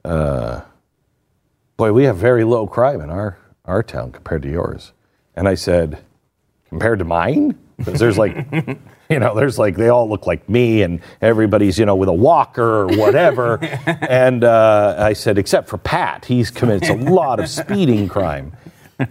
uh, 0.04 0.62
"Boy, 1.78 1.94
we 1.94 2.04
have 2.04 2.18
very 2.18 2.44
low 2.44 2.68
crime 2.68 3.00
in 3.00 3.10
our 3.10 3.38
our 3.66 3.84
town 3.84 4.12
compared 4.12 4.42
to 4.44 4.50
yours." 4.50 4.94
And 5.36 5.48
I 5.48 5.56
said, 5.56 6.00
"Compared 6.70 7.00
to 7.00 7.06
mine?" 7.06 7.58
Because 7.78 8.00
there's 8.00 8.18
like, 8.18 8.36
you 9.10 9.20
know, 9.20 9.36
there's 9.36 9.60
like 9.60 9.76
they 9.76 9.90
all 9.90 10.08
look 10.10 10.28
like 10.28 10.48
me, 10.48 10.84
and 10.84 11.02
everybody's 11.22 11.80
you 11.80 11.86
know 11.86 11.96
with 11.96 12.10
a 12.10 12.14
walker 12.14 12.82
or 12.84 12.88
whatever. 12.88 13.60
and 14.10 14.44
uh, 14.44 14.96
I 14.98 15.14
said, 15.14 15.38
except 15.38 15.70
for 15.70 15.78
Pat, 15.78 16.26
he's 16.26 16.52
commits 16.52 16.90
a 16.90 16.96
lot 16.96 17.40
of 17.40 17.50
speeding 17.50 18.08
crime. 18.08 18.56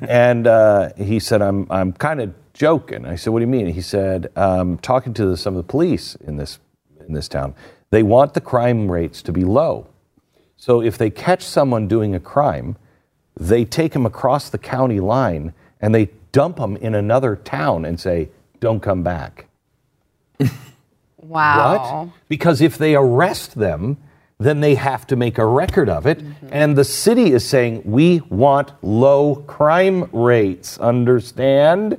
And 0.00 0.46
uh, 0.46 0.92
he 0.96 1.18
said, 1.18 1.42
"I'm 1.42 1.66
I'm 1.70 1.92
kind 1.92 2.20
of 2.20 2.34
joking." 2.54 3.04
I 3.04 3.16
said, 3.16 3.32
"What 3.32 3.40
do 3.40 3.44
you 3.44 3.50
mean?" 3.50 3.66
He 3.66 3.82
said, 3.82 4.30
um, 4.36 4.78
"Talking 4.78 5.12
to 5.14 5.36
some 5.36 5.54
of 5.54 5.58
the 5.58 5.68
police 5.68 6.14
in 6.16 6.36
this 6.36 6.58
in 7.06 7.12
this 7.14 7.28
town, 7.28 7.54
they 7.90 8.02
want 8.02 8.34
the 8.34 8.40
crime 8.40 8.90
rates 8.90 9.22
to 9.22 9.32
be 9.32 9.44
low. 9.44 9.86
So 10.56 10.80
if 10.80 10.96
they 10.96 11.10
catch 11.10 11.42
someone 11.42 11.88
doing 11.88 12.14
a 12.14 12.20
crime, 12.20 12.76
they 13.36 13.64
take 13.64 13.92
them 13.92 14.06
across 14.06 14.50
the 14.50 14.58
county 14.58 15.00
line 15.00 15.54
and 15.80 15.94
they 15.94 16.10
dump 16.32 16.56
them 16.56 16.76
in 16.76 16.94
another 16.94 17.36
town 17.36 17.84
and 17.84 17.98
say, 17.98 18.28
"Don't 18.60 18.80
come 18.80 19.02
back." 19.02 19.46
Wow. 21.22 22.04
What? 22.04 22.14
Because 22.28 22.60
if 22.60 22.76
they 22.76 22.94
arrest 22.94 23.54
them, 23.54 23.96
then 24.38 24.60
they 24.60 24.74
have 24.74 25.06
to 25.06 25.16
make 25.16 25.38
a 25.38 25.46
record 25.46 25.88
of 25.88 26.06
it. 26.06 26.18
Mm-hmm. 26.18 26.48
And 26.50 26.76
the 26.76 26.84
city 26.84 27.32
is 27.32 27.48
saying, 27.48 27.82
we 27.84 28.20
want 28.28 28.72
low 28.82 29.36
crime 29.36 30.10
rates, 30.12 30.78
understand? 30.78 31.98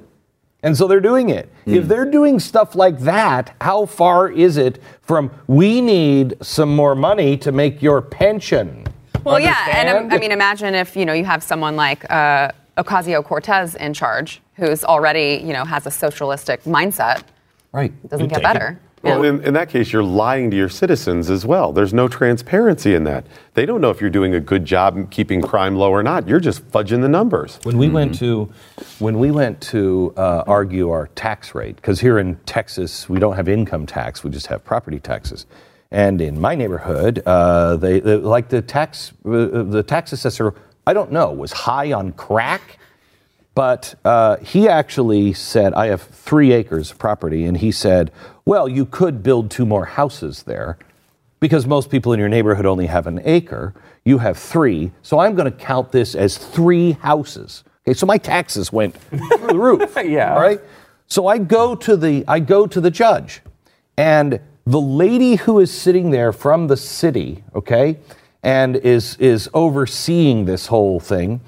And 0.61 0.77
so 0.77 0.87
they're 0.87 0.99
doing 0.99 1.29
it. 1.29 1.49
Hmm. 1.65 1.73
If 1.73 1.87
they're 1.87 2.09
doing 2.09 2.39
stuff 2.39 2.75
like 2.75 2.99
that, 2.99 3.55
how 3.61 3.85
far 3.85 4.29
is 4.29 4.57
it 4.57 4.81
from 5.01 5.31
we 5.47 5.81
need 5.81 6.35
some 6.41 6.75
more 6.75 6.95
money 6.95 7.37
to 7.37 7.51
make 7.51 7.81
your 7.81 8.01
pension? 8.01 8.85
Well, 9.23 9.39
yeah, 9.39 9.67
and 9.71 9.89
um, 9.89 10.11
I 10.11 10.17
mean, 10.17 10.31
imagine 10.31 10.75
if 10.75 10.95
you 10.95 11.05
know 11.05 11.13
you 11.13 11.25
have 11.25 11.41
someone 11.43 11.75
like 11.75 12.09
uh, 12.11 12.51
Ocasio 12.77 13.23
Cortez 13.23 13.75
in 13.75 13.93
charge, 13.93 14.41
who's 14.55 14.83
already 14.83 15.41
you 15.45 15.53
know 15.53 15.63
has 15.65 15.85
a 15.85 15.91
socialistic 15.91 16.63
mindset. 16.63 17.23
right. 17.71 17.91
It 18.03 18.09
doesn't 18.09 18.25
You 18.25 18.29
get 18.29 18.35
take 18.37 18.43
it. 18.43 18.53
better. 18.53 18.79
Well, 19.03 19.23
in, 19.25 19.43
in 19.43 19.53
that 19.55 19.67
case, 19.67 19.91
you're 19.91 20.01
lying 20.01 20.49
to 20.51 20.55
your 20.55 20.69
citizens 20.69 21.29
as 21.29 21.45
well. 21.45 21.73
There's 21.73 21.93
no 21.93 22.07
transparency 22.07 22.95
in 22.95 23.03
that. 23.03 23.25
They 23.53 23.65
don't 23.65 23.81
know 23.81 23.89
if 23.89 23.99
you're 23.99 24.09
doing 24.09 24.33
a 24.35 24.39
good 24.39 24.63
job 24.63 25.11
keeping 25.11 25.41
crime 25.41 25.75
low 25.75 25.91
or 25.91 26.03
not. 26.03 26.25
You're 26.25 26.39
just 26.39 26.65
fudging 26.71 27.01
the 27.01 27.09
numbers. 27.09 27.59
When 27.63 27.77
we 27.77 27.89
went 27.89 28.15
to, 28.19 28.49
when 28.99 29.19
we 29.19 29.29
went 29.29 29.59
to 29.73 30.13
uh, 30.15 30.45
argue 30.47 30.89
our 30.89 31.07
tax 31.15 31.53
rate, 31.53 31.75
because 31.75 31.99
here 31.99 32.17
in 32.17 32.37
Texas 32.45 33.09
we 33.09 33.19
don't 33.19 33.35
have 33.35 33.49
income 33.49 33.85
tax, 33.85 34.23
we 34.23 34.31
just 34.31 34.47
have 34.47 34.63
property 34.63 35.01
taxes. 35.01 35.47
And 35.93 36.19
in 36.19 36.41
my 36.41 36.55
neighborhood, 36.55 37.21
uh, 37.25 37.77
they, 37.77 37.99
they 37.99 38.15
like 38.15 38.49
the 38.49 38.61
tax, 38.61 39.13
uh, 39.25 39.63
the 39.63 39.83
tax 39.87 40.11
assessor. 40.11 40.53
I 40.85 40.93
don't 40.93 41.11
know 41.11 41.31
was 41.31 41.53
high 41.53 41.93
on 41.93 42.11
crack, 42.13 42.79
but 43.55 43.95
uh, 44.03 44.37
he 44.37 44.67
actually 44.67 45.33
said, 45.33 45.73
"I 45.75 45.87
have 45.87 46.01
three 46.01 46.51
acres 46.51 46.91
of 46.91 46.97
property," 46.97 47.45
and 47.45 47.57
he 47.57 47.71
said, 47.71 48.11
"Well, 48.43 48.67
you 48.67 48.85
could 48.85 49.23
build 49.23 49.51
two 49.51 49.65
more 49.65 49.85
houses 49.85 50.43
there." 50.43 50.77
because 51.43 51.67
most 51.67 51.89
people 51.89 52.13
in 52.13 52.19
your 52.21 52.29
neighborhood 52.29 52.65
only 52.65 52.85
have 52.85 53.05
an 53.05 53.19
acre. 53.25 53.73
You 54.05 54.19
have 54.19 54.37
three, 54.37 54.93
so 55.01 55.19
I'm 55.19 55.35
going 55.35 55.51
to 55.51 55.57
count 55.57 55.91
this 55.91 56.15
as 56.15 56.37
three 56.37 56.93
houses. 56.93 57.65
Okay, 57.85 57.93
so 57.93 58.05
my 58.05 58.17
taxes 58.17 58.71
went 58.71 58.95
through 58.95 59.47
the 59.47 59.59
roof. 59.59 59.97
Yeah. 60.05 60.33
All 60.33 60.39
right. 60.39 60.61
So 61.07 61.27
I 61.27 61.39
go 61.39 61.75
to 61.75 61.97
the 61.97 62.23
I 62.29 62.39
go 62.39 62.65
to 62.65 62.79
the 62.79 62.89
judge, 62.89 63.41
and 63.97 64.39
the 64.65 64.81
lady 64.81 65.35
who 65.35 65.59
is 65.59 65.71
sitting 65.71 66.11
there 66.11 66.31
from 66.31 66.67
the 66.67 66.77
city, 66.77 67.43
okay, 67.53 67.97
and 68.41 68.75
is 68.75 69.17
is 69.17 69.49
overseeing 69.53 70.45
this 70.45 70.67
whole 70.67 70.99
thing. 70.99 71.41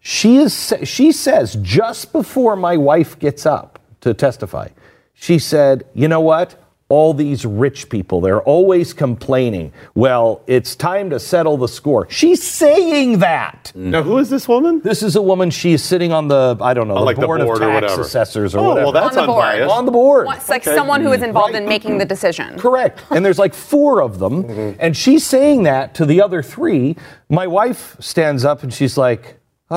She 0.00 0.38
is 0.38 0.74
she 0.84 1.12
says 1.12 1.56
just 1.62 2.12
before 2.12 2.56
my 2.56 2.76
wife 2.76 3.18
gets 3.18 3.46
up 3.46 3.78
to 4.00 4.14
testify, 4.14 4.68
she 5.14 5.38
said, 5.38 5.84
"You 5.94 6.08
know 6.08 6.20
what? 6.20 6.56
All 6.90 7.12
these 7.12 7.44
rich 7.44 7.90
people, 7.90 8.22
they're 8.22 8.40
always 8.42 8.94
complaining. 8.94 9.72
Well, 9.94 10.40
it's 10.46 10.74
time 10.74 11.10
to 11.10 11.20
settle 11.20 11.58
the 11.58 11.68
score." 11.68 12.06
She's 12.08 12.42
saying 12.42 13.18
that. 13.18 13.72
Now, 13.74 14.02
who 14.02 14.16
is 14.16 14.30
this 14.30 14.48
woman? 14.48 14.80
This 14.80 15.02
is 15.02 15.14
a 15.14 15.20
woman. 15.20 15.50
She's 15.50 15.82
sitting 15.82 16.12
on 16.12 16.28
the 16.28 16.56
I 16.62 16.72
don't 16.72 16.88
know 16.88 16.94
Oh, 16.94 17.00
the 17.00 17.04
like 17.04 17.16
the 17.18 17.26
board, 17.26 17.40
board 17.42 17.58
of 17.58 17.62
or 17.62 17.72
tax 17.72 17.82
whatever. 17.82 18.00
assessors 18.00 18.54
or 18.54 18.60
Oh, 18.60 18.68
whatever. 18.70 18.84
well, 18.86 18.92
that's 18.92 19.16
On 19.18 19.26
the 19.26 19.32
board. 19.32 19.60
on 19.62 19.84
the 19.84 19.92
board. 19.92 20.28
It's 20.30 20.48
like 20.48 20.64
someone 20.64 21.02
who 21.02 21.12
is 21.12 21.22
involved 21.22 21.54
in 21.54 21.66
making 21.68 21.98
the 21.98 22.06
decision. 22.06 22.58
Correct. 22.58 23.02
And 23.10 23.22
there's 23.22 23.38
like 23.38 23.52
four 23.52 24.00
of 24.00 24.18
them. 24.18 24.76
And 24.80 24.96
she's 24.96 25.26
saying 25.26 25.64
that 25.64 25.94
to 25.96 26.06
the 26.06 26.22
other 26.22 26.42
three. 26.42 26.96
My 27.28 27.46
wife 27.46 27.96
stands 28.00 28.46
up 28.46 28.62
and 28.62 28.72
she's 28.72 28.96
like, 28.96 29.38
um, 29.70 29.76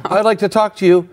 I'd 0.06 0.22
like 0.24 0.38
to 0.38 0.48
talk 0.48 0.76
to 0.76 0.86
you. 0.86 1.08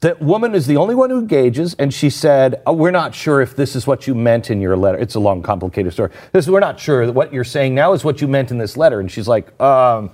That 0.00 0.22
woman 0.22 0.54
is 0.54 0.66
the 0.66 0.78
only 0.78 0.94
one 0.94 1.10
who 1.10 1.18
engages, 1.18 1.74
and 1.74 1.92
she 1.92 2.08
said, 2.08 2.62
"Oh, 2.66 2.72
We're 2.72 2.90
not 2.90 3.14
sure 3.14 3.42
if 3.42 3.54
this 3.54 3.76
is 3.76 3.86
what 3.86 4.06
you 4.06 4.14
meant 4.14 4.50
in 4.50 4.60
your 4.60 4.76
letter. 4.76 4.96
It's 4.96 5.14
a 5.14 5.20
long, 5.20 5.42
complicated 5.42 5.92
story. 5.92 6.10
This, 6.32 6.48
we're 6.48 6.60
not 6.60 6.80
sure 6.80 7.04
that 7.04 7.12
what 7.12 7.32
you're 7.34 7.44
saying 7.44 7.74
now 7.74 7.92
is 7.92 8.02
what 8.02 8.20
you 8.22 8.28
meant 8.28 8.50
in 8.50 8.56
this 8.56 8.76
letter. 8.78 9.00
And 9.00 9.10
she's 9.10 9.28
like, 9.28 9.60
um, 9.60 10.10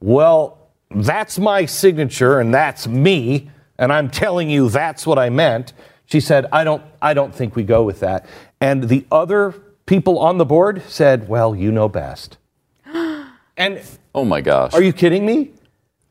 Well, 0.00 0.58
that's 0.90 1.38
my 1.38 1.64
signature, 1.66 2.40
and 2.40 2.52
that's 2.52 2.88
me, 2.88 3.50
and 3.78 3.92
I'm 3.92 4.10
telling 4.10 4.50
you 4.50 4.68
that's 4.68 5.06
what 5.06 5.18
I 5.18 5.30
meant. 5.30 5.72
She 6.06 6.20
said, 6.20 6.46
I 6.52 6.64
don't, 6.64 6.82
I 7.00 7.14
don't 7.14 7.34
think 7.34 7.56
we 7.56 7.62
go 7.62 7.82
with 7.82 8.00
that. 8.00 8.26
And 8.60 8.84
the 8.88 9.06
other 9.10 9.54
people 9.86 10.18
on 10.18 10.38
the 10.38 10.44
board 10.44 10.82
said, 10.88 11.28
Well, 11.28 11.54
you 11.54 11.70
know 11.70 11.88
best. 11.88 12.36
and 13.56 13.80
Oh 14.14 14.24
my 14.24 14.40
gosh. 14.40 14.74
are 14.74 14.82
you 14.82 14.92
kidding 14.92 15.24
me? 15.24 15.52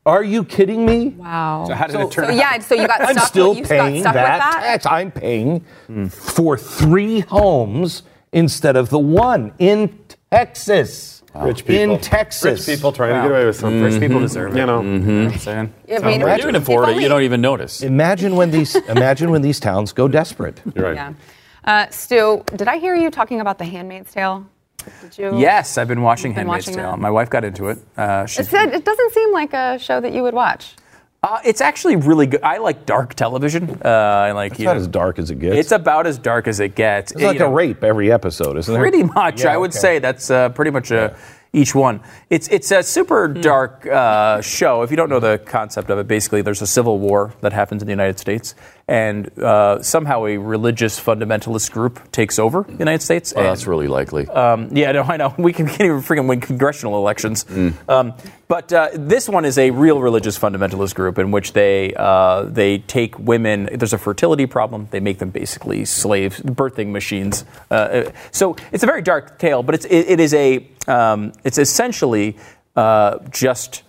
Are 0.06 0.22
you 0.22 0.44
kidding 0.44 0.84
me? 0.84 1.08
Wow. 1.08 1.64
So 1.66 1.74
how 1.74 1.86
did 1.86 1.98
it 2.00 2.10
turn 2.10 2.26
So 2.26 2.30
out? 2.30 2.36
yeah, 2.36 2.58
so 2.58 2.74
you 2.74 2.86
got 2.86 3.00
I'm 3.00 3.14
stuck. 3.14 3.26
still 3.26 3.50
with, 3.50 3.58
you 3.60 3.64
paying 3.64 4.02
got 4.02 4.12
stuck 4.12 4.14
that, 4.14 4.32
with 4.34 4.40
that. 4.40 4.62
tax. 4.62 4.86
I'm 4.86 5.10
paying 5.10 5.64
for 6.10 6.58
three 6.58 7.20
homes 7.20 8.02
instead 8.32 8.76
of 8.76 8.90
the 8.90 8.98
one 8.98 9.54
in 9.58 9.98
Texas. 10.30 11.22
Rich 11.34 11.64
people. 11.64 11.94
In 11.94 12.00
Texas. 12.00 12.68
Rich 12.68 12.76
people 12.76 12.92
trying 12.92 13.14
to 13.14 13.22
get 13.22 13.30
away 13.30 13.46
with 13.46 13.56
something. 13.56 13.82
Rich 13.82 13.94
people 13.94 14.16
mm-hmm. 14.16 14.24
deserve 14.24 14.54
it. 14.54 14.60
You 14.60 14.66
know. 14.66 14.80
Mm-hmm. 14.80 15.08
You 15.08 15.16
know 15.16 15.24
what 15.24 15.32
I'm 15.32 15.38
mm-hmm. 15.38 15.38
saying? 15.38 15.74
I 16.04 16.06
mean, 16.06 16.20
You're 16.20 16.36
doing 16.36 16.54
it 16.54 16.58
if 16.58 16.64
for 16.64 16.84
it. 16.84 16.90
only- 16.90 17.02
You 17.02 17.08
don't 17.08 17.22
even 17.22 17.40
notice. 17.40 17.82
Imagine 17.82 18.36
when 18.36 18.50
these 18.50 18.74
imagine 18.88 19.30
when 19.30 19.42
these 19.42 19.58
towns 19.58 19.92
go 19.92 20.06
desperate. 20.06 20.60
You're 20.74 20.84
right. 20.84 20.94
Yeah. 20.94 21.14
Uh, 21.64 21.88
Stu, 21.88 22.44
did 22.54 22.68
I 22.68 22.78
hear 22.78 22.94
you 22.94 23.10
talking 23.10 23.40
about 23.40 23.58
The 23.58 23.64
Handmaid's 23.64 24.12
Tale? 24.12 24.46
Did 25.02 25.18
you? 25.18 25.38
Yes, 25.38 25.78
I've 25.78 25.88
been 25.88 26.02
watching 26.02 26.30
You've 26.32 26.36
been 26.36 26.46
Handmaid's 26.46 26.66
watching 26.66 26.80
Tale. 26.80 26.90
that? 26.92 26.98
My 26.98 27.10
wife 27.10 27.30
got 27.30 27.44
into 27.44 27.68
it. 27.68 27.78
Uh, 27.96 28.26
she, 28.26 28.40
It 28.42 28.46
said 28.46 28.72
it 28.74 28.84
doesn't 28.84 29.12
seem 29.12 29.32
like 29.32 29.52
a 29.52 29.78
show 29.78 30.00
that 30.00 30.12
you 30.12 30.22
would 30.22 30.34
watch. 30.34 30.74
uh, 31.22 31.38
it's 31.44 31.60
actually 31.60 31.96
really 31.96 32.26
good. 32.26 32.42
I 32.42 32.58
like 32.58 32.84
dark 32.86 33.14
television. 33.14 33.80
Uh, 33.84 33.88
I 33.88 34.32
like 34.32 34.52
It's 34.52 34.60
you 34.60 34.66
not 34.66 34.74
know, 34.74 34.80
as 34.80 34.88
dark 34.88 35.18
as 35.18 35.30
it 35.30 35.38
gets. 35.38 35.56
It's 35.56 35.72
about 35.72 36.06
as 36.06 36.18
dark 36.18 36.46
as 36.48 36.60
it 36.60 36.74
gets. 36.74 37.12
It's 37.12 37.22
like 37.22 37.36
a 37.36 37.40
know, 37.40 37.52
rape 37.52 37.82
every 37.82 38.12
episode, 38.12 38.58
isn't 38.58 38.74
it? 38.74 38.78
Pretty 38.78 39.02
much, 39.02 39.42
Yeah, 39.44 39.52
I 39.54 39.56
would 39.56 39.70
okay. 39.70 39.78
say 39.78 39.98
that's 40.00 40.30
uh, 40.30 40.50
pretty 40.50 40.70
much 40.70 40.90
a, 40.90 41.16
each 41.54 41.74
one. 41.74 42.00
It's 42.30 42.48
it's 42.48 42.70
a 42.72 42.82
super 42.82 43.28
dark 43.28 43.86
uh, 43.86 44.40
show. 44.42 44.82
If 44.82 44.90
you 44.90 44.96
don't 44.96 45.08
know 45.08 45.20
the 45.20 45.38
concept 45.46 45.88
of 45.88 45.98
it, 45.98 46.06
basically 46.08 46.42
there's 46.42 46.60
a 46.62 46.66
civil 46.66 46.98
war 46.98 47.32
that 47.42 47.52
happens 47.52 47.80
in 47.80 47.86
the 47.86 47.92
United 47.92 48.18
States, 48.18 48.54
and 48.86 49.30
uh, 49.38 49.82
somehow 49.82 50.26
a 50.26 50.36
religious 50.36 51.00
fundamentalist 51.00 51.70
group 51.72 52.00
takes 52.12 52.38
over 52.38 52.64
the 52.68 52.72
United 52.78 53.02
States. 53.02 53.32
Well, 53.34 53.44
and- 53.44 53.50
that's 53.50 53.66
really 53.66 53.88
likely. 53.88 54.26
um, 54.28 54.68
yeah, 54.76 54.92
no, 54.92 55.02
I 55.02 55.16
know. 55.16 55.34
We 55.38 55.52
can, 55.52 55.66
can't 55.66 55.80
even 55.82 56.02
freaking 56.02 56.28
win 56.28 56.40
congressional 56.40 56.96
elections. 56.96 57.46
Um, 57.88 58.12
but 58.48 58.72
uh, 58.72 58.90
this 58.94 59.28
one 59.28 59.44
is 59.44 59.56
a 59.58 59.70
real 59.70 60.00
religious 60.00 60.38
fundamentalist 60.38 60.94
group 60.94 61.18
in 61.18 61.30
which 61.30 61.52
they 61.54 61.94
uh, 61.96 62.42
they 62.44 62.78
take 62.78 63.18
women. 63.18 63.68
There's 63.72 63.92
a 63.94 63.98
fertility 63.98 64.46
problem. 64.46 64.88
They 64.90 65.00
make 65.00 65.18
them 65.18 65.30
basically 65.30 65.84
slaves, 65.86 66.40
birthing 66.40 66.88
machines. 66.92 67.44
Uh, 67.70 67.74
Uh, 67.74 68.10
so 68.32 68.56
it's 68.72 68.82
a 68.82 68.86
very 68.86 69.02
dark 69.02 69.38
tale, 69.38 69.62
but 69.62 69.74
it's 69.74 69.84
it, 69.86 70.08
it 70.14 70.20
is 70.20 70.34
a 70.34 70.66
um, 70.88 71.32
it's 71.44 71.58
essentially 71.58 72.36
uh, 72.76 73.18
just 73.30 73.82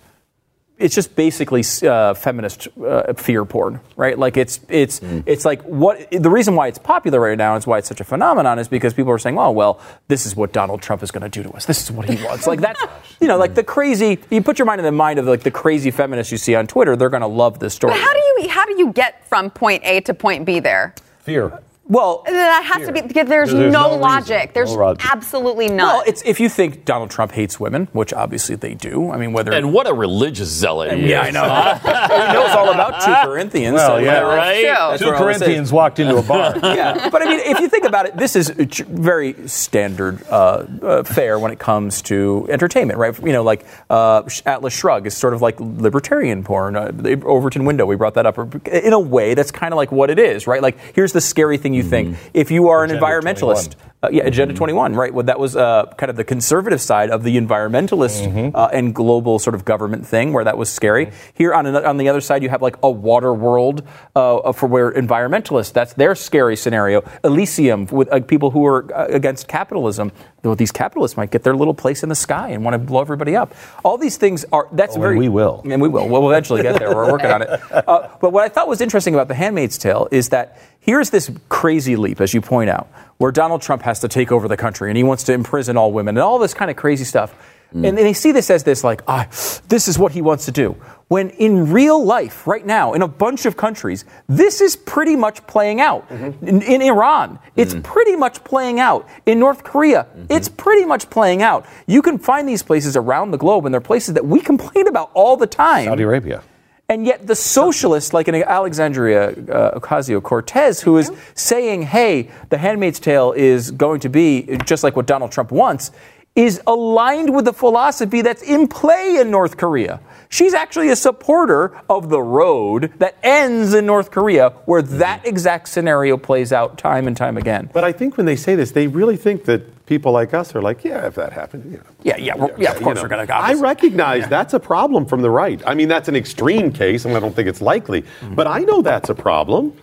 it's 0.78 0.94
just 0.94 1.16
basically 1.16 1.64
uh, 1.88 2.14
feminist 2.14 2.68
uh, 2.86 3.14
fear 3.14 3.46
porn, 3.46 3.80
right? 3.96 4.18
Like 4.20 4.36
it's 4.36 4.60
it's 4.68 5.00
it's 5.26 5.46
like 5.46 5.62
what 5.64 6.12
the 6.12 6.30
reason 6.30 6.56
why 6.56 6.68
it's 6.68 6.78
popular 6.78 7.20
right 7.22 7.38
now 7.38 7.56
is 7.56 7.66
why 7.66 7.78
it's 7.78 7.88
such 7.88 8.02
a 8.02 8.04
phenomenon 8.04 8.60
is 8.60 8.68
because 8.68 8.94
people 8.94 9.12
are 9.12 9.18
saying, 9.18 9.38
oh 9.40 9.52
well, 9.52 9.80
this 10.08 10.26
is 10.26 10.36
what 10.36 10.52
Donald 10.52 10.82
Trump 10.82 11.02
is 11.02 11.12
going 11.12 11.22
to 11.22 11.30
do 11.30 11.44
to 11.44 11.56
us. 11.56 11.66
This 11.66 11.82
is 11.82 11.92
what 11.92 12.10
he 12.10 12.24
wants. 12.24 12.46
like 12.46 12.60
that's 12.60 12.82
you 13.22 13.28
know 13.28 13.38
like 13.38 13.56
the 13.56 13.64
crazy. 13.64 14.20
You 14.30 14.42
put 14.42 14.60
your 14.60 14.66
mind 14.66 14.80
in 14.80 14.86
the 14.86 14.92
mind 14.92 15.20
of 15.20 15.26
like 15.26 15.44
the 15.44 15.52
crazy 15.52 15.92
feminists 15.92 16.32
you 16.32 16.38
see 16.38 16.56
on 16.56 16.68
Twitter. 16.68 16.96
They're 16.96 17.10
going 17.10 17.22
to 17.22 17.28
love 17.28 17.60
this 17.60 17.74
story. 17.74 17.94
But 17.94 18.02
how 18.02 18.14
do 18.14 18.20
you 18.20 18.50
how 18.50 18.66
do 18.66 18.78
you 18.78 18.92
get 18.92 19.26
from 19.28 19.50
point 19.50 19.82
A 19.86 20.02
to 20.02 20.14
point 20.14 20.46
B 20.46 20.60
there? 20.60 20.94
Fear. 21.20 21.60
Well, 21.88 22.24
That 22.26 22.64
has 22.64 22.88
to 22.88 22.94
be 22.94 23.02
because 23.02 23.28
there's, 23.28 23.52
There's 23.52 23.72
no, 23.72 23.92
no 23.92 23.96
logic. 23.98 24.54
There's 24.54 24.72
No 24.74 24.78
logic. 24.82 25.06
absolutely 25.12 25.68
none. 25.68 25.78
well, 25.78 26.04
it's 26.08 26.24
if 26.26 26.40
you 26.40 26.50
think 26.50 26.84
Donald 26.86 27.12
Trump 27.12 27.32
hates 27.32 27.60
women, 27.60 27.88
which 27.94 28.12
obviously 28.14 28.56
they 28.56 28.74
do. 28.74 29.12
I 29.12 29.18
mean, 29.18 29.34
whether 29.34 29.54
and 29.54 29.72
what 29.72 29.88
a 29.88 29.94
religious 29.94 30.50
zealot 30.50 30.98
he 30.98 31.10
yeah, 31.12 31.22
I 31.22 31.30
know. 31.32 31.44
he 31.44 32.34
knows 32.34 32.50
all 32.56 32.72
about 32.72 33.02
two 33.02 33.14
Corinthians. 33.30 33.76
Well, 33.76 33.88
so 33.88 33.98
yeah, 33.98 34.24
whatever. 34.24 34.28
right? 34.30 34.64
That's 34.64 35.02
Two 35.02 35.06
where 35.10 35.16
all 35.16 35.26
this 35.28 35.36
is. 35.36 35.42
Corinthians 35.44 35.72
walked 35.72 36.00
into 36.00 36.18
a 36.18 36.24
bar. 36.24 36.58
yeah, 36.64 37.10
but 37.10 37.22
I 37.22 37.26
mean, 37.26 37.40
if 37.42 37.60
you 37.60 37.70
think 37.70 37.86
about 37.86 38.08
it, 38.08 38.18
this 38.18 38.36
is 38.36 38.50
very 38.50 39.48
standard 39.48 40.24
uh, 40.30 40.66
uh, 40.82 41.04
fare 41.04 41.38
when 41.38 41.52
it 41.52 41.60
comes 41.60 42.02
to 42.04 42.48
entertainment, 42.50 42.98
right? 42.98 43.16
You 43.20 43.32
know, 43.34 43.44
like 43.44 43.64
uh, 43.92 44.24
Atlas 44.48 44.74
Shrug 44.74 45.06
is 45.06 45.16
sort 45.16 45.36
of 45.36 45.42
like 45.44 45.60
libertarian 45.60 46.44
porn. 46.44 46.76
Uh, 46.76 46.90
the 46.92 47.22
Overton 47.24 47.64
Window, 47.66 47.86
we 47.86 47.96
brought 47.96 48.16
that 48.16 48.26
up. 48.26 48.38
In 48.68 48.94
a 48.94 49.00
way, 49.00 49.36
that's 49.36 49.52
kind 49.52 49.72
of 49.72 49.78
like 49.78 49.92
what 49.92 50.10
it 50.10 50.18
is, 50.18 50.48
right? 50.48 50.64
Like, 50.64 50.78
here's 50.96 51.14
the 51.14 51.22
scary 51.22 51.58
thing 51.58 51.75
you 51.76 51.84
think. 51.84 52.18
If 52.34 52.50
you 52.52 52.70
are 52.70 52.84
an 52.84 52.90
environmentalist, 52.92 53.76
uh, 54.04 54.10
yeah, 54.12 54.24
Agenda 54.24 54.54
21, 54.54 54.94
right? 54.96 55.14
Well, 55.14 55.26
that 55.26 55.40
was 55.40 55.56
uh, 55.56 55.86
kind 55.98 56.10
of 56.10 56.16
the 56.16 56.24
conservative 56.24 56.80
side 56.82 57.10
of 57.10 57.24
the 57.24 57.38
environmentalist 57.38 58.54
uh, 58.54 58.70
and 58.72 58.94
global 58.94 59.40
sort 59.40 59.56
of 59.56 59.66
government 59.66 60.06
thing, 60.06 60.32
where 60.34 60.44
that 60.44 60.58
was 60.58 60.70
scary. 60.72 61.12
Here 61.34 61.54
on 61.54 61.66
on 61.68 61.98
the 61.98 62.10
other 62.10 62.22
side, 62.22 62.44
you 62.44 62.50
have 62.50 62.62
like 62.62 62.76
a 62.84 62.90
water 62.90 63.34
world 63.34 63.84
uh, 64.16 64.52
for 64.54 64.68
where 64.68 64.92
environmentalists 64.92 65.74
that's 65.74 65.94
their 65.94 66.16
scary 66.16 66.56
scenario. 66.56 67.04
Elysium 67.24 67.86
with 67.88 68.12
uh, 68.12 68.20
people 68.22 68.52
who 68.52 68.66
are 68.66 68.94
uh, 68.96 69.08
against 69.08 69.48
capitalism. 69.48 70.12
Though 70.44 70.54
these 70.54 70.72
capitalists 70.72 71.18
might 71.18 71.32
get 71.32 71.42
their 71.42 71.56
little 71.56 71.74
place 71.74 72.04
in 72.04 72.10
the 72.10 72.14
sky 72.16 72.50
and 72.50 72.64
want 72.64 72.76
to 72.76 72.78
blow 72.78 73.02
everybody 73.02 73.36
up. 73.36 73.56
All 73.84 73.98
these 73.98 74.18
things 74.18 74.46
are 74.52 74.68
that's 74.74 74.96
Oh, 74.96 75.00
very 75.02 75.14
and 75.16 75.20
we 75.20 75.30
will. 75.30 75.64
and 75.66 75.82
we 75.82 75.88
will. 75.90 76.08
We'll 76.08 76.30
eventually 76.30 76.62
get 76.62 76.78
there. 76.78 76.94
We're 76.96 77.12
working 77.12 77.32
on 77.32 77.42
it. 77.42 77.50
Uh, 77.76 78.10
but 78.22 78.32
what 78.32 78.44
I 78.44 78.50
thought 78.50 78.68
was 78.68 78.80
interesting 78.82 79.14
about 79.16 79.28
The 79.28 79.34
Handmaid's 79.36 79.78
Tale 79.78 80.08
is 80.12 80.30
that 80.30 80.60
here's 80.86 81.10
this 81.10 81.32
crazy 81.50 81.96
leap, 81.96 82.22
as 82.22 82.34
you 82.34 82.42
point 82.42 82.70
out, 82.70 82.88
where 83.18 83.32
Donald 83.32 83.62
Trump 83.64 83.82
has 83.82 84.00
to 84.02 84.08
take 84.08 84.32
over 84.32 84.48
the 84.48 84.56
country 84.56 84.92
and 84.92 84.96
he 84.96 85.04
wants 85.04 85.24
to 85.24 85.34
imprison 85.34 85.78
all 85.78 85.92
women 85.92 86.16
and 86.16 86.24
all 86.24 86.38
this 86.38 86.54
kind 86.54 86.70
of 86.70 86.78
crazy 86.78 87.04
stuff. 87.04 87.36
Mm. 87.74 87.90
And 87.90 87.98
they 87.98 88.14
see 88.14 88.32
this 88.32 88.52
as 88.52 88.64
this, 88.64 88.84
like, 88.84 89.02
ah, 89.08 89.28
this 89.68 89.88
is 89.88 89.98
what 89.98 90.12
he 90.12 90.22
wants 90.22 90.46
to 90.46 90.52
do. 90.52 90.78
When 91.08 91.32
in 91.32 91.72
real 91.72 92.04
life, 92.04 92.46
right 92.46 92.66
now, 92.66 92.94
in 92.94 93.02
a 93.02 93.08
bunch 93.08 93.48
of 93.48 93.58
countries, 93.58 94.06
this 94.28 94.62
is 94.62 94.76
pretty 94.76 95.16
much 95.16 95.46
playing 95.48 95.82
out. 95.82 96.08
Mm-hmm. 96.10 96.48
In, 96.48 96.62
in 96.62 96.82
Iran, 96.84 97.40
it's 97.56 97.74
mm. 97.74 97.84
pretty 97.84 98.16
much 98.16 98.44
playing 98.44 98.80
out. 98.80 99.10
In 99.26 99.40
North 99.40 99.64
Korea, 99.64 100.04
mm-hmm. 100.04 100.26
it's 100.30 100.48
pretty 100.48 100.86
much 100.86 101.10
playing 101.10 101.42
out. 101.42 101.66
You 101.88 102.04
can 102.04 102.20
find 102.20 102.48
these 102.48 102.62
places 102.62 102.96
around 102.96 103.32
the 103.32 103.38
globe, 103.38 103.66
and 103.66 103.74
they're 103.74 103.82
places 103.82 104.14
that 104.14 104.26
we 104.26 104.40
complain 104.52 104.88
about 104.88 105.10
all 105.16 105.36
the 105.36 105.48
time. 105.48 105.86
Saudi 105.86 106.04
Arabia. 106.04 106.44
And 106.88 107.06
yet, 107.06 107.26
the 107.26 107.36
socialists, 107.36 108.14
like 108.14 108.28
in 108.28 108.36
Alexandria 108.36 109.30
uh, 109.30 109.80
Ocasio 109.80 110.22
Cortez, 110.22 110.82
who 110.82 110.98
is 110.98 111.12
saying, 111.34 111.82
hey, 111.82 112.30
The 112.50 112.60
Handmaid's 112.60 113.00
Tale 113.00 113.32
is 113.32 113.72
going 113.72 114.02
to 114.02 114.10
be 114.10 114.58
just 114.66 114.84
like 114.84 114.96
what 114.96 115.08
Donald 115.08 115.32
Trump 115.32 115.52
wants, 115.52 115.92
is 116.36 116.62
aligned 116.68 117.34
with 117.34 117.46
the 117.46 117.54
philosophy 117.54 118.22
that's 118.22 118.44
in 118.44 118.68
play 118.68 119.18
in 119.20 119.32
North 119.32 119.56
Korea. 119.56 120.02
She's 120.28 120.54
actually 120.54 120.90
a 120.90 120.96
supporter 120.96 121.80
of 121.90 122.10
the 122.10 122.22
road 122.22 122.92
that 122.98 123.16
ends 123.24 123.74
in 123.74 123.86
North 123.86 124.12
Korea, 124.12 124.50
where 124.66 124.82
mm-hmm. 124.82 124.98
that 124.98 125.26
exact 125.26 125.70
scenario 125.70 126.18
plays 126.18 126.52
out 126.52 126.78
time 126.78 127.08
and 127.08 127.16
time 127.16 127.38
again. 127.38 127.70
But 127.72 127.86
I 127.86 127.94
think 127.94 128.18
when 128.18 128.26
they 128.26 128.36
say 128.36 128.56
this, 128.56 128.72
they 128.72 128.88
really 128.88 129.16
think 129.16 129.46
that 129.46 129.86
people 129.86 130.12
like 130.12 130.34
us 130.34 130.54
are 130.54 130.62
like, 130.62 130.84
yeah, 130.84 131.08
if 131.08 131.16
that 131.16 131.32
happened, 131.32 131.72
you 131.72 131.78
know. 131.78 131.84
Yeah, 132.04 132.18
yeah, 132.18 132.36
we're- 132.36 132.54
yeah. 132.58 132.72
Of 132.72 132.80
you 132.80 132.84
course, 132.84 132.98
know. 132.98 133.04
we're 133.04 133.08
going 133.08 133.28
to. 133.28 133.34
I 133.34 133.54
recognize 133.54 134.28
that's 134.28 134.54
a 134.54 134.60
problem 134.60 135.06
from 135.06 135.22
the 135.22 135.30
right. 135.30 135.62
I 135.66 135.74
mean, 135.74 135.88
that's 135.88 136.10
an 136.10 136.18
extreme 136.18 136.74
case, 136.74 137.06
and 137.06 137.16
I 137.16 137.22
don't 137.22 137.36
think 137.36 137.48
it's 137.48 137.62
likely. 137.62 138.02
Mm-hmm. 138.02 138.36
But 138.36 138.48
I 138.48 138.60
know 138.60 138.82
that's 138.82 139.10
a 139.10 139.16
problem. 139.16 139.74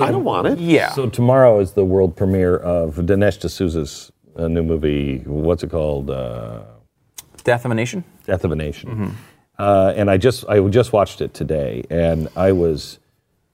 I 0.00 0.10
don't 0.10 0.24
want 0.24 0.46
it. 0.46 0.58
Yeah. 0.58 0.90
So 0.92 1.08
tomorrow 1.08 1.60
is 1.60 1.72
the 1.72 1.84
world 1.84 2.16
premiere 2.16 2.56
of 2.56 2.96
Dinesh 2.96 3.38
D'Souza's 3.38 4.10
uh, 4.36 4.48
new 4.48 4.62
movie. 4.62 5.18
What's 5.18 5.62
it 5.62 5.70
called? 5.70 6.10
Uh, 6.10 6.62
Death 7.44 7.64
of 7.64 7.70
a 7.70 7.74
Nation. 7.74 8.04
Death 8.24 8.44
of 8.44 8.52
a 8.52 8.56
Nation. 8.56 9.16
Uh, 9.58 9.92
and 9.96 10.10
I 10.10 10.16
just 10.16 10.44
I 10.48 10.60
just 10.68 10.92
watched 10.92 11.20
it 11.20 11.34
today, 11.34 11.84
and 11.90 12.28
I 12.36 12.52
was 12.52 12.98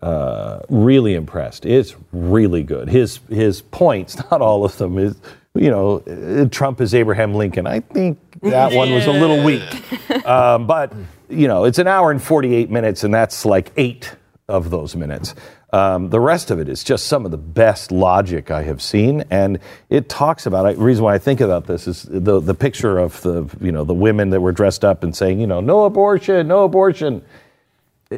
uh, 0.00 0.60
really 0.68 1.14
impressed. 1.14 1.66
It's 1.66 1.96
really 2.12 2.62
good. 2.62 2.88
His 2.88 3.20
his 3.28 3.62
points, 3.62 4.16
not 4.30 4.40
all 4.40 4.64
of 4.64 4.76
them, 4.78 4.98
is 4.98 5.16
you 5.54 5.70
know 5.70 5.98
uh, 5.98 6.48
Trump 6.50 6.80
is 6.80 6.94
Abraham 6.94 7.34
Lincoln. 7.34 7.66
I 7.66 7.80
think 7.80 8.18
that 8.42 8.72
one 8.72 8.92
was 8.92 9.06
a 9.06 9.12
little 9.12 9.42
weak, 9.44 9.68
um, 10.26 10.66
but 10.66 10.92
you 11.28 11.48
know 11.48 11.64
it's 11.64 11.78
an 11.78 11.88
hour 11.88 12.10
and 12.10 12.22
forty 12.22 12.54
eight 12.54 12.70
minutes, 12.70 13.04
and 13.04 13.12
that's 13.12 13.44
like 13.44 13.72
eight 13.76 14.14
of 14.48 14.70
those 14.70 14.94
minutes. 14.96 15.34
Um, 15.70 16.08
the 16.08 16.20
rest 16.20 16.50
of 16.50 16.58
it 16.58 16.68
is 16.68 16.82
just 16.82 17.06
some 17.08 17.26
of 17.26 17.30
the 17.30 17.36
best 17.36 17.92
logic 17.92 18.50
I 18.50 18.62
have 18.62 18.80
seen, 18.80 19.24
and 19.30 19.58
it 19.90 20.08
talks 20.08 20.46
about. 20.46 20.74
The 20.74 20.82
reason 20.82 21.04
why 21.04 21.14
I 21.14 21.18
think 21.18 21.42
about 21.42 21.66
this 21.66 21.86
is 21.86 22.04
the 22.04 22.40
the 22.40 22.54
picture 22.54 22.98
of 22.98 23.20
the 23.20 23.46
you 23.60 23.70
know 23.70 23.84
the 23.84 23.94
women 23.94 24.30
that 24.30 24.40
were 24.40 24.52
dressed 24.52 24.82
up 24.84 25.02
and 25.02 25.14
saying 25.14 25.40
you 25.40 25.46
know 25.46 25.60
no 25.60 25.84
abortion, 25.84 26.48
no 26.48 26.64
abortion. 26.64 27.22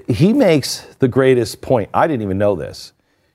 He 0.06 0.32
makes 0.32 0.82
the 1.00 1.08
greatest 1.08 1.60
point. 1.60 1.90
I 1.92 2.06
didn't 2.06 2.22
even 2.22 2.38
know 2.38 2.54
this. 2.54 2.92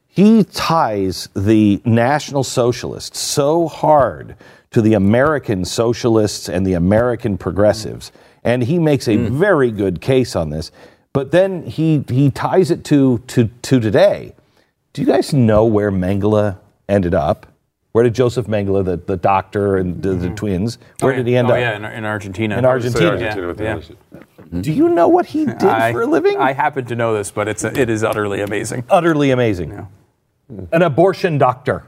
He 0.08 0.46
ties 0.46 1.28
the 1.36 1.82
National 1.84 2.46
Socialists 2.46 3.20
so 3.20 3.68
hard 3.68 4.38
to 4.72 4.82
the 4.82 4.94
American 4.94 5.66
socialists 5.66 6.48
and 6.48 6.66
the 6.66 6.74
American 6.74 7.38
progressives, 7.38 8.14
and 8.46 8.64
he 8.64 8.80
makes 8.80 9.10
a 9.10 9.18
very 9.18 9.72
good 9.72 10.00
case 10.00 10.38
on 10.38 10.52
this. 10.52 10.72
But 11.16 11.32
then 11.32 11.64
he 11.64 12.04
he 12.10 12.30
ties 12.30 12.70
it 12.70 12.84
to 12.86 13.20
to 13.28 13.50
to 13.62 13.80
today. 13.80 14.36
Do 14.92 15.02
you 15.02 15.08
guys 15.08 15.34
know 15.34 15.64
where 15.64 15.90
Mengele 15.90 16.58
ended 16.90 17.14
up? 17.14 17.48
Where 17.94 18.04
did 18.04 18.14
Joseph 18.14 18.48
Mengele, 18.48 18.84
the, 18.84 18.98
the 18.98 19.16
doctor 19.16 19.78
and 19.78 20.04
the, 20.04 20.10
the 20.10 20.26
mm-hmm. 20.26 20.36
twins, 20.36 20.78
where 21.00 21.14
oh, 21.14 21.16
did 21.16 21.26
he 21.26 21.38
end 21.38 21.48
oh, 21.50 21.54
up? 21.54 21.60
yeah, 21.60 21.78
in, 21.78 21.86
in 21.86 22.04
Argentina. 22.04 22.58
In 22.58 22.66
Argentina. 22.66 23.12
Argentina 23.12 23.48
with 23.48 23.58
the 23.58 23.64
Yeah. 23.64 23.76
Mm-hmm. 23.78 24.60
Do 24.60 24.74
you 24.74 24.90
know 24.90 25.08
what 25.08 25.28
he 25.28 25.46
did 25.46 25.64
I, 25.64 25.94
for 25.94 26.02
a 26.02 26.06
living? 26.06 26.38
I 26.38 26.52
happen 26.52 26.84
to 26.88 26.96
know 26.98 27.16
this, 27.16 27.32
but 27.32 27.48
it's 27.48 27.64
it 27.64 27.90
is 27.90 28.04
utterly 28.04 28.42
amazing. 28.42 28.84
utterly 28.90 29.32
amazing. 29.32 29.88
An 30.74 30.82
abortion 30.82 31.38
doctor. 31.38 31.88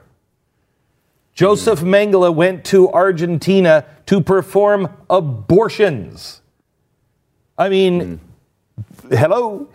Joseph 1.34 1.82
Mengele 1.82 2.34
went 2.34 2.64
to 2.66 2.90
Argentina 2.94 3.84
to 4.06 4.22
perform 4.22 4.88
abortions. 5.10 6.42
I 7.58 7.68
mean, 7.68 8.02
mm-hmm. 8.02 8.27
Hello? 9.12 9.68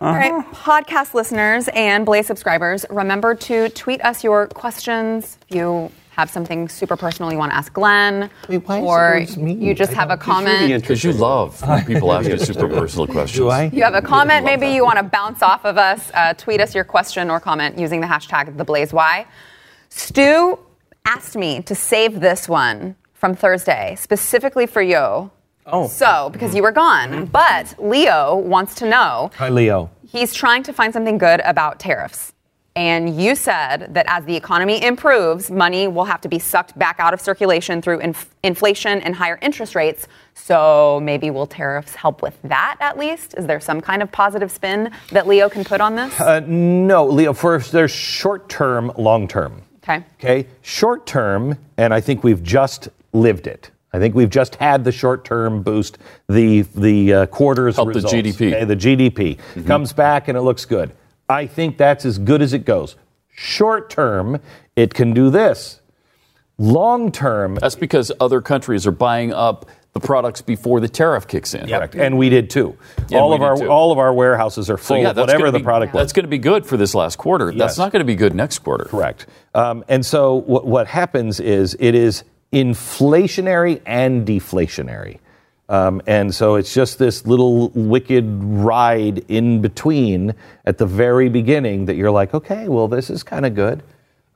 All 0.00 0.12
right, 0.14 0.44
podcast 0.52 1.14
listeners 1.14 1.68
and 1.74 2.06
Blaze 2.06 2.26
subscribers, 2.26 2.84
remember 2.90 3.34
to 3.34 3.68
tweet 3.70 4.04
us 4.04 4.22
your 4.24 4.46
questions. 4.48 5.38
If 5.48 5.56
you 5.56 5.90
have 6.10 6.30
something 6.30 6.68
super 6.68 6.96
personal 6.96 7.30
you 7.30 7.38
want 7.38 7.52
to 7.52 7.56
ask 7.56 7.72
Glenn, 7.72 8.28
Wait, 8.48 8.58
why 8.66 8.80
or 8.80 9.14
always 9.14 9.36
me? 9.36 9.52
you 9.52 9.72
just 9.72 9.92
I 9.92 9.96
have 9.96 10.10
a 10.10 10.16
comment. 10.16 10.80
Because 10.80 11.04
you 11.04 11.12
love 11.12 11.60
when 11.62 11.84
people 11.84 12.12
ask 12.12 12.28
you 12.28 12.38
super 12.38 12.68
personal 12.68 13.06
questions. 13.06 13.38
Do 13.38 13.48
I? 13.48 13.64
You 13.72 13.84
have 13.84 13.94
a 13.94 14.02
comment, 14.02 14.44
maybe 14.44 14.68
you 14.68 14.84
want 14.84 14.98
to 14.98 15.04
bounce 15.04 15.42
off 15.42 15.64
of 15.64 15.78
us. 15.78 16.10
Uh, 16.14 16.34
tweet 16.34 16.60
us 16.60 16.74
your 16.74 16.84
question 16.84 17.30
or 17.30 17.38
comment 17.38 17.78
using 17.78 18.00
the 18.00 18.06
hashtag 18.08 18.56
TheBlazeY. 18.56 19.26
Stu 19.90 20.58
asked 21.06 21.36
me 21.36 21.62
to 21.62 21.74
save 21.74 22.20
this 22.20 22.48
one 22.48 22.96
from 23.14 23.34
Thursday 23.34 23.96
specifically 23.98 24.66
for 24.66 24.82
you. 24.82 25.30
Oh. 25.70 25.86
So, 25.88 26.30
because 26.32 26.54
you 26.54 26.62
were 26.62 26.72
gone. 26.72 27.26
But 27.26 27.74
Leo 27.78 28.36
wants 28.36 28.74
to 28.76 28.88
know 28.88 29.30
Hi, 29.36 29.48
Leo. 29.48 29.90
he's 30.06 30.32
trying 30.32 30.62
to 30.64 30.72
find 30.72 30.92
something 30.92 31.18
good 31.18 31.40
about 31.44 31.78
tariffs. 31.78 32.32
And 32.76 33.20
you 33.20 33.34
said 33.34 33.92
that 33.94 34.06
as 34.08 34.24
the 34.24 34.36
economy 34.36 34.80
improves, 34.84 35.50
money 35.50 35.88
will 35.88 36.04
have 36.04 36.20
to 36.20 36.28
be 36.28 36.38
sucked 36.38 36.78
back 36.78 36.96
out 37.00 37.12
of 37.12 37.20
circulation 37.20 37.82
through 37.82 37.98
inf- 37.98 38.32
inflation 38.44 39.00
and 39.00 39.16
higher 39.16 39.36
interest 39.42 39.74
rates. 39.74 40.06
So 40.34 41.00
maybe 41.02 41.30
will 41.30 41.46
tariffs 41.48 41.96
help 41.96 42.22
with 42.22 42.38
that 42.44 42.76
at 42.78 42.96
least? 42.96 43.34
Is 43.36 43.46
there 43.46 43.58
some 43.58 43.80
kind 43.80 44.00
of 44.00 44.12
positive 44.12 44.52
spin 44.52 44.92
that 45.10 45.26
Leo 45.26 45.48
can 45.48 45.64
put 45.64 45.80
on 45.80 45.96
this? 45.96 46.20
Uh, 46.20 46.40
no, 46.46 47.04
Leo. 47.06 47.32
First, 47.32 47.72
there's 47.72 47.90
short 47.90 48.48
term, 48.48 48.92
long 48.96 49.26
term. 49.26 49.62
okay. 49.82 50.04
Okay, 50.20 50.46
short 50.62 51.04
term, 51.04 51.58
and 51.76 51.92
I 51.92 52.00
think 52.00 52.22
we've 52.22 52.44
just 52.44 52.88
lived 53.12 53.48
it. 53.48 53.72
I 53.92 53.98
think 53.98 54.14
we've 54.14 54.30
just 54.30 54.56
had 54.56 54.84
the 54.84 54.92
short 54.92 55.24
term 55.24 55.62
boost. 55.62 55.98
The 56.28 56.62
the 56.74 57.12
uh, 57.14 57.26
quarters 57.26 57.76
Help 57.76 57.88
the 57.88 57.94
results, 57.94 58.14
GDP. 58.14 58.54
okay, 58.54 58.64
the 58.64 58.76
GDP 58.76 59.66
comes 59.66 59.92
back 59.92 60.28
and 60.28 60.36
it 60.36 60.42
looks 60.42 60.64
good. 60.64 60.92
I 61.28 61.46
think 61.46 61.76
that's 61.78 62.04
as 62.04 62.18
good 62.18 62.42
as 62.42 62.52
it 62.52 62.64
goes. 62.64 62.96
Short 63.30 63.88
term, 63.90 64.40
it 64.76 64.94
can 64.94 65.12
do 65.14 65.30
this. 65.30 65.80
Long 66.58 67.12
term, 67.12 67.54
That's 67.54 67.76
because 67.76 68.10
other 68.20 68.40
countries 68.40 68.84
are 68.86 68.90
buying 68.92 69.32
up 69.32 69.66
the 69.92 70.00
products 70.00 70.42
before 70.42 70.80
the 70.80 70.88
tariff 70.88 71.26
kicks 71.28 71.54
in. 71.54 71.68
correct, 71.68 71.94
and 71.94 72.18
we 72.18 72.28
did 72.28 72.50
too. 72.50 72.76
Yeah, 73.08 73.18
all 73.20 73.32
of 73.32 73.42
our 73.42 73.56
too. 73.56 73.68
all 73.68 73.92
of 73.92 73.98
our 73.98 74.12
warehouses 74.12 74.68
are 74.68 74.76
full 74.76 74.96
So 74.96 75.00
yeah, 75.02 75.10
of 75.10 75.16
whatever 75.16 75.50
the 75.52 75.58
be- 75.58 75.64
product 75.64 75.94
was. 75.94 76.02
That's 76.02 76.12
going 76.12 76.24
to 76.24 76.28
be 76.30 76.38
good 76.38 76.66
for 76.66 76.76
this 76.76 76.94
last 76.96 77.16
quarter. 77.16 77.50
Yes. 77.50 77.58
That's 77.58 77.78
not 77.78 77.92
going 77.92 78.00
to 78.00 78.04
be 78.04 78.16
good 78.16 78.34
next 78.34 78.58
quarter. 78.58 78.84
Correct. 78.84 79.26
Um, 79.54 79.84
and 79.88 80.04
so 80.04 80.34
what, 80.34 80.66
what 80.66 80.86
happens 80.88 81.38
is 81.40 81.76
it 81.78 81.94
is 81.94 82.24
inflationary 82.52 83.80
and 83.86 84.26
deflationary. 84.26 85.18
Um, 85.68 86.00
and 86.06 86.34
so 86.34 86.54
it's 86.54 86.72
just 86.72 86.98
this 86.98 87.26
little 87.26 87.68
wicked 87.70 88.24
ride 88.42 89.24
in 89.28 89.60
between 89.60 90.34
at 90.64 90.78
the 90.78 90.86
very 90.86 91.28
beginning 91.28 91.84
that 91.86 91.96
you're 91.96 92.10
like, 92.10 92.32
okay, 92.32 92.68
well, 92.68 92.88
this 92.88 93.10
is 93.10 93.22
kind 93.22 93.44
of 93.44 93.54
good. 93.54 93.82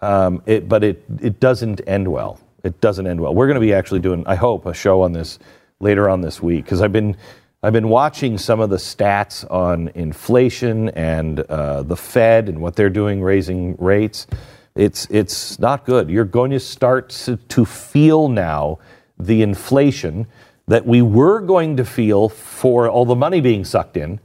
Um, 0.03 0.43
it, 0.47 0.69
but 0.69 0.85
it, 0.85 1.03
it 1.21 1.41
doesn't 1.41 1.81
end 1.87 2.09
well. 2.09 2.39
It 2.65 2.81
doesn't 2.81 3.07
end 3.07 3.21
well. 3.21 3.35
We're 3.35 3.47
going 3.47 3.55
to 3.55 3.61
be 3.61 3.73
actually 3.73 4.01
doing, 4.01 4.25
I 4.27 4.35
hope, 4.35 4.67
a 4.67 4.75
show 4.75 5.03
on 5.03 5.13
this 5.13 5.39
later 5.81 6.09
on 6.09 6.21
this 6.21 6.43
week 6.43 6.65
because 6.65 6.81
I've 6.81 6.93
been 6.93 7.17
I've 7.65 7.73
been 7.73 7.89
watching 7.89 8.39
some 8.39 8.59
of 8.59 8.71
the 8.71 8.77
stats 8.77 9.49
on 9.49 9.89
inflation 9.95 10.89
and 10.91 11.39
uh, 11.39 11.85
the 11.85 11.97
Fed 11.97 12.49
and 12.49 12.61
what 12.61 12.75
they're 12.75 12.91
doing, 12.91 13.23
raising 13.23 13.77
rates. 13.77 14.27
It's 14.75 15.07
it's 15.11 15.59
not 15.59 15.85
good. 15.85 16.09
You're 16.09 16.25
going 16.25 16.51
to 16.53 16.61
start 16.61 17.11
to, 17.49 17.65
feel 17.65 18.29
now 18.29 18.79
the 19.19 19.43
inflation 19.43 20.27
that 20.67 20.87
we 20.87 21.03
were 21.03 21.41
going 21.41 21.77
to 21.77 21.85
feel 21.85 22.29
for 22.29 22.89
all 22.89 23.05
the 23.05 23.15
money 23.15 23.41
being 23.41 23.65
sucked 23.65 23.97
in. 23.97 24.21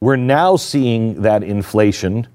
We're 0.00 0.16
now 0.16 0.56
seeing 0.56 1.22
that 1.22 1.42
inflation 1.42 2.26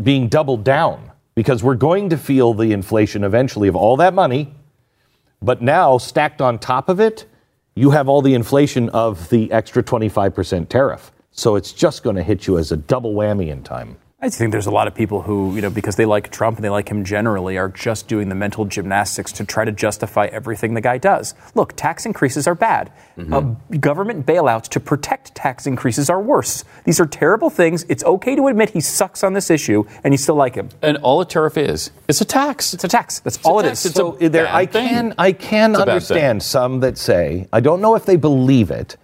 being 0.00 0.28
doubled 0.28 0.62
down 0.62 1.10
because 1.34 1.62
we're 1.62 1.74
going 1.74 2.10
to 2.10 2.16
feel 2.16 2.54
the 2.54 2.72
inflation 2.72 3.24
eventually 3.24 3.68
of 3.68 3.74
all 3.74 3.96
that 3.96 4.14
money, 4.14 4.54
but 5.42 5.60
now 5.60 5.98
stacked 5.98 6.40
on 6.40 6.58
top 6.58 6.88
of 6.88 7.00
it, 7.00 7.26
you 7.74 7.90
have 7.90 8.08
all 8.08 8.22
the 8.22 8.34
inflation 8.34 8.88
of 8.90 9.28
the 9.30 9.50
extra 9.50 9.82
25% 9.82 10.68
tariff. 10.68 11.12
So 11.32 11.56
it's 11.56 11.72
just 11.72 12.02
going 12.02 12.16
to 12.16 12.22
hit 12.22 12.46
you 12.46 12.56
as 12.56 12.72
a 12.72 12.76
double 12.76 13.14
whammy 13.14 13.48
in 13.48 13.62
time. 13.62 13.98
I 14.18 14.30
think 14.30 14.50
there's 14.50 14.66
a 14.66 14.70
lot 14.70 14.88
of 14.88 14.94
people 14.94 15.20
who, 15.20 15.54
you 15.54 15.60
know, 15.60 15.68
because 15.68 15.96
they 15.96 16.06
like 16.06 16.30
Trump 16.30 16.56
and 16.56 16.64
they 16.64 16.70
like 16.70 16.88
him 16.88 17.04
generally, 17.04 17.58
are 17.58 17.68
just 17.68 18.08
doing 18.08 18.30
the 18.30 18.34
mental 18.34 18.64
gymnastics 18.64 19.30
to 19.32 19.44
try 19.44 19.66
to 19.66 19.72
justify 19.72 20.24
everything 20.32 20.72
the 20.72 20.80
guy 20.80 20.96
does. 20.96 21.34
Look, 21.54 21.74
tax 21.76 22.06
increases 22.06 22.46
are 22.46 22.54
bad. 22.54 22.90
Uh, 23.30 23.40
government 23.78 24.24
bailouts 24.24 24.68
to 24.70 24.80
protect 24.80 25.34
tax 25.34 25.66
increases 25.66 26.08
are 26.08 26.20
worse. 26.22 26.64
These 26.84 26.98
are 26.98 27.04
terrible 27.04 27.50
things. 27.50 27.84
It's 27.90 28.02
okay 28.04 28.34
to 28.36 28.46
admit 28.46 28.70
he 28.70 28.80
sucks 28.80 29.22
on 29.22 29.34
this 29.34 29.50
issue, 29.50 29.84
and 30.02 30.14
you 30.14 30.18
still 30.18 30.34
like 30.34 30.54
him. 30.54 30.70
And 30.80 30.96
all 30.98 31.20
a 31.20 31.26
tariff 31.26 31.58
is, 31.58 31.90
it's 32.08 32.22
a 32.22 32.24
tax. 32.24 32.72
It's 32.72 32.84
a 32.84 32.88
tax. 32.88 33.20
That's 33.20 33.38
all 33.44 33.60
it 33.60 33.64
tax. 33.64 33.80
is. 33.80 33.90
It's 33.90 33.96
a 33.96 34.00
so 34.00 34.12
there, 34.12 34.44
bad 34.46 34.54
I 34.54 34.64
thing. 34.64 34.88
can 34.88 35.14
I 35.18 35.32
can 35.32 35.72
It's 35.72 35.80
understand 35.80 36.42
some 36.42 36.80
that 36.80 36.96
say 36.96 37.48
I 37.52 37.60
don't 37.60 37.82
know 37.82 37.94
if 37.94 38.06
they 38.06 38.16
believe 38.16 38.70
it, 38.70 38.96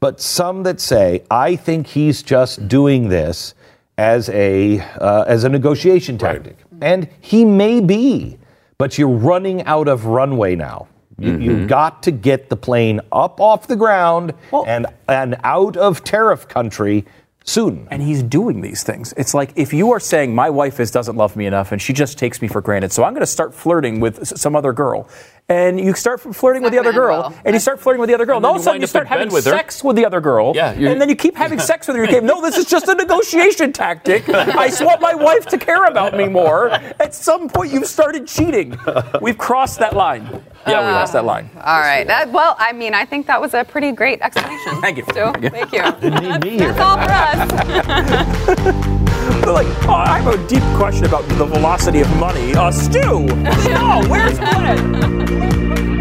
but 0.00 0.22
some 0.22 0.62
that 0.62 0.80
say 0.80 1.22
I 1.30 1.54
think 1.54 1.88
he's 1.88 2.22
just 2.22 2.66
doing 2.66 3.10
this 3.10 3.54
as 3.98 4.28
a 4.30 4.80
uh, 4.80 5.24
as 5.26 5.44
a 5.44 5.48
negotiation 5.48 6.18
tactic, 6.18 6.58
and 6.80 7.08
he 7.20 7.44
may 7.44 7.80
be, 7.80 8.38
but 8.78 8.98
you're 8.98 9.08
running 9.08 9.62
out 9.64 9.88
of 9.88 10.06
runway 10.06 10.56
now. 10.56 10.88
You, 11.18 11.30
Mm-hmm. 11.32 11.42
You've 11.42 11.68
got 11.68 12.02
to 12.04 12.10
get 12.10 12.48
the 12.48 12.56
plane 12.56 13.00
up 13.12 13.40
off 13.40 13.68
the 13.68 13.76
ground 13.76 14.34
and 14.66 14.86
and 15.08 15.36
out 15.44 15.76
of 15.76 16.02
tariff 16.02 16.48
country 16.48 17.04
soon. 17.44 17.86
and 17.90 18.02
he's 18.02 18.22
doing 18.22 18.62
these 18.62 18.82
things. 18.82 19.12
It's 19.16 19.32
like 19.34 19.52
if 19.54 19.72
you 19.72 19.92
are 19.92 20.00
saying 20.00 20.34
my 20.34 20.50
wife 20.50 20.80
is 20.80 20.90
doesn't 20.90 21.14
love 21.16 21.36
me 21.36 21.46
enough 21.46 21.70
and 21.72 21.80
she 21.80 21.92
just 21.92 22.18
takes 22.18 22.42
me 22.42 22.48
for 22.48 22.60
granted, 22.60 22.90
so 22.90 23.04
I'm 23.04 23.12
going 23.12 23.20
to 23.20 23.26
start 23.26 23.54
flirting 23.54 24.00
with 24.00 24.26
some 24.36 24.56
other 24.56 24.72
girl. 24.72 25.08
And 25.46 25.78
you 25.78 25.92
start 25.92 26.20
flirting 26.22 26.62
with 26.62 26.72
the 26.72 26.78
other 26.78 26.92
girl, 26.92 27.20
well. 27.20 27.38
and 27.44 27.52
you 27.52 27.60
start 27.60 27.78
flirting 27.78 28.00
with 28.00 28.08
the 28.08 28.14
other 28.14 28.24
girl, 28.24 28.36
and, 28.36 28.44
then 28.44 28.48
all 28.48 28.56
of 28.56 28.62
a 28.62 28.64
sudden 28.64 28.80
you 28.80 28.86
start 28.86 29.06
having 29.06 29.30
with 29.30 29.44
sex 29.44 29.84
with 29.84 29.94
the 29.94 30.06
other 30.06 30.22
girl, 30.22 30.52
Yeah, 30.54 30.70
and 30.70 30.98
then 30.98 31.10
you 31.10 31.16
keep 31.16 31.36
having 31.36 31.58
sex 31.70 31.86
with 31.86 31.96
her. 31.96 32.04
You 32.04 32.08
keep, 32.08 32.22
no, 32.22 32.40
this 32.40 32.56
is 32.56 32.64
just 32.64 32.88
a 32.88 32.94
negotiation 32.94 33.70
tactic. 33.70 34.26
I 34.30 34.68
just 34.68 34.82
want 34.82 35.02
my 35.02 35.14
wife 35.14 35.44
to 35.48 35.58
care 35.58 35.84
about 35.84 36.16
me 36.16 36.28
more. 36.28 36.70
At 36.70 37.14
some 37.14 37.50
point, 37.50 37.72
you've 37.72 37.86
started 37.86 38.26
cheating. 38.26 38.78
We've 39.20 39.36
crossed 39.36 39.78
that 39.80 39.94
line. 39.94 40.24
Yeah, 40.66 40.80
we 40.80 40.92
crossed 40.92 41.12
that 41.12 41.26
line. 41.26 41.50
Uh, 41.54 41.60
all 41.60 41.80
right. 41.80 42.06
That, 42.06 42.32
well, 42.32 42.56
I 42.58 42.72
mean, 42.72 42.94
I 42.94 43.04
think 43.04 43.26
that 43.26 43.38
was 43.38 43.52
a 43.52 43.64
pretty 43.64 43.92
great 43.92 44.22
explanation. 44.22 44.80
Thank 44.80 44.96
you. 44.96 45.04
Stu. 45.04 45.30
Thank 45.50 45.72
you. 45.72 45.82
Didn't 46.00 46.42
need. 46.42 46.60
That's 46.60 46.80
all 46.80 46.96
for 46.96 48.70
us. 48.70 49.00
They're 49.42 49.52
like, 49.52 49.66
oh, 49.86 49.92
I 49.92 50.18
have 50.20 50.34
a 50.34 50.46
deep 50.48 50.62
question 50.76 51.04
about 51.04 51.28
the 51.28 51.44
velocity 51.44 52.00
of 52.00 52.16
money. 52.16 52.54
Uh, 52.54 52.70
Stu, 52.70 53.00
no, 53.26 54.02
where's 54.08 54.38
Glenn? 54.38 56.00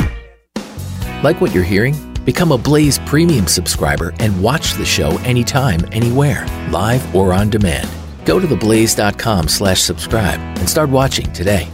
Like 1.23 1.39
what 1.41 1.53
you're 1.53 1.63
hearing? 1.63 1.95
Become 2.25 2.51
a 2.51 2.57
Blaze 2.57 2.99
Premium 2.99 3.47
subscriber 3.47 4.13
and 4.19 4.41
watch 4.41 4.73
the 4.73 4.85
show 4.85 5.17
anytime, 5.19 5.81
anywhere, 5.91 6.45
live 6.69 7.15
or 7.15 7.33
on 7.33 7.49
demand. 7.49 7.89
Go 8.25 8.39
to 8.39 8.47
theblaze.com 8.47 9.47
slash 9.47 9.81
subscribe 9.81 10.39
and 10.39 10.69
start 10.69 10.89
watching 10.89 11.31
today. 11.33 11.67